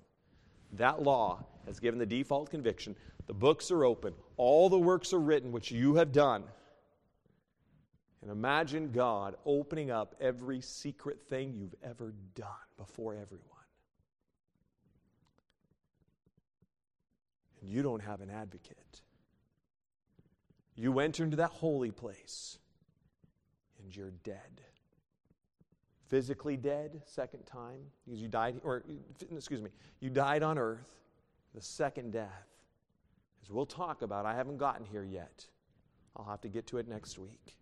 That 0.72 1.02
law 1.02 1.44
has 1.66 1.78
given 1.80 1.98
the 1.98 2.06
default 2.06 2.50
conviction. 2.50 2.96
The 3.26 3.34
books 3.34 3.70
are 3.70 3.84
open, 3.84 4.14
all 4.36 4.68
the 4.68 4.78
works 4.78 5.12
are 5.12 5.20
written 5.20 5.52
which 5.52 5.70
you 5.70 5.94
have 5.94 6.12
done. 6.12 6.44
And 8.22 8.30
imagine 8.30 8.90
God 8.90 9.36
opening 9.44 9.90
up 9.90 10.14
every 10.20 10.62
secret 10.62 11.20
thing 11.28 11.54
you've 11.54 11.74
ever 11.82 12.14
done 12.34 12.48
before 12.78 13.12
everyone. 13.12 13.50
And 17.60 17.70
you 17.70 17.82
don't 17.82 18.00
have 18.00 18.22
an 18.22 18.30
advocate. 18.30 19.02
You 20.74 20.98
enter 21.00 21.22
into 21.22 21.36
that 21.36 21.50
holy 21.50 21.90
place 21.90 22.58
and 23.78 23.94
you're 23.94 24.12
dead 24.22 24.62
physically 26.14 26.56
dead 26.56 27.02
second 27.06 27.44
time 27.44 27.80
because 28.06 28.22
you 28.22 28.28
died 28.28 28.54
or 28.62 28.84
excuse 29.32 29.60
me 29.60 29.70
you 29.98 30.08
died 30.08 30.44
on 30.44 30.58
earth 30.58 30.92
the 31.56 31.60
second 31.60 32.12
death. 32.12 32.46
As 33.42 33.50
we'll 33.50 33.66
talk 33.66 34.00
about 34.02 34.24
i 34.24 34.32
haven't 34.32 34.58
gotten 34.58 34.86
here 34.86 35.02
yet. 35.02 35.44
I'll 36.16 36.24
have 36.24 36.40
to 36.42 36.48
get 36.48 36.68
to 36.68 36.78
it 36.78 36.86
next 36.86 37.18
week. 37.18 37.56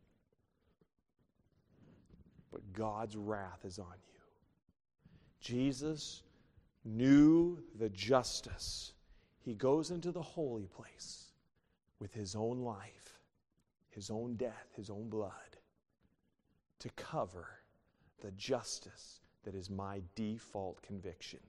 But 2.52 2.74
god's 2.74 3.16
wrath 3.16 3.64
is 3.64 3.78
on 3.78 3.94
you. 4.12 4.20
Jesus 5.40 6.22
knew 6.84 7.58
the 7.78 7.88
justice. 7.88 8.92
He 9.40 9.54
goes 9.54 9.90
into 9.90 10.12
the 10.12 10.20
holy 10.20 10.66
place 10.66 11.28
with 12.00 12.12
his 12.12 12.36
own 12.36 12.58
life 12.58 13.18
his 13.88 14.10
own 14.10 14.34
death 14.34 14.68
his 14.76 14.90
own 14.90 15.08
blood 15.08 15.56
to 16.80 16.90
cover 16.90 17.61
the 18.22 18.30
justice 18.32 19.20
that 19.44 19.54
is 19.54 19.68
my 19.68 20.00
default 20.14 20.80
conviction. 20.82 21.40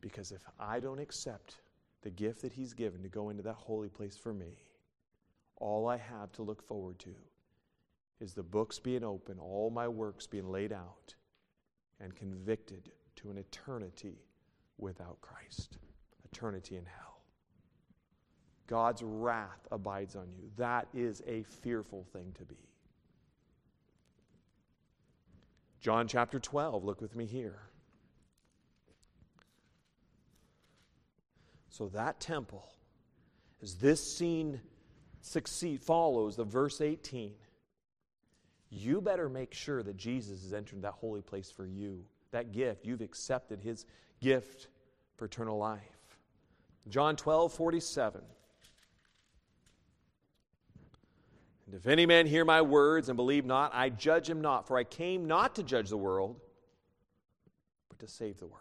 Because 0.00 0.32
if 0.32 0.42
I 0.58 0.80
don't 0.80 0.98
accept 0.98 1.56
the 2.02 2.10
gift 2.10 2.42
that 2.42 2.52
He's 2.52 2.72
given 2.72 3.02
to 3.02 3.08
go 3.08 3.30
into 3.30 3.42
that 3.42 3.54
holy 3.54 3.88
place 3.88 4.16
for 4.16 4.32
me, 4.32 4.64
all 5.56 5.88
I 5.88 5.96
have 5.96 6.32
to 6.32 6.42
look 6.42 6.66
forward 6.66 6.98
to 7.00 7.14
is 8.20 8.34
the 8.34 8.42
books 8.42 8.78
being 8.78 9.04
open, 9.04 9.38
all 9.38 9.70
my 9.70 9.88
works 9.88 10.26
being 10.26 10.48
laid 10.48 10.72
out, 10.72 11.14
and 12.00 12.14
convicted 12.14 12.90
to 13.16 13.30
an 13.30 13.38
eternity 13.38 14.24
without 14.78 15.20
Christ, 15.20 15.78
eternity 16.24 16.76
in 16.76 16.84
hell. 16.84 17.11
God's 18.72 19.02
wrath 19.02 19.68
abides 19.70 20.16
on 20.16 20.32
you. 20.32 20.48
That 20.56 20.88
is 20.94 21.22
a 21.26 21.42
fearful 21.42 22.06
thing 22.14 22.32
to 22.38 22.44
be. 22.46 22.56
John 25.82 26.08
chapter 26.08 26.40
12, 26.40 26.82
look 26.82 27.02
with 27.02 27.14
me 27.14 27.26
here. 27.26 27.58
So 31.68 31.88
that 31.88 32.18
temple, 32.18 32.66
as 33.62 33.74
this 33.74 34.16
scene 34.16 34.62
succeed, 35.20 35.82
follows 35.82 36.36
the 36.36 36.44
verse 36.44 36.80
18, 36.80 37.32
you 38.70 39.02
better 39.02 39.28
make 39.28 39.52
sure 39.52 39.82
that 39.82 39.98
Jesus 39.98 40.44
has 40.44 40.54
entered 40.54 40.80
that 40.80 40.94
holy 40.94 41.20
place 41.20 41.50
for 41.50 41.66
you. 41.66 42.06
That 42.30 42.52
gift, 42.52 42.86
you've 42.86 43.02
accepted 43.02 43.60
his 43.60 43.84
gift 44.22 44.68
for 45.18 45.26
eternal 45.26 45.58
life. 45.58 45.82
John 46.88 47.16
12, 47.16 47.52
47. 47.52 48.22
And 51.72 51.80
if 51.80 51.86
any 51.86 52.04
man 52.04 52.26
hear 52.26 52.44
my 52.44 52.60
words 52.60 53.08
and 53.08 53.16
believe 53.16 53.46
not, 53.46 53.72
I 53.74 53.88
judge 53.88 54.28
him 54.28 54.42
not, 54.42 54.66
for 54.66 54.76
I 54.76 54.84
came 54.84 55.26
not 55.26 55.54
to 55.54 55.62
judge 55.62 55.88
the 55.88 55.96
world, 55.96 56.38
but 57.88 57.98
to 58.00 58.06
save 58.06 58.38
the 58.38 58.46
world. 58.46 58.60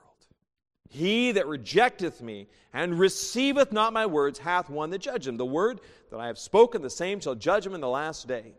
He 0.87 1.33
that 1.33 1.45
rejecteth 1.45 2.21
me 2.21 2.47
and 2.73 2.97
receiveth 2.97 3.73
not 3.73 3.91
my 3.91 4.05
words 4.05 4.39
hath 4.39 4.69
one 4.69 4.91
that 4.91 4.99
judge 4.99 5.27
him. 5.27 5.35
The 5.35 5.45
word 5.45 5.81
that 6.09 6.21
I 6.21 6.27
have 6.27 6.37
spoken, 6.37 6.81
the 6.81 6.89
same 6.89 7.19
shall 7.19 7.35
judge 7.35 7.65
him 7.65 7.75
in 7.75 7.81
the 7.81 7.89
last 7.89 8.29
day. 8.29 8.53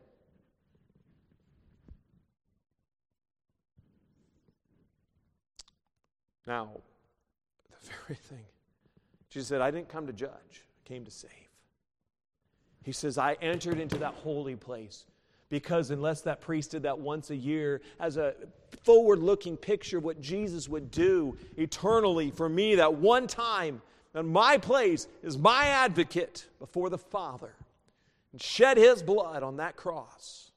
Now, 6.47 6.73
the 7.71 7.91
very 8.07 8.17
thing, 8.17 8.45
Jesus 9.31 9.49
said, 9.49 9.63
I 9.63 9.71
didn't 9.71 9.89
come 9.89 10.09
to 10.09 10.13
judge, 10.13 10.67
I 10.85 10.89
came 10.89 11.07
to 11.07 11.11
save. 11.11 11.42
He 12.85 12.93
says, 12.93 13.19
I 13.19 13.35
entered 13.41 13.79
into 13.79 13.99
that 13.99 14.15
holy 14.15 14.57
place 14.57 15.05
because 15.49 15.91
unless 15.91 16.23
that 16.23 16.41
priest 16.41 16.71
did 16.71 16.83
that 16.85 16.99
once 16.99 17.31
a 17.31 17.37
year 17.37 17.81
as 18.01 18.17
a 18.17 18.35
forward 18.85 19.19
looking 19.19 19.57
picture 19.57 19.99
of 19.99 20.05
what 20.05 20.21
Jesus 20.21 20.69
would 20.69 20.91
do 20.91 21.37
eternally 21.57 22.31
for 22.31 22.49
me, 22.49 22.77
that 22.77 22.95
one 22.95 23.27
time, 23.27 23.83
and 24.15 24.29
my 24.29 24.57
place 24.57 25.07
is 25.23 25.39
my 25.39 25.67
advocate 25.67 26.47
before 26.59 26.91
the 26.91 26.99
Father 26.99 27.55
and 28.33 28.41
shed 28.41 28.79
his 28.79 29.03
blood 29.03 29.43
on 29.43 29.59
that 29.59 29.77
cross. 29.77 30.51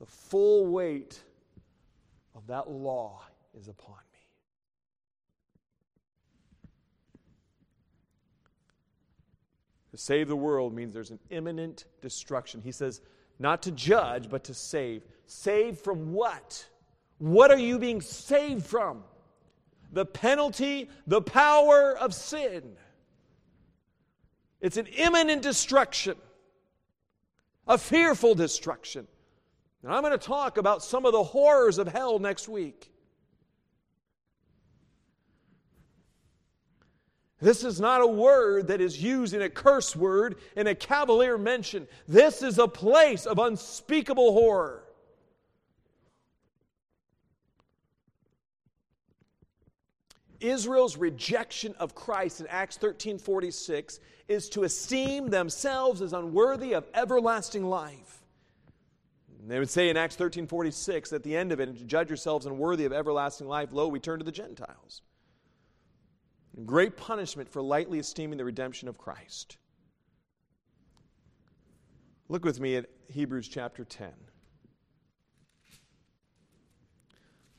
The 0.00 0.06
full 0.06 0.66
weight 0.66 1.20
of 2.34 2.46
that 2.48 2.70
law 2.70 3.22
is 3.58 3.68
upon 3.68 3.96
To 9.96 10.02
save 10.02 10.28
the 10.28 10.36
world 10.36 10.74
means 10.74 10.92
there's 10.92 11.10
an 11.10 11.18
imminent 11.30 11.86
destruction. 12.02 12.60
He 12.60 12.70
says, 12.70 13.00
not 13.38 13.62
to 13.62 13.70
judge, 13.70 14.28
but 14.28 14.44
to 14.44 14.52
save. 14.52 15.02
Save 15.24 15.78
from 15.78 16.12
what? 16.12 16.66
What 17.16 17.50
are 17.50 17.58
you 17.58 17.78
being 17.78 18.02
saved 18.02 18.66
from? 18.66 19.04
The 19.94 20.04
penalty, 20.04 20.90
the 21.06 21.22
power 21.22 21.96
of 21.96 22.12
sin. 22.12 22.76
It's 24.60 24.76
an 24.76 24.86
imminent 24.86 25.40
destruction, 25.40 26.16
a 27.66 27.78
fearful 27.78 28.34
destruction. 28.34 29.06
And 29.82 29.90
I'm 29.90 30.02
going 30.02 30.12
to 30.12 30.18
talk 30.18 30.58
about 30.58 30.82
some 30.82 31.06
of 31.06 31.12
the 31.12 31.24
horrors 31.24 31.78
of 31.78 31.88
hell 31.88 32.18
next 32.18 32.50
week. 32.50 32.92
This 37.40 37.64
is 37.64 37.80
not 37.80 38.00
a 38.00 38.06
word 38.06 38.68
that 38.68 38.80
is 38.80 39.02
used 39.02 39.34
in 39.34 39.42
a 39.42 39.50
curse 39.50 39.94
word, 39.94 40.36
in 40.56 40.66
a 40.66 40.74
cavalier 40.74 41.36
mention. 41.36 41.86
This 42.08 42.42
is 42.42 42.58
a 42.58 42.66
place 42.66 43.26
of 43.26 43.38
unspeakable 43.38 44.32
horror. 44.32 44.82
Israel's 50.40 50.96
rejection 50.96 51.74
of 51.78 51.94
Christ 51.94 52.40
in 52.40 52.46
Acts 52.48 52.78
13:46 52.78 54.00
is 54.28 54.48
to 54.50 54.64
esteem 54.64 55.28
themselves 55.28 56.02
as 56.02 56.12
unworthy 56.12 56.72
of 56.72 56.86
everlasting 56.94 57.64
life. 57.64 58.22
They 59.46 59.58
would 59.58 59.70
say 59.70 59.88
in 59.88 59.96
Acts 59.96 60.16
13:46 60.16 61.12
at 61.12 61.22
the 61.22 61.36
end 61.36 61.52
of 61.52 61.60
it, 61.60 61.66
to 61.66 61.84
judge 61.84 62.08
yourselves 62.08 62.46
unworthy 62.46 62.84
of 62.84 62.92
everlasting 62.92 63.46
life, 63.46 63.70
lo, 63.72 63.88
we 63.88 64.00
turn 64.00 64.18
to 64.18 64.24
the 64.24 64.32
Gentiles. 64.32 65.02
And 66.56 66.66
great 66.66 66.96
punishment 66.96 67.48
for 67.48 67.62
lightly 67.62 67.98
esteeming 67.98 68.38
the 68.38 68.44
redemption 68.44 68.88
of 68.88 68.96
Christ. 68.98 69.58
Look 72.28 72.44
with 72.44 72.58
me 72.58 72.76
at 72.76 72.86
Hebrews 73.08 73.48
chapter 73.48 73.84
10. 73.84 74.08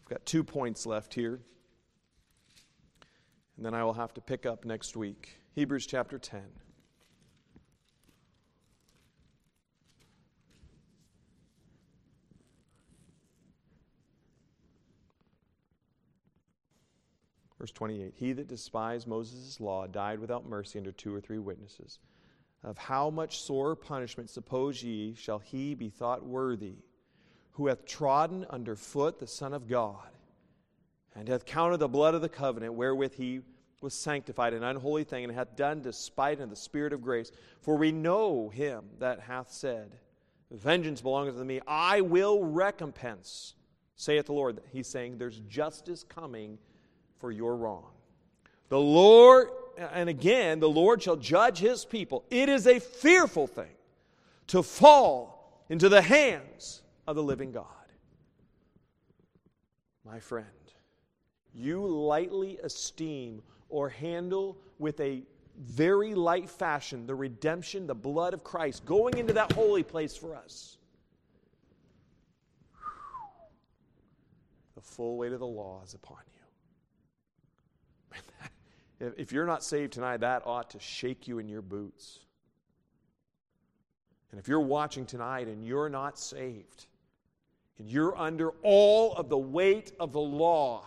I've 0.01 0.09
got 0.09 0.25
two 0.25 0.43
points 0.43 0.85
left 0.85 1.13
here 1.13 1.39
and 3.57 3.65
then 3.65 3.73
I 3.73 3.83
will 3.83 3.93
have 3.93 4.13
to 4.13 4.21
pick 4.21 4.45
up 4.45 4.65
next 4.65 4.95
week. 4.95 5.37
Hebrews 5.55 5.87
chapter 5.87 6.17
10. 6.19 6.41
Verse 17.59 17.71
28 17.71 18.13
He 18.15 18.33
that 18.33 18.47
despised 18.47 19.07
Moses' 19.07 19.59
law 19.59 19.87
died 19.87 20.19
without 20.19 20.47
mercy 20.47 20.79
under 20.79 20.91
two 20.91 21.13
or 21.13 21.21
three 21.21 21.39
witnesses. 21.39 21.99
Of 22.63 22.77
how 22.77 23.09
much 23.09 23.39
sore 23.39 23.75
punishment, 23.75 24.29
suppose 24.29 24.83
ye, 24.83 25.13
shall 25.13 25.39
he 25.39 25.75
be 25.75 25.89
thought 25.89 26.25
worthy, 26.25 26.77
who 27.51 27.67
hath 27.67 27.85
trodden 27.85 28.45
under 28.49 28.75
foot 28.75 29.19
the 29.19 29.27
Son 29.27 29.53
of 29.53 29.67
God? 29.67 30.09
and 31.17 31.27
hath 31.27 31.45
counted 31.45 31.77
the 31.77 31.87
blood 31.87 32.13
of 32.13 32.21
the 32.21 32.29
covenant 32.29 32.75
wherewith 32.75 33.15
he 33.15 33.41
was 33.81 33.93
sanctified 33.93 34.53
an 34.53 34.63
unholy 34.63 35.03
thing, 35.03 35.23
and 35.23 35.33
hath 35.33 35.55
done 35.55 35.81
despite 35.81 36.39
of 36.39 36.49
the 36.49 36.55
Spirit 36.55 36.93
of 36.93 37.01
grace. 37.01 37.31
For 37.61 37.75
we 37.75 37.91
know 37.91 38.49
him 38.49 38.85
that 38.99 39.19
hath 39.21 39.51
said, 39.51 39.97
Vengeance 40.51 41.01
belongeth 41.01 41.37
to 41.37 41.45
me, 41.45 41.59
I 41.67 42.01
will 42.01 42.43
recompense, 42.43 43.55
saith 43.95 44.27
the 44.27 44.33
Lord. 44.33 44.61
He's 44.71 44.87
saying 44.87 45.17
there's 45.17 45.39
justice 45.41 46.03
coming 46.03 46.57
for 47.19 47.31
your 47.31 47.55
wrong. 47.55 47.85
The 48.69 48.79
Lord, 48.79 49.49
and 49.77 50.09
again, 50.09 50.59
the 50.59 50.69
Lord 50.69 51.01
shall 51.01 51.15
judge 51.15 51.59
his 51.59 51.85
people. 51.85 52.25
It 52.29 52.49
is 52.49 52.67
a 52.67 52.79
fearful 52.79 53.47
thing 53.47 53.75
to 54.47 54.63
fall 54.63 55.63
into 55.69 55.89
the 55.89 56.01
hands 56.01 56.81
of 57.07 57.15
the 57.15 57.23
living 57.23 57.51
God. 57.51 57.65
My 60.05 60.19
friend, 60.19 60.47
you 61.53 61.85
lightly 61.85 62.59
esteem 62.63 63.41
or 63.69 63.89
handle 63.89 64.57
with 64.79 64.99
a 64.99 65.23
very 65.59 66.13
light 66.13 66.49
fashion 66.49 67.07
the 67.07 67.15
redemption, 67.15 67.87
the 67.87 67.95
blood 67.95 68.33
of 68.33 68.43
Christ 68.43 68.85
going 68.85 69.17
into 69.17 69.33
that 69.33 69.51
holy 69.53 69.83
place 69.83 70.15
for 70.15 70.35
us. 70.35 70.77
The 74.75 74.81
full 74.81 75.17
weight 75.17 75.33
of 75.33 75.39
the 75.39 75.47
law 75.47 75.81
is 75.83 75.93
upon 75.93 76.19
you. 76.33 76.36
If 78.99 79.31
you're 79.31 79.45
not 79.45 79.63
saved 79.63 79.93
tonight, 79.93 80.21
that 80.21 80.41
ought 80.47 80.71
to 80.71 80.79
shake 80.79 81.27
you 81.27 81.37
in 81.37 81.47
your 81.47 81.61
boots. 81.61 82.17
And 84.31 84.39
if 84.39 84.47
you're 84.47 84.59
watching 84.59 85.05
tonight 85.05 85.47
and 85.47 85.63
you're 85.63 85.87
not 85.87 86.17
saved, 86.17 86.87
and 87.77 87.87
you're 87.87 88.17
under 88.17 88.49
all 88.63 89.13
of 89.13 89.29
the 89.29 89.37
weight 89.37 89.91
of 89.99 90.13
the 90.13 90.19
law, 90.19 90.83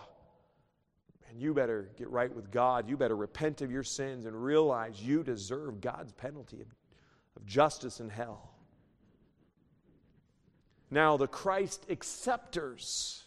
and 1.31 1.41
you 1.41 1.53
better 1.53 1.89
get 1.97 2.09
right 2.09 2.33
with 2.33 2.51
God. 2.51 2.89
You 2.89 2.97
better 2.97 3.15
repent 3.15 3.61
of 3.61 3.71
your 3.71 3.83
sins 3.83 4.25
and 4.25 4.35
realize 4.35 5.01
you 5.01 5.23
deserve 5.23 5.79
God's 5.79 6.11
penalty 6.11 6.59
of, 6.59 6.67
of 7.37 7.45
justice 7.45 8.01
in 8.01 8.09
hell. 8.09 8.51
Now, 10.89 11.15
the 11.15 11.27
Christ 11.27 11.85
acceptors, 11.89 13.23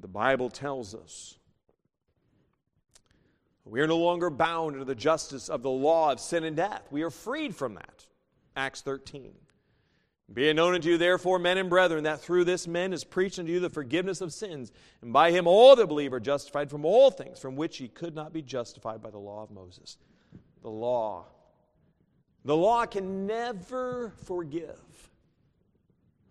the 0.00 0.06
Bible 0.06 0.48
tells 0.48 0.94
us, 0.94 1.36
we 3.66 3.80
are 3.80 3.86
no 3.86 3.98
longer 3.98 4.30
bound 4.30 4.74
under 4.74 4.84
the 4.84 4.94
justice 4.94 5.48
of 5.48 5.62
the 5.62 5.70
law 5.70 6.12
of 6.12 6.20
sin 6.20 6.44
and 6.44 6.56
death. 6.56 6.82
We 6.90 7.02
are 7.02 7.10
freed 7.10 7.54
from 7.54 7.74
that. 7.74 8.06
Acts 8.54 8.80
13. 8.80 9.32
Be 10.32 10.48
it 10.48 10.54
known 10.54 10.74
unto 10.74 10.88
you, 10.88 10.98
therefore, 10.98 11.38
men 11.38 11.58
and 11.58 11.68
brethren, 11.68 12.04
that 12.04 12.20
through 12.20 12.44
this 12.44 12.66
man 12.66 12.92
is 12.92 13.04
preached 13.04 13.38
unto 13.38 13.52
you 13.52 13.60
the 13.60 13.70
forgiveness 13.70 14.20
of 14.20 14.32
sins, 14.32 14.72
and 15.02 15.12
by 15.12 15.30
him 15.30 15.46
all 15.46 15.76
that 15.76 15.86
believe 15.86 16.12
are 16.12 16.20
justified 16.20 16.68
from 16.70 16.84
all 16.84 17.10
things 17.10 17.38
from 17.38 17.54
which 17.54 17.80
ye 17.80 17.88
could 17.88 18.14
not 18.14 18.32
be 18.32 18.42
justified 18.42 19.00
by 19.00 19.10
the 19.10 19.18
law 19.18 19.42
of 19.42 19.50
Moses. 19.50 19.98
The 20.62 20.70
law. 20.70 21.26
The 22.44 22.56
law 22.56 22.86
can 22.86 23.26
never 23.26 24.12
forgive. 24.24 24.80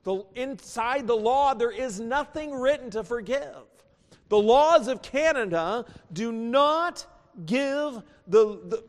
The, 0.03 0.23
inside 0.35 1.07
the 1.07 1.15
law, 1.15 1.53
there 1.53 1.71
is 1.71 1.99
nothing 1.99 2.53
written 2.53 2.89
to 2.91 3.03
forgive. 3.03 3.55
The 4.27 4.37
laws 4.37 4.87
of 4.87 5.01
Canada 5.01 5.85
do 6.11 6.31
not 6.31 7.05
give 7.45 8.01
the, 8.27 8.59
the 8.65 8.83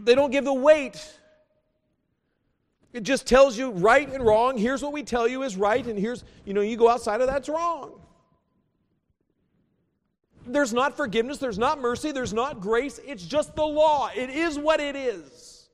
they 0.00 0.14
don't 0.14 0.30
give 0.30 0.44
the 0.44 0.52
weight 0.52 1.18
it 2.92 3.04
just 3.04 3.26
tells 3.26 3.56
you 3.56 3.70
right 3.70 4.08
and 4.08 4.24
wrong. 4.24 4.58
Here's 4.58 4.82
what 4.82 4.92
we 4.92 5.02
tell 5.02 5.26
you 5.26 5.42
is 5.42 5.56
right, 5.56 5.84
and 5.84 5.98
here's, 5.98 6.24
you 6.44 6.52
know, 6.52 6.60
you 6.60 6.76
go 6.76 6.88
outside 6.88 7.20
of 7.20 7.26
that's 7.26 7.48
wrong. 7.48 7.98
There's 10.46 10.74
not 10.74 10.96
forgiveness, 10.96 11.38
there's 11.38 11.58
not 11.58 11.80
mercy, 11.80 12.12
there's 12.12 12.34
not 12.34 12.60
grace. 12.60 13.00
It's 13.06 13.24
just 13.24 13.54
the 13.54 13.64
law. 13.64 14.10
It 14.14 14.28
is 14.28 14.58
what 14.58 14.80
it 14.80 14.96
is. 14.96 15.68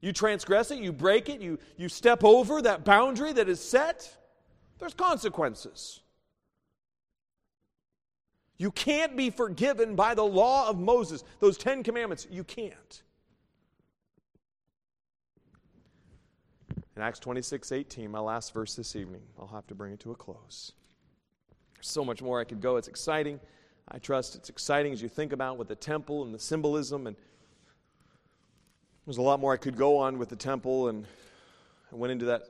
You 0.00 0.12
transgress 0.12 0.70
it, 0.70 0.78
you 0.78 0.92
break 0.92 1.28
it, 1.28 1.40
you, 1.40 1.58
you 1.76 1.88
step 1.88 2.24
over 2.24 2.60
that 2.62 2.84
boundary 2.84 3.32
that 3.32 3.48
is 3.48 3.60
set, 3.60 4.16
there's 4.78 4.94
consequences. 4.94 6.00
You 8.56 8.70
can't 8.70 9.16
be 9.16 9.30
forgiven 9.30 9.96
by 9.96 10.14
the 10.14 10.24
law 10.24 10.68
of 10.68 10.78
Moses, 10.78 11.24
those 11.40 11.58
Ten 11.58 11.82
Commandments. 11.82 12.26
You 12.30 12.44
can't. 12.44 13.02
In 16.96 17.02
Acts 17.02 17.18
26 17.18 17.72
18, 17.72 18.10
my 18.10 18.20
last 18.20 18.54
verse 18.54 18.74
this 18.76 18.94
evening, 18.94 19.22
I'll 19.38 19.48
have 19.48 19.66
to 19.66 19.74
bring 19.74 19.92
it 19.92 20.00
to 20.00 20.12
a 20.12 20.14
close. 20.14 20.72
There's 21.74 21.88
so 21.88 22.04
much 22.04 22.22
more 22.22 22.40
I 22.40 22.44
could 22.44 22.60
go. 22.60 22.76
It's 22.76 22.86
exciting. 22.86 23.40
I 23.88 23.98
trust 23.98 24.36
it's 24.36 24.48
exciting 24.48 24.92
as 24.92 25.02
you 25.02 25.08
think 25.08 25.32
about 25.32 25.58
with 25.58 25.68
the 25.68 25.74
temple 25.74 26.22
and 26.22 26.32
the 26.32 26.38
symbolism. 26.38 27.08
And 27.08 27.16
there's 29.04 29.18
a 29.18 29.22
lot 29.22 29.40
more 29.40 29.52
I 29.52 29.56
could 29.56 29.76
go 29.76 29.98
on 29.98 30.18
with 30.18 30.28
the 30.28 30.36
temple. 30.36 30.88
And 30.88 31.04
I 31.92 31.96
went 31.96 32.12
into 32.12 32.26
that, 32.26 32.44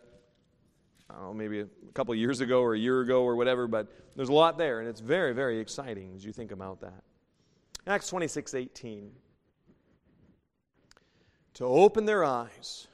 I 1.14 1.20
don't 1.20 1.26
know, 1.28 1.34
maybe 1.34 1.60
a 1.60 1.66
couple 1.92 2.14
years 2.14 2.40
ago 2.40 2.60
or 2.60 2.74
a 2.74 2.78
year 2.78 3.00
ago 3.00 3.22
or 3.22 3.36
whatever. 3.36 3.66
But 3.68 3.88
there's 4.16 4.28
a 4.28 4.32
lot 4.32 4.58
there. 4.58 4.80
And 4.80 4.88
it's 4.88 5.00
very, 5.00 5.32
very 5.32 5.60
exciting 5.60 6.12
as 6.16 6.24
you 6.24 6.32
think 6.32 6.50
about 6.50 6.80
that. 6.80 7.04
Acts 7.86 8.08
26 8.08 8.54
18. 8.54 9.12
To 11.54 11.64
open 11.64 12.04
their 12.04 12.24
eyes 12.24 12.88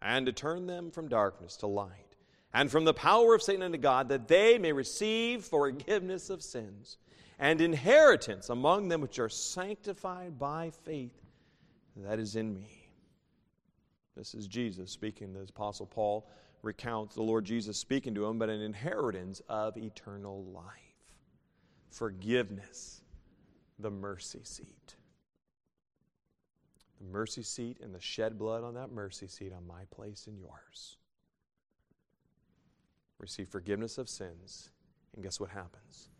and 0.00 0.26
to 0.26 0.32
turn 0.32 0.66
them 0.66 0.90
from 0.90 1.08
darkness 1.08 1.56
to 1.58 1.66
light, 1.66 2.16
and 2.54 2.70
from 2.70 2.84
the 2.84 2.94
power 2.94 3.34
of 3.34 3.42
Satan 3.42 3.62
unto 3.62 3.78
God, 3.78 4.08
that 4.08 4.28
they 4.28 4.58
may 4.58 4.72
receive 4.72 5.44
forgiveness 5.44 6.30
of 6.30 6.42
sins 6.42 6.98
and 7.38 7.60
inheritance 7.60 8.48
among 8.48 8.88
them 8.88 9.00
which 9.00 9.18
are 9.18 9.28
sanctified 9.28 10.38
by 10.38 10.70
faith 10.84 11.20
that 11.96 12.18
is 12.18 12.36
in 12.36 12.54
me. 12.54 12.88
This 14.16 14.34
is 14.34 14.46
Jesus 14.46 14.90
speaking. 14.90 15.32
To 15.32 15.40
the 15.40 15.46
Apostle 15.48 15.86
Paul 15.86 16.28
recounts 16.62 17.14
the 17.14 17.22
Lord 17.22 17.44
Jesus 17.44 17.78
speaking 17.78 18.14
to 18.14 18.26
him, 18.26 18.38
but 18.38 18.48
an 18.48 18.60
inheritance 18.60 19.40
of 19.48 19.76
eternal 19.76 20.44
life, 20.44 20.64
forgiveness, 21.90 23.02
the 23.78 23.90
mercy 23.90 24.40
seat 24.44 24.96
the 27.00 27.06
mercy 27.06 27.42
seat 27.42 27.78
and 27.82 27.94
the 27.94 28.00
shed 28.00 28.38
blood 28.38 28.62
on 28.62 28.74
that 28.74 28.92
mercy 28.92 29.26
seat 29.26 29.52
on 29.52 29.66
my 29.66 29.84
place 29.90 30.26
and 30.26 30.38
yours. 30.38 30.98
Receive 33.18 33.48
forgiveness 33.48 33.98
of 33.98 34.08
sins. 34.08 34.70
And 35.14 35.24
guess 35.24 35.40
what 35.40 35.50
happens? 35.50 36.10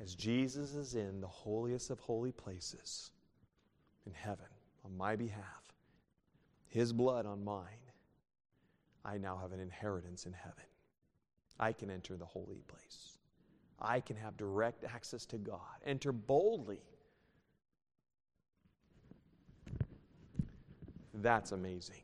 As 0.00 0.14
Jesus 0.14 0.74
is 0.74 0.94
in 0.94 1.20
the 1.20 1.28
holiest 1.28 1.90
of 1.90 2.00
holy 2.00 2.32
places 2.32 3.10
in 4.06 4.12
heaven, 4.12 4.46
on 4.84 4.96
my 4.96 5.14
behalf, 5.14 5.74
His 6.68 6.92
blood 6.92 7.26
on 7.26 7.44
mine, 7.44 7.89
I 9.04 9.18
now 9.18 9.38
have 9.40 9.52
an 9.52 9.60
inheritance 9.60 10.26
in 10.26 10.32
heaven. 10.32 10.64
I 11.58 11.72
can 11.72 11.90
enter 11.90 12.16
the 12.16 12.24
holy 12.24 12.62
place. 12.68 13.18
I 13.80 14.00
can 14.00 14.16
have 14.16 14.36
direct 14.36 14.84
access 14.84 15.24
to 15.26 15.38
God, 15.38 15.60
enter 15.84 16.12
boldly. 16.12 16.80
That's 21.14 21.52
amazing. 21.52 22.02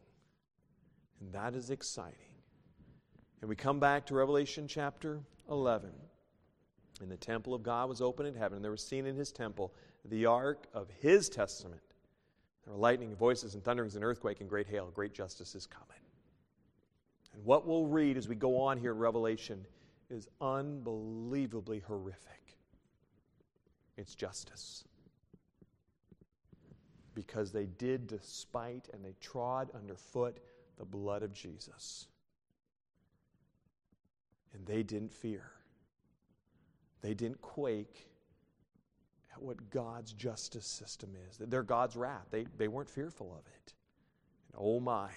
And 1.21 1.33
that 1.33 1.55
is 1.55 1.71
exciting. 1.71 2.15
And 3.41 3.49
we 3.49 3.57
come 3.57 3.79
back 3.79 4.07
to 4.07 4.15
Revelation 4.15 4.67
chapter 4.69 5.21
11. 5.51 5.91
And 7.01 7.11
the 7.11 7.17
temple 7.17 7.55
of 7.55 7.63
God 7.63 7.89
was 7.89 8.01
open 8.01 8.27
in 8.27 8.35
heaven, 8.35 8.57
and 8.57 8.65
there 8.65 8.71
was 8.71 8.87
seen 8.87 9.07
in 9.07 9.17
his 9.17 9.31
temple 9.31 9.75
the 10.05 10.27
ark 10.27 10.67
of 10.73 10.89
his 11.01 11.29
testament. 11.29 11.83
There 12.65 12.73
were 12.73 12.81
lightning, 12.81 13.15
voices, 13.15 13.55
and 13.55 13.63
thunderings, 13.63 13.97
and 13.97 14.05
earthquake, 14.05 14.41
and 14.41 14.49
great 14.49 14.67
hail. 14.67 14.91
Great 14.95 15.13
justice 15.13 15.55
is 15.55 15.67
coming. 15.67 16.06
And 17.37 17.45
what 17.45 17.67
we'll 17.67 17.87
read 17.87 18.17
as 18.17 18.29
we 18.29 18.35
go 18.35 18.63
on 18.63 18.79
here 18.79 18.93
in 18.93 18.99
Revelation 18.99 19.65
is 20.11 20.27
unbelievably 20.41 21.81
horrific. 21.81 22.57
It's 23.99 24.15
justice. 24.15 24.85
Because 27.15 27.53
they 27.53 27.67
did 27.67 28.07
despite 28.07 28.89
and 28.93 29.05
they 29.05 29.15
trod 29.21 29.71
underfoot 29.75 30.39
the 30.79 30.85
blood 30.85 31.23
of 31.23 31.33
Jesus. 31.33 32.09
And 34.55 34.67
they 34.67 34.83
didn't 34.83 35.13
fear. 35.13 35.51
They 37.03 37.13
didn't 37.13 37.43
quake 37.43 38.09
at 39.35 39.43
what 39.43 39.71
God's 39.71 40.15
justice 40.15 40.67
system 40.67 41.11
is. 41.29 41.37
They're 41.39 41.63
God's 41.63 41.97
wrath. 41.97 42.27
They, 42.31 42.47
they 42.57 42.69
weren't 42.69 42.89
fearful 42.89 43.33
of 43.33 43.47
it. 43.47 43.75
And 44.49 44.57
oh 44.59 44.81
my, 44.81 45.11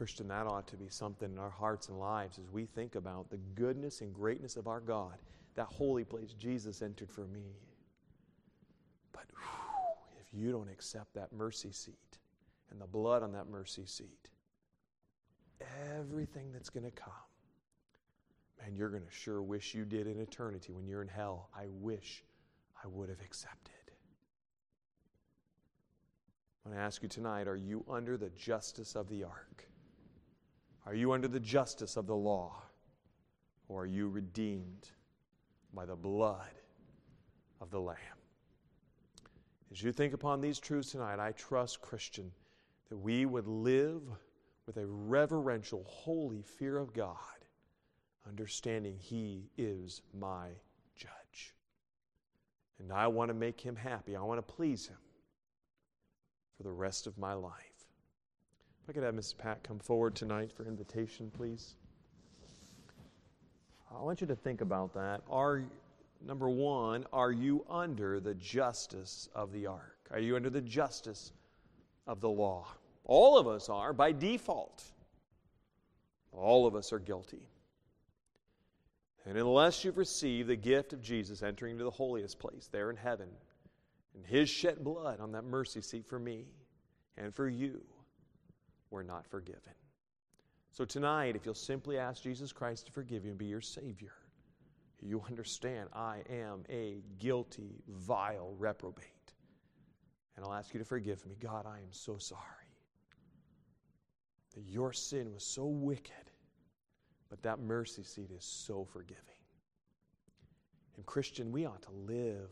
Christian, 0.00 0.28
that 0.28 0.46
ought 0.46 0.66
to 0.66 0.78
be 0.78 0.88
something 0.88 1.30
in 1.30 1.38
our 1.38 1.50
hearts 1.50 1.90
and 1.90 1.98
lives 1.98 2.38
as 2.38 2.50
we 2.50 2.64
think 2.64 2.94
about 2.94 3.28
the 3.28 3.36
goodness 3.54 4.00
and 4.00 4.14
greatness 4.14 4.56
of 4.56 4.66
our 4.66 4.80
God, 4.80 5.18
that 5.56 5.66
holy 5.66 6.04
place 6.04 6.32
Jesus 6.32 6.80
entered 6.80 7.10
for 7.10 7.26
me. 7.26 7.58
But 9.12 9.26
whew, 9.36 10.16
if 10.18 10.32
you 10.32 10.52
don't 10.52 10.70
accept 10.70 11.12
that 11.16 11.34
mercy 11.34 11.70
seat 11.70 12.16
and 12.70 12.80
the 12.80 12.86
blood 12.86 13.22
on 13.22 13.32
that 13.32 13.50
mercy 13.50 13.84
seat, 13.84 14.30
everything 15.94 16.50
that's 16.50 16.70
going 16.70 16.84
to 16.84 16.90
come, 16.90 17.12
man, 18.58 18.74
you're 18.74 18.88
going 18.88 19.04
to 19.04 19.10
sure 19.10 19.42
wish 19.42 19.74
you 19.74 19.84
did 19.84 20.06
in 20.06 20.18
eternity 20.18 20.72
when 20.72 20.86
you're 20.86 21.02
in 21.02 21.08
hell. 21.08 21.50
I 21.54 21.66
wish 21.68 22.24
I 22.82 22.88
would 22.88 23.10
have 23.10 23.20
accepted. 23.20 23.74
I 26.64 26.70
want 26.70 26.78
to 26.78 26.82
ask 26.82 27.02
you 27.02 27.08
tonight 27.10 27.46
are 27.46 27.54
you 27.54 27.84
under 27.86 28.16
the 28.16 28.30
justice 28.30 28.96
of 28.96 29.06
the 29.10 29.24
ark? 29.24 29.66
Are 30.90 30.96
you 30.96 31.12
under 31.12 31.28
the 31.28 31.38
justice 31.38 31.96
of 31.96 32.08
the 32.08 32.16
law? 32.16 32.64
Or 33.68 33.82
are 33.82 33.86
you 33.86 34.08
redeemed 34.08 34.90
by 35.72 35.86
the 35.86 35.94
blood 35.94 36.50
of 37.60 37.70
the 37.70 37.78
Lamb? 37.78 37.96
As 39.70 39.80
you 39.84 39.92
think 39.92 40.14
upon 40.14 40.40
these 40.40 40.58
truths 40.58 40.90
tonight, 40.90 41.20
I 41.20 41.30
trust, 41.30 41.80
Christian, 41.80 42.32
that 42.88 42.96
we 42.96 43.24
would 43.24 43.46
live 43.46 44.02
with 44.66 44.78
a 44.78 44.86
reverential, 44.88 45.84
holy 45.86 46.42
fear 46.42 46.76
of 46.76 46.92
God, 46.92 47.14
understanding 48.26 48.96
He 48.98 49.48
is 49.56 50.02
my 50.12 50.48
judge. 50.96 51.54
And 52.80 52.92
I 52.92 53.06
want 53.06 53.28
to 53.28 53.34
make 53.34 53.60
Him 53.60 53.76
happy. 53.76 54.16
I 54.16 54.22
want 54.22 54.44
to 54.44 54.54
please 54.54 54.88
Him 54.88 54.98
for 56.56 56.64
the 56.64 56.72
rest 56.72 57.06
of 57.06 57.16
my 57.16 57.34
life. 57.34 57.69
I 58.90 58.92
could 58.92 59.04
have 59.04 59.14
Mrs. 59.14 59.38
Pat 59.38 59.62
come 59.62 59.78
forward 59.78 60.16
tonight 60.16 60.50
for 60.50 60.66
invitation, 60.66 61.30
please. 61.30 61.76
I 63.88 64.02
want 64.02 64.20
you 64.20 64.26
to 64.26 64.34
think 64.34 64.62
about 64.62 64.94
that. 64.94 65.20
Are 65.30 65.62
number 66.26 66.48
one, 66.48 67.06
are 67.12 67.30
you 67.30 67.64
under 67.70 68.18
the 68.18 68.34
justice 68.34 69.28
of 69.32 69.52
the 69.52 69.68
ark? 69.68 69.96
Are 70.10 70.18
you 70.18 70.34
under 70.34 70.50
the 70.50 70.60
justice 70.60 71.30
of 72.08 72.20
the 72.20 72.28
law? 72.28 72.66
All 73.04 73.38
of 73.38 73.46
us 73.46 73.68
are 73.68 73.92
by 73.92 74.10
default. 74.10 74.82
All 76.32 76.66
of 76.66 76.74
us 76.74 76.92
are 76.92 76.98
guilty. 76.98 77.46
And 79.24 79.38
unless 79.38 79.84
you've 79.84 79.98
received 79.98 80.48
the 80.48 80.56
gift 80.56 80.92
of 80.92 81.00
Jesus 81.00 81.44
entering 81.44 81.74
into 81.74 81.84
the 81.84 81.92
holiest 81.92 82.40
place 82.40 82.68
there 82.72 82.90
in 82.90 82.96
heaven, 82.96 83.28
and 84.16 84.26
his 84.26 84.50
shed 84.50 84.82
blood 84.82 85.20
on 85.20 85.30
that 85.30 85.44
mercy 85.44 85.80
seat 85.80 86.08
for 86.08 86.18
me 86.18 86.46
and 87.16 87.32
for 87.32 87.48
you, 87.48 87.82
were 88.90 89.02
not 89.02 89.26
forgiven. 89.26 89.74
So 90.72 90.84
tonight, 90.84 91.36
if 91.36 91.44
you'll 91.44 91.54
simply 91.54 91.98
ask 91.98 92.22
Jesus 92.22 92.52
Christ 92.52 92.86
to 92.86 92.92
forgive 92.92 93.24
you 93.24 93.30
and 93.30 93.38
be 93.38 93.46
your 93.46 93.60
Savior, 93.60 94.12
you 95.02 95.22
understand 95.28 95.88
I 95.92 96.22
am 96.28 96.64
a 96.68 97.02
guilty, 97.18 97.82
vile 97.88 98.54
reprobate. 98.58 99.06
And 100.36 100.44
I'll 100.44 100.54
ask 100.54 100.72
you 100.72 100.78
to 100.78 100.84
forgive 100.84 101.26
me. 101.26 101.36
God, 101.40 101.66
I 101.66 101.78
am 101.78 101.92
so 101.92 102.18
sorry 102.18 102.40
that 104.54 104.62
your 104.62 104.92
sin 104.92 105.32
was 105.32 105.44
so 105.44 105.66
wicked, 105.66 106.30
but 107.28 107.42
that 107.42 107.60
mercy 107.60 108.02
seat 108.02 108.30
is 108.36 108.44
so 108.44 108.84
forgiving. 108.84 109.24
And, 110.96 111.06
Christian, 111.06 111.50
we 111.50 111.66
ought 111.66 111.82
to 111.82 111.92
live 111.92 112.50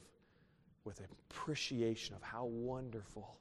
with 0.84 1.00
appreciation 1.00 2.14
of 2.14 2.22
how 2.22 2.46
wonderful 2.46 3.38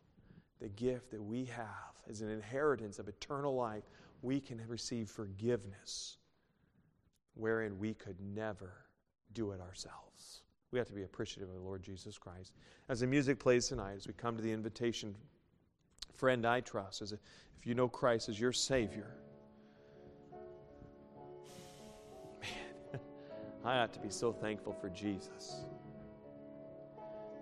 the 0.59 0.69
gift 0.69 1.11
that 1.11 1.21
we 1.21 1.45
have 1.45 1.65
as 2.09 2.21
an 2.21 2.29
inheritance 2.29 2.99
of 2.99 3.07
eternal 3.07 3.55
life, 3.55 3.83
we 4.21 4.39
can 4.39 4.61
receive 4.67 5.09
forgiveness 5.09 6.17
wherein 7.35 7.77
we 7.77 7.93
could 7.93 8.19
never 8.19 8.73
do 9.33 9.51
it 9.51 9.61
ourselves. 9.61 10.41
We 10.71 10.79
have 10.79 10.87
to 10.87 10.93
be 10.93 11.03
appreciative 11.03 11.49
of 11.49 11.55
the 11.55 11.61
Lord 11.61 11.83
Jesus 11.83 12.17
Christ. 12.17 12.53
As 12.89 12.99
the 12.99 13.07
music 13.07 13.39
plays 13.39 13.67
tonight, 13.67 13.95
as 13.95 14.07
we 14.07 14.13
come 14.13 14.35
to 14.35 14.43
the 14.43 14.51
invitation, 14.51 15.15
friend, 16.13 16.45
I 16.45 16.61
trust, 16.61 17.01
as 17.01 17.11
if 17.13 17.19
you 17.63 17.75
know 17.75 17.87
Christ 17.87 18.27
as 18.27 18.39
your 18.39 18.51
Savior, 18.51 19.15
man, 22.41 22.99
I 23.65 23.79
ought 23.79 23.93
to 23.93 23.99
be 23.99 24.09
so 24.09 24.33
thankful 24.33 24.73
for 24.73 24.89
Jesus. 24.89 25.61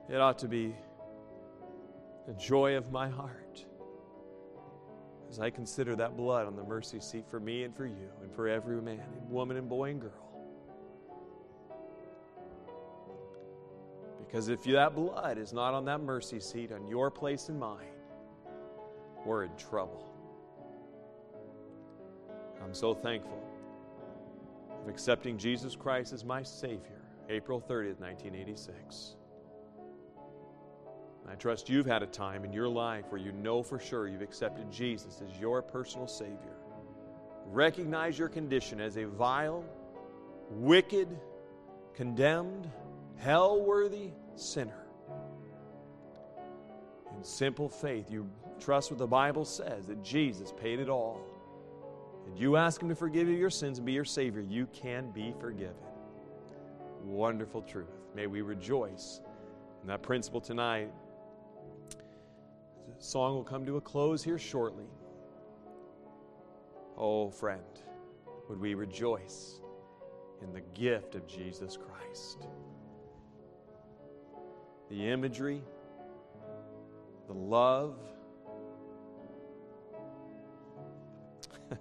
It 0.07 0.17
ought 0.17 0.37
to 0.39 0.47
be 0.47 0.75
the 2.27 2.33
joy 2.33 2.75
of 2.75 2.91
my 2.91 3.07
heart 3.07 3.65
as 5.29 5.39
I 5.39 5.49
consider 5.49 5.95
that 5.95 6.15
blood 6.15 6.47
on 6.47 6.55
the 6.55 6.63
mercy 6.63 6.99
seat 6.99 7.25
for 7.27 7.39
me 7.39 7.63
and 7.63 7.75
for 7.75 7.85
you 7.85 8.09
and 8.21 8.33
for 8.33 8.47
every 8.47 8.81
man 8.81 8.99
and 8.99 9.29
woman 9.29 9.57
and 9.57 9.67
boy 9.67 9.89
and 9.89 10.01
girl. 10.01 10.11
Because 14.25 14.49
if 14.49 14.63
that 14.63 14.95
blood 14.95 15.37
is 15.37 15.53
not 15.53 15.73
on 15.73 15.85
that 15.85 16.01
mercy 16.01 16.39
seat 16.39 16.71
on 16.71 16.87
your 16.87 17.11
place 17.11 17.49
and 17.49 17.59
mine, 17.59 17.85
we're 19.25 19.43
in 19.43 19.55
trouble. 19.57 20.07
I'm 22.63 22.73
so 22.73 22.93
thankful 22.93 23.43
of 24.81 24.89
accepting 24.89 25.37
Jesus 25.37 25.75
Christ 25.75 26.13
as 26.13 26.25
my 26.25 26.43
Savior, 26.43 27.01
April 27.29 27.59
30th, 27.59 27.99
1986. 27.99 29.15
I 31.29 31.35
trust 31.35 31.69
you've 31.69 31.85
had 31.85 32.03
a 32.03 32.07
time 32.07 32.45
in 32.45 32.53
your 32.53 32.69
life 32.69 33.05
where 33.09 33.19
you 33.19 33.31
know 33.31 33.63
for 33.63 33.79
sure 33.79 34.07
you've 34.07 34.21
accepted 34.21 34.71
Jesus 34.71 35.21
as 35.27 35.39
your 35.39 35.61
personal 35.61 36.07
Savior. 36.07 36.57
Recognize 37.47 38.17
your 38.17 38.29
condition 38.29 38.79
as 38.79 38.97
a 38.97 39.05
vile, 39.05 39.63
wicked, 40.51 41.07
condemned, 41.93 42.69
hell 43.17 43.61
worthy 43.61 44.11
sinner. 44.35 44.85
In 47.15 47.23
simple 47.23 47.69
faith, 47.69 48.11
you 48.11 48.29
trust 48.59 48.91
what 48.91 48.99
the 48.99 49.07
Bible 49.07 49.45
says 49.45 49.87
that 49.87 50.03
Jesus 50.03 50.53
paid 50.61 50.79
it 50.79 50.89
all. 50.89 51.21
And 52.27 52.37
you 52.37 52.55
ask 52.57 52.81
Him 52.81 52.89
to 52.89 52.95
forgive 52.95 53.27
you 53.27 53.35
your 53.35 53.49
sins 53.49 53.77
and 53.77 53.85
be 53.85 53.93
your 53.93 54.05
Savior, 54.05 54.41
you 54.41 54.67
can 54.67 55.11
be 55.11 55.33
forgiven. 55.39 55.75
Wonderful 57.03 57.61
truth. 57.61 57.87
May 58.15 58.27
we 58.27 58.41
rejoice 58.41 59.21
in 59.81 59.87
that 59.87 60.01
principle 60.01 60.41
tonight 60.41 60.91
song 62.99 63.35
will 63.35 63.43
come 63.43 63.65
to 63.65 63.77
a 63.77 63.81
close 63.81 64.23
here 64.23 64.37
shortly. 64.37 64.85
Oh, 66.97 67.29
friend, 67.29 67.61
would 68.49 68.59
we 68.59 68.73
rejoice 68.73 69.59
in 70.41 70.53
the 70.53 70.61
gift 70.73 71.15
of 71.15 71.27
Jesus 71.27 71.77
Christ? 71.77 72.47
The 74.89 75.09
imagery, 75.09 75.61
the 77.27 77.33
love, 77.33 77.97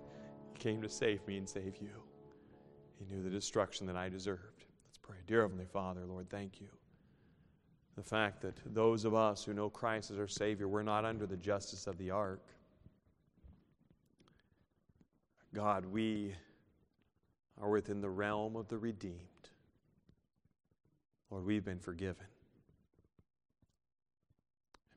came 0.59 0.83
to 0.83 0.89
save 0.89 1.27
me 1.27 1.39
and 1.39 1.49
save 1.49 1.77
you. 1.81 1.91
He 2.99 3.15
knew 3.15 3.23
the 3.23 3.31
destruction 3.31 3.87
that 3.87 3.97
I 3.97 4.09
deserved. 4.09 4.65
Let's 4.87 4.99
pray. 5.03 5.17
Dear 5.27 5.43
Heavenly 5.43 5.67
Father, 5.67 6.01
Lord, 6.07 6.29
thank 6.31 6.61
you 6.61 6.69
the 7.97 8.03
fact 8.03 8.43
that 8.43 8.55
those 8.75 9.05
of 9.05 9.15
us 9.15 9.45
who 9.45 9.55
know 9.55 9.71
Christ 9.71 10.11
as 10.11 10.19
our 10.19 10.29
Savior, 10.29 10.67
we're 10.67 10.83
not 10.83 11.05
under 11.05 11.27
the 11.27 11.37
justice 11.37 11.87
of 11.87 11.97
the 11.99 12.11
ark. 12.11 12.43
God, 15.55 15.87
we 15.87 16.35
are 17.61 17.71
within 17.71 18.01
the 18.01 18.11
realm 18.11 18.57
of 18.57 18.69
the 18.69 18.79
redeemed. 18.79 19.21
Lord, 21.31 21.45
we've 21.45 21.65
been 21.65 21.79
forgiven. 21.79 22.27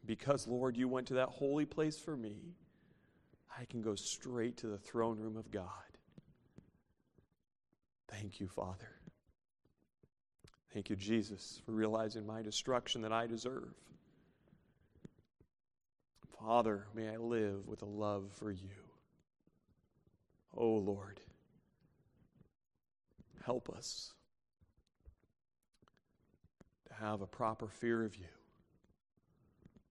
Because, 0.05 0.47
Lord, 0.47 0.77
you 0.77 0.87
went 0.87 1.07
to 1.07 1.15
that 1.15 1.29
holy 1.29 1.65
place 1.65 1.99
for 1.99 2.15
me, 2.15 2.55
I 3.59 3.65
can 3.65 3.81
go 3.81 3.95
straight 3.95 4.57
to 4.57 4.67
the 4.67 4.77
throne 4.77 5.19
room 5.19 5.37
of 5.37 5.51
God. 5.51 5.65
Thank 8.07 8.39
you, 8.39 8.47
Father. 8.47 8.96
Thank 10.73 10.89
you, 10.89 10.95
Jesus, 10.95 11.61
for 11.65 11.71
realizing 11.71 12.25
my 12.25 12.41
destruction 12.41 13.01
that 13.01 13.11
I 13.11 13.25
deserve. 13.25 13.73
Father, 16.39 16.85
may 16.93 17.09
I 17.09 17.17
live 17.17 17.67
with 17.67 17.81
a 17.81 17.85
love 17.85 18.29
for 18.33 18.51
you. 18.51 18.69
Oh, 20.55 20.75
Lord, 20.75 21.19
help 23.45 23.69
us 23.69 24.13
to 26.87 26.93
have 26.93 27.21
a 27.21 27.27
proper 27.27 27.67
fear 27.67 28.03
of 28.03 28.15
you. 28.15 28.25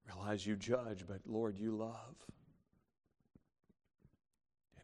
Realize 0.06 0.46
you 0.46 0.56
judge, 0.56 1.04
but 1.06 1.20
Lord, 1.26 1.58
you 1.58 1.72
love. 1.72 2.14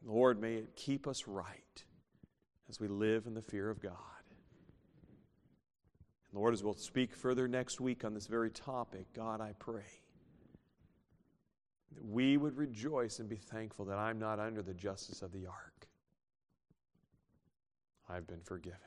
And 0.01 0.11
Lord, 0.11 0.41
may 0.41 0.55
it 0.55 0.75
keep 0.75 1.07
us 1.07 1.29
right 1.29 1.85
as 2.69 2.81
we 2.81 2.89
live 2.89 3.27
in 3.27 3.35
the 3.35 3.43
fear 3.43 3.71
of 3.71 3.81
God. 3.81 3.95
Lord, 6.33 6.55
as 6.55 6.65
we'll 6.65 6.75
speak 6.75 7.15
further 7.15 7.47
next 7.47 7.81
week 7.81 8.05
on 8.05 8.15
this 8.15 8.27
very 8.27 8.51
topic, 8.51 9.07
God, 9.15 9.41
I 9.41 9.53
pray 9.59 9.83
that 11.95 12.05
we 12.05 12.37
would 12.37 12.57
rejoice 12.57 13.19
and 13.19 13.29
be 13.29 13.37
thankful 13.37 13.85
that 13.87 13.99
I'm 13.99 14.19
not 14.19 14.41
under 14.41 14.63
the 14.63 14.73
justice 14.73 15.21
of 15.21 15.33
the 15.33 15.47
ark. 15.47 15.89
I've 18.09 18.27
been 18.27 18.41
forgiven. 18.41 18.79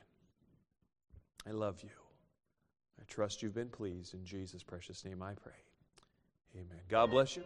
I 1.47 1.51
love 1.51 1.81
you. 1.83 1.89
I 2.99 3.03
trust 3.07 3.43
you've 3.43 3.53
been 3.53 3.69
pleased. 3.69 4.13
In 4.13 4.25
Jesus' 4.25 4.63
precious 4.63 5.05
name 5.05 5.21
I 5.21 5.33
pray. 5.33 5.53
Amen. 6.55 6.81
God 6.89 7.11
bless 7.11 7.35
you. 7.35 7.43